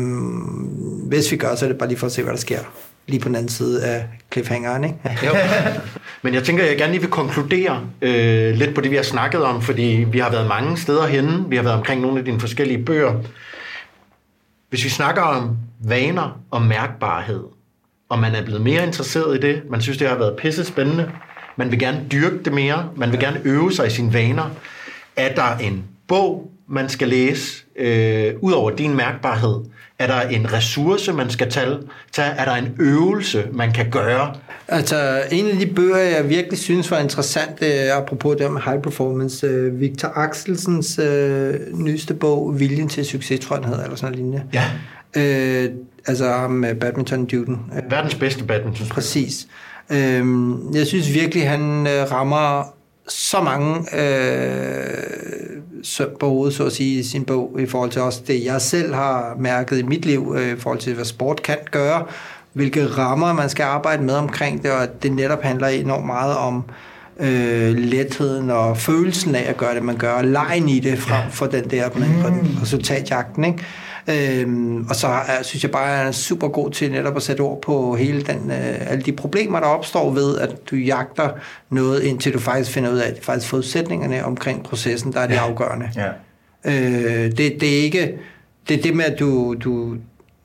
[1.09, 2.59] hvis vi gør, så er det bare lige for at se, hvad der sker
[3.07, 4.97] lige på den anden side af cliffhangeren, ikke?
[5.27, 5.33] jo.
[6.23, 9.03] Men jeg tænker, at jeg gerne lige vil konkludere øh, lidt på det, vi har
[9.03, 11.45] snakket om, fordi vi har været mange steder henne.
[11.49, 13.15] Vi har været omkring nogle af dine forskellige bøger.
[14.69, 17.43] Hvis vi snakker om vaner og mærkbarhed,
[18.09, 21.11] og man er blevet mere interesseret i det, man synes, det har været pisse spændende,
[21.57, 24.51] man vil gerne dyrke det mere, man vil gerne øve sig i sine vaner,
[25.17, 29.61] er der en bog, man skal læse, øh, ud over din mærkbarhed,
[29.99, 31.79] er der en ressource, man skal tage?
[32.19, 34.35] Er der en øvelse, man kan gøre?
[34.69, 38.83] Altså, en af de bøger, jeg virkelig synes var interessant, er apropos det med high
[38.83, 43.97] performance, øh, Victor Axelsens øh, nyeste bog, Viljen til succes, tror jeg, den hedder, eller
[43.97, 44.43] sådan noget lignende.
[44.53, 44.65] Ja.
[45.17, 45.71] Øh,
[46.07, 47.61] altså ham badminton-duden.
[47.91, 48.87] Verdens bedste badminton.
[48.87, 49.47] Præcis.
[49.91, 50.25] Øh,
[50.75, 52.77] jeg synes virkelig, han øh, rammer
[53.09, 54.95] så mange øh,
[56.21, 59.37] hovedet, så at sige, i sin bog, i forhold til også det, jeg selv har
[59.39, 62.05] mærket i mit liv, øh, i forhold til, hvad sport kan gøre,
[62.53, 66.37] hvilke rammer man skal arbejde med omkring det, og at det netop handler enormt meget
[66.37, 66.65] om
[67.21, 71.47] øh, letheden og følelsen af at gøre det, man gør, lejen i det, frem for
[71.47, 72.59] den der mm.
[72.63, 73.65] resultatjagten, ikke?
[74.09, 77.23] Øhm, og så er, synes jeg bare, at han er super god til netop at
[77.23, 81.31] sætte ord på hele den, øh, alle de problemer, der opstår ved, at du jagter
[81.71, 85.35] noget, indtil du faktisk finder ud af, at faktisk forudsætningerne omkring processen, der er det
[85.35, 85.41] ja.
[85.41, 85.91] afgørende.
[85.97, 86.09] Ja.
[86.65, 88.19] Øh, det, det er ikke...
[88.69, 89.97] Det er det med, at du, du,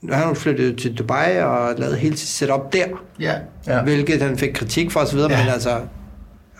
[0.02, 2.86] nu har han flyttet til Dubai og lavet hele sit setup der,
[3.20, 3.34] ja.
[3.68, 3.82] Ja.
[3.82, 5.28] hvilket han fik kritik for osv., ja.
[5.28, 5.80] men altså,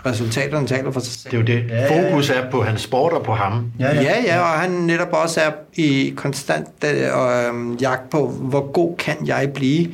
[0.06, 1.32] resultaterne taler for sig selv.
[1.32, 1.70] Det er jo det.
[1.70, 3.72] Ja, Fokus er på hans sport og på ham.
[3.80, 8.72] Ja, ja, ja, ja og han netop også er i konstant øh, jagt på, hvor
[8.72, 9.88] god kan jeg blive,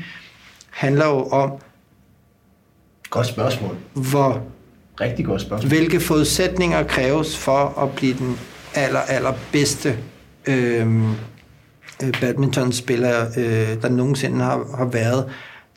[0.70, 1.52] handler jo om...
[3.10, 3.76] Godt spørgsmål.
[3.94, 4.42] Hvor...
[5.02, 5.70] Rigtig godt spørgsmål.
[5.70, 8.40] Hvilke forudsætninger kræves for at blive den
[8.76, 9.98] aller, aller bedste
[10.48, 10.88] øh,
[12.04, 15.30] øh, badmintonspillere, øh, der nogensinde har, har været.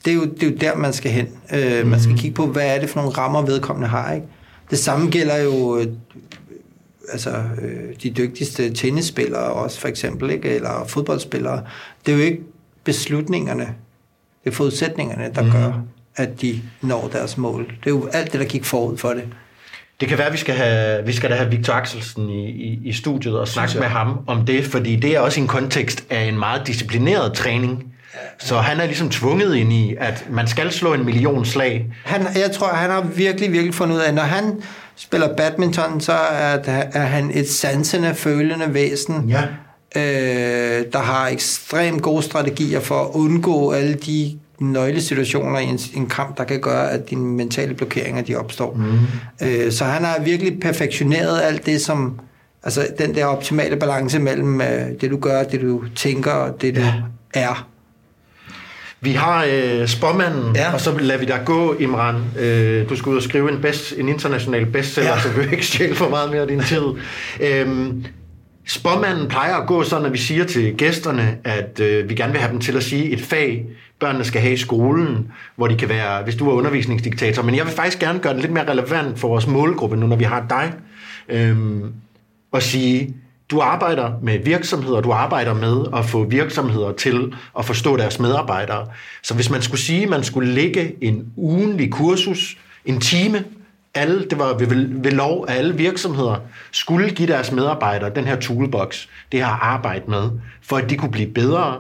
[0.05, 1.29] Det er, jo, det er jo der, man skal hen.
[1.55, 1.91] Øh, mm.
[1.91, 4.13] Man skal kigge på, hvad er det for nogle rammer, vedkommende har.
[4.13, 4.27] Ikke?
[4.71, 5.87] Det samme gælder jo øh,
[7.13, 7.31] altså,
[7.63, 10.49] øh, de dygtigste tennisspillere også, for eksempel, ikke?
[10.49, 11.63] eller fodboldspillere.
[12.07, 12.41] Det er jo ikke
[12.85, 13.75] beslutningerne,
[14.45, 15.51] det er forudsætningerne, der mm.
[15.51, 15.73] gør,
[16.17, 17.67] at de når deres mål.
[17.67, 19.25] Det er jo alt det, der gik forud for det.
[20.01, 22.81] Det kan være, at vi skal have, vi skal da have Victor Axelsen i, i,
[22.85, 26.25] i studiet og snakke med ham om det, fordi det er også en kontekst af
[26.25, 27.95] en meget disciplineret træning.
[28.39, 31.87] Så han er ligesom tvunget ind i, at man skal slå en million slag.
[32.05, 34.63] Han, jeg tror, han har virkelig, virkelig fundet ud af, at når han
[34.97, 36.59] spiller badminton, så er,
[36.93, 39.43] er han et sansende, følende væsen, Ja.
[39.97, 46.07] øh, der har ekstremt gode strategier for at undgå alle de nøglesituationer i en, en
[46.07, 48.75] kamp, der kan gøre, at dine mentale blokeringer de opstår.
[48.75, 49.47] Mm.
[49.49, 52.21] Øh, så han har virkelig perfektioneret alt det, som
[52.63, 54.69] altså den der optimale balance mellem øh,
[55.01, 56.93] det, du gør, det, du tænker og det, du Ja.
[57.35, 57.67] er.
[59.03, 60.73] Vi har øh, spåmanden, ja.
[60.73, 62.17] Og så lader vi dig gå, Imran.
[62.39, 65.21] Øh, du skal ud og skrive en, best, en international bestseller, ja.
[65.21, 66.83] Så vi ikke stjæle for meget mere af din tid.
[67.41, 68.05] øhm,
[68.67, 72.41] spåmanden plejer at gå sådan, at vi siger til gæsterne, at øh, vi gerne vil
[72.41, 73.67] have dem til at sige et fag,
[74.01, 77.43] børnene skal have i skolen, hvor de kan være, hvis du er undervisningsdiktator.
[77.43, 80.17] Men jeg vil faktisk gerne gøre det lidt mere relevant for vores målgruppe, nu når
[80.17, 80.73] vi har dig.
[81.29, 81.93] Øhm,
[82.53, 83.15] og sige,
[83.51, 88.87] du arbejder med virksomheder, du arbejder med at få virksomheder til at forstå deres medarbejdere.
[89.23, 93.45] Så hvis man skulle sige, at man skulle lægge en ugenlig kursus, en time,
[93.95, 94.67] alle, det var ved,
[95.03, 96.37] ved, lov, at alle virksomheder
[96.73, 100.31] skulle give deres medarbejdere den her toolbox, det her arbejde med,
[100.63, 101.79] for at de kunne blive bedre.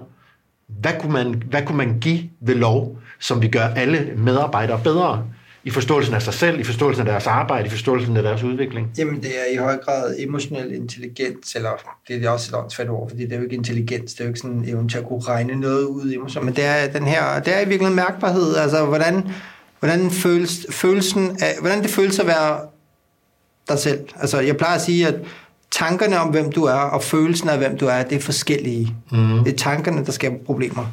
[0.67, 5.25] Hvad kunne man, hvad kunne man give ved lov, som vi gør alle medarbejdere bedre?
[5.65, 8.91] I forståelsen af sig selv, i forståelsen af deres arbejde, i forståelsen af deres udvikling.
[8.99, 11.71] Jamen, det er i høj grad emotionel intelligens, eller
[12.09, 14.29] det er også et åndssvagt ord, fordi det er jo ikke intelligens, det er jo
[14.29, 17.41] ikke sådan evnen til at kunne regne noget ud emotionelt, men det er den her,
[17.41, 19.31] det er i virkeligheden mærkbarhed, altså hvordan,
[19.81, 22.61] hvordan, føles, følelsen af, hvordan det føles at være
[23.69, 24.09] dig selv.
[24.21, 25.15] Altså, jeg plejer at sige, at
[25.71, 28.95] tankerne om, hvem du er, og følelsen af, hvem du er, det er forskellige.
[29.13, 29.45] Mm.
[29.45, 30.87] Det er tankerne, der skaber problemer.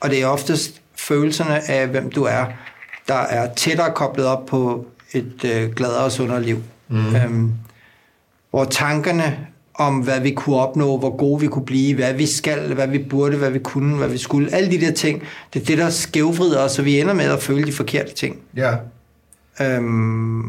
[0.00, 2.46] Og det er oftest følelserne af, hvem du er,
[3.10, 6.58] der er tættere koblet op på et øh, gladere og sundere liv.
[6.88, 7.16] Mm.
[7.16, 7.52] Øhm,
[8.50, 12.74] hvor tankerne om, hvad vi kunne opnå, hvor gode vi kunne blive, hvad vi skal,
[12.74, 15.22] hvad vi burde, hvad vi kunne, hvad vi skulle, alle de der ting,
[15.54, 18.36] det er det, der skævvrider os, så vi ender med at føle de forkerte ting.
[18.56, 18.74] Ja.
[19.60, 20.42] Øhm,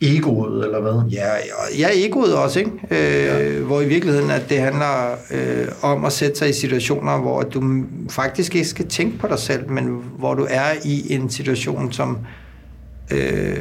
[0.00, 1.10] Egoet, eller hvad?
[1.10, 2.70] Ja, ja, ja egoet også, ikke?
[2.90, 3.60] Øh, ja.
[3.60, 7.84] Hvor i virkeligheden, at det handler øh, om at sætte sig i situationer, hvor du
[8.10, 12.18] faktisk ikke skal tænke på dig selv, men hvor du er i en situation, som,
[13.10, 13.56] øh,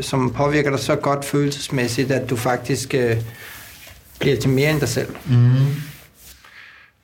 [0.00, 3.16] som påvirker dig så godt følelsesmæssigt, at du faktisk øh,
[4.20, 5.08] bliver til mere end dig selv.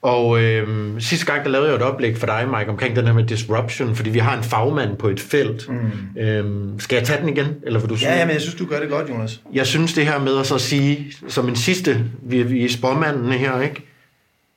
[0.07, 3.13] Og øh, sidste gang, der lavede jeg et oplæg for dig, Mike, omkring den her
[3.13, 5.69] med disruption, fordi vi har en fagmand på et felt.
[5.69, 6.21] Mm.
[6.21, 7.47] Øh, skal jeg tage den igen?
[7.63, 8.13] Eller vil du sige?
[8.13, 9.41] Ja, men jeg synes, du gør det godt, Jonas.
[9.53, 13.33] Jeg synes det her med at så sige, som en sidste, vi, vi er spåmanden
[13.33, 13.83] her, ikke?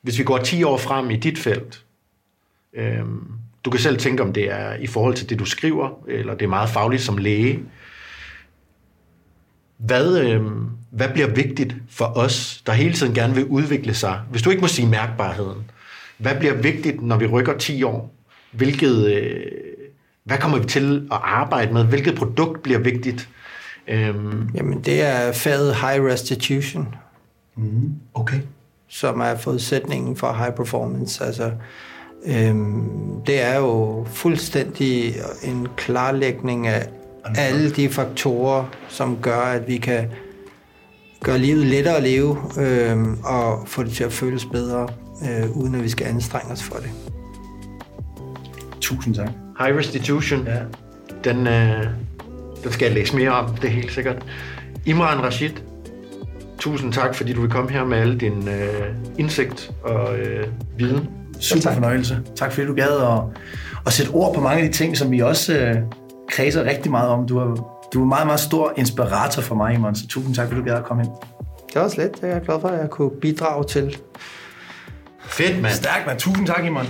[0.02, 1.82] Hvis vi går 10 år frem i dit felt,
[2.76, 2.98] øh,
[3.64, 6.44] du kan selv tænke, om det er i forhold til det, du skriver, eller det
[6.44, 7.58] er meget fagligt som læge.
[9.84, 10.42] Hvad, øh,
[10.90, 14.20] hvad bliver vigtigt for os, der hele tiden gerne vil udvikle sig?
[14.30, 15.70] Hvis du ikke må sige mærkbarheden,
[16.18, 18.10] hvad bliver vigtigt, når vi rykker 10 år?
[18.52, 19.40] Hvilket, øh,
[20.24, 21.84] hvad kommer vi til at arbejde med?
[21.84, 23.28] Hvilket produkt bliver vigtigt?
[23.88, 26.94] Øhm, Jamen, det er faget high restitution,
[28.14, 28.40] Okay.
[28.88, 31.24] som er forudsætningen for high performance.
[31.24, 31.52] Altså,
[32.26, 32.82] øhm,
[33.26, 36.88] det er jo fuldstændig en klarlægning af
[37.36, 40.10] alle de faktorer, som gør, at vi kan
[41.24, 44.88] gøre livet lettere at leve, øhm, og få det til at føles bedre,
[45.22, 46.90] øh, uden at vi skal anstrenge os for det.
[48.80, 49.28] Tusind tak.
[49.58, 50.58] High Restitution, ja.
[51.24, 51.86] den, øh,
[52.64, 54.24] den skal jeg læse mere om, det er helt sikkert.
[54.86, 55.50] Imran Rashid,
[56.58, 60.46] tusind tak, fordi du vil komme her med alle din øh, indsigt og øh,
[60.78, 61.08] viden.
[61.40, 62.20] Super fornøjelse.
[62.36, 63.40] Tak fordi du gad at,
[63.86, 65.76] at sætte ord på mange af de ting, som vi også øh,
[66.30, 67.26] kredser rigtig meget om.
[67.26, 70.60] Du er, du er meget, meget stor inspirator for mig, Iman, så tusind tak fordi
[70.60, 71.12] du gad at komme ind.
[71.68, 73.96] Det er også lidt, det er jeg glad for, at jeg kunne bidrage til.
[75.24, 75.74] Fedt, mand.
[75.74, 76.18] Stærkt, mand.
[76.18, 76.86] Tusind tak, Iman.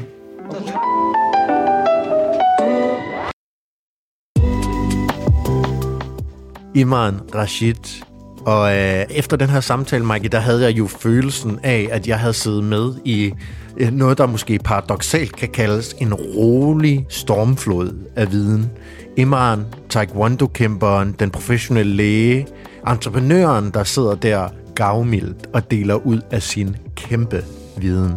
[6.75, 8.05] Imran Rashid.
[8.47, 12.19] Og øh, efter den her samtale, Mike, der havde jeg jo følelsen af, at jeg
[12.19, 13.33] havde siddet med i
[13.77, 18.71] øh, noget, der måske paradoxalt kan kaldes en rolig stormflod af viden.
[19.16, 22.47] Imran, taekwondo-kæmperen, den professionelle læge,
[22.89, 27.45] entreprenøren, der sidder der gavmildt og deler ud af sin kæmpe
[27.77, 28.15] viden.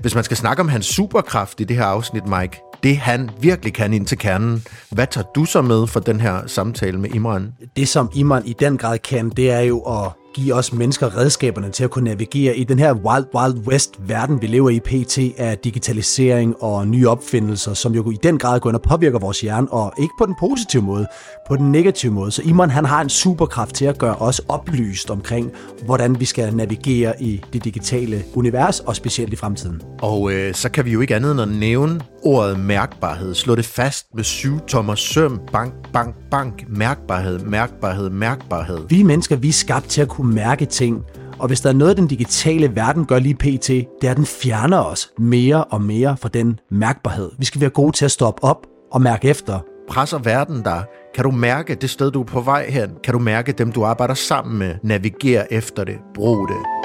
[0.00, 3.74] Hvis man skal snakke om hans superkraft i det her afsnit, Mike, det han virkelig
[3.74, 7.52] kan ind til kernen, hvad tager du så med for den her samtale med Imran?
[7.76, 11.70] Det, som Imran i den grad kan, det er jo at give os mennesker redskaberne
[11.70, 15.18] til at kunne navigere i den her wild, wild west verden, vi lever i pt.
[15.38, 19.40] af digitalisering og nye opfindelser, som jo i den grad går ind og påvirker vores
[19.40, 21.06] hjerne, og ikke på den positive måde,
[21.48, 22.30] på den negative måde.
[22.30, 25.50] Så Imran han har en superkraft til at gøre os oplyst omkring,
[25.84, 29.82] hvordan vi skal navigere i det digitale univers, og specielt i fremtiden.
[30.02, 33.34] Og øh, så kan vi jo ikke andet end at nævne ordet mærkbarhed.
[33.34, 38.78] Slå det fast med syv tommer søm, bank, bank, bank, mærkbarhed, mærkbarhed, mærkbarhed.
[38.88, 41.04] Vi mennesker, vi er skabt til at kunne mærke ting,
[41.38, 44.26] og hvis der er noget, den digitale verden gør lige pt., det er, at den
[44.26, 47.30] fjerner os mere og mere fra den mærkbarhed.
[47.38, 49.58] Vi skal være gode til at stoppe op og mærke efter.
[49.88, 50.82] Presser verden der?
[51.14, 52.90] Kan du mærke det sted, du er på vej hen?
[53.04, 54.74] Kan du mærke dem, du arbejder sammen med?
[54.82, 55.96] Navigere efter det.
[56.14, 56.79] Brug det.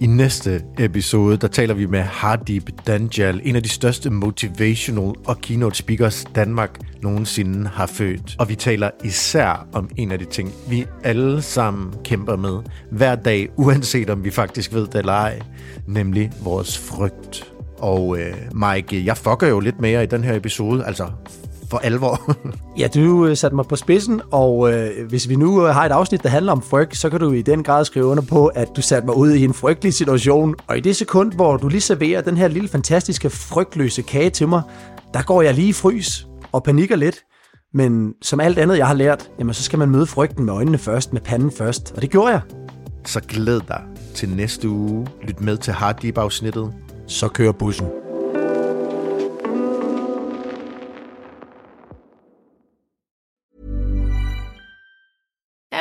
[0.00, 5.38] I næste episode, der taler vi med Hardip Danjal, en af de største motivational og
[5.40, 8.36] keynote speakers Danmark nogensinde har født.
[8.38, 12.58] Og vi taler især om en af de ting, vi alle sammen kæmper med
[12.90, 15.40] hver dag, uanset om vi faktisk ved det eller ej,
[15.86, 17.52] nemlig vores frygt.
[17.78, 21.06] Og øh, Mike, jeg fucker jo lidt mere i den her episode, altså
[21.70, 22.36] for alvor.
[22.78, 25.92] ja, du øh, satte mig på spidsen, og øh, hvis vi nu øh, har et
[25.92, 28.68] afsnit, der handler om frygt, så kan du i den grad skrive under på, at
[28.76, 30.54] du satte mig ud i en frygtelig situation.
[30.66, 34.48] Og i det sekund, hvor du lige serverer den her lille fantastiske frygtløse kage til
[34.48, 34.62] mig,
[35.14, 37.16] der går jeg lige i frys og panikker lidt.
[37.74, 40.78] Men som alt andet, jeg har lært, jamen, så skal man møde frygten med øjnene
[40.78, 41.92] først, med panden først.
[41.96, 42.40] Og det gjorde jeg.
[43.04, 43.82] Så glæd dig
[44.14, 45.06] til næste uge.
[45.22, 46.72] Lyt med til Hard Deep-afsnittet.
[47.06, 48.07] Så kører bussen.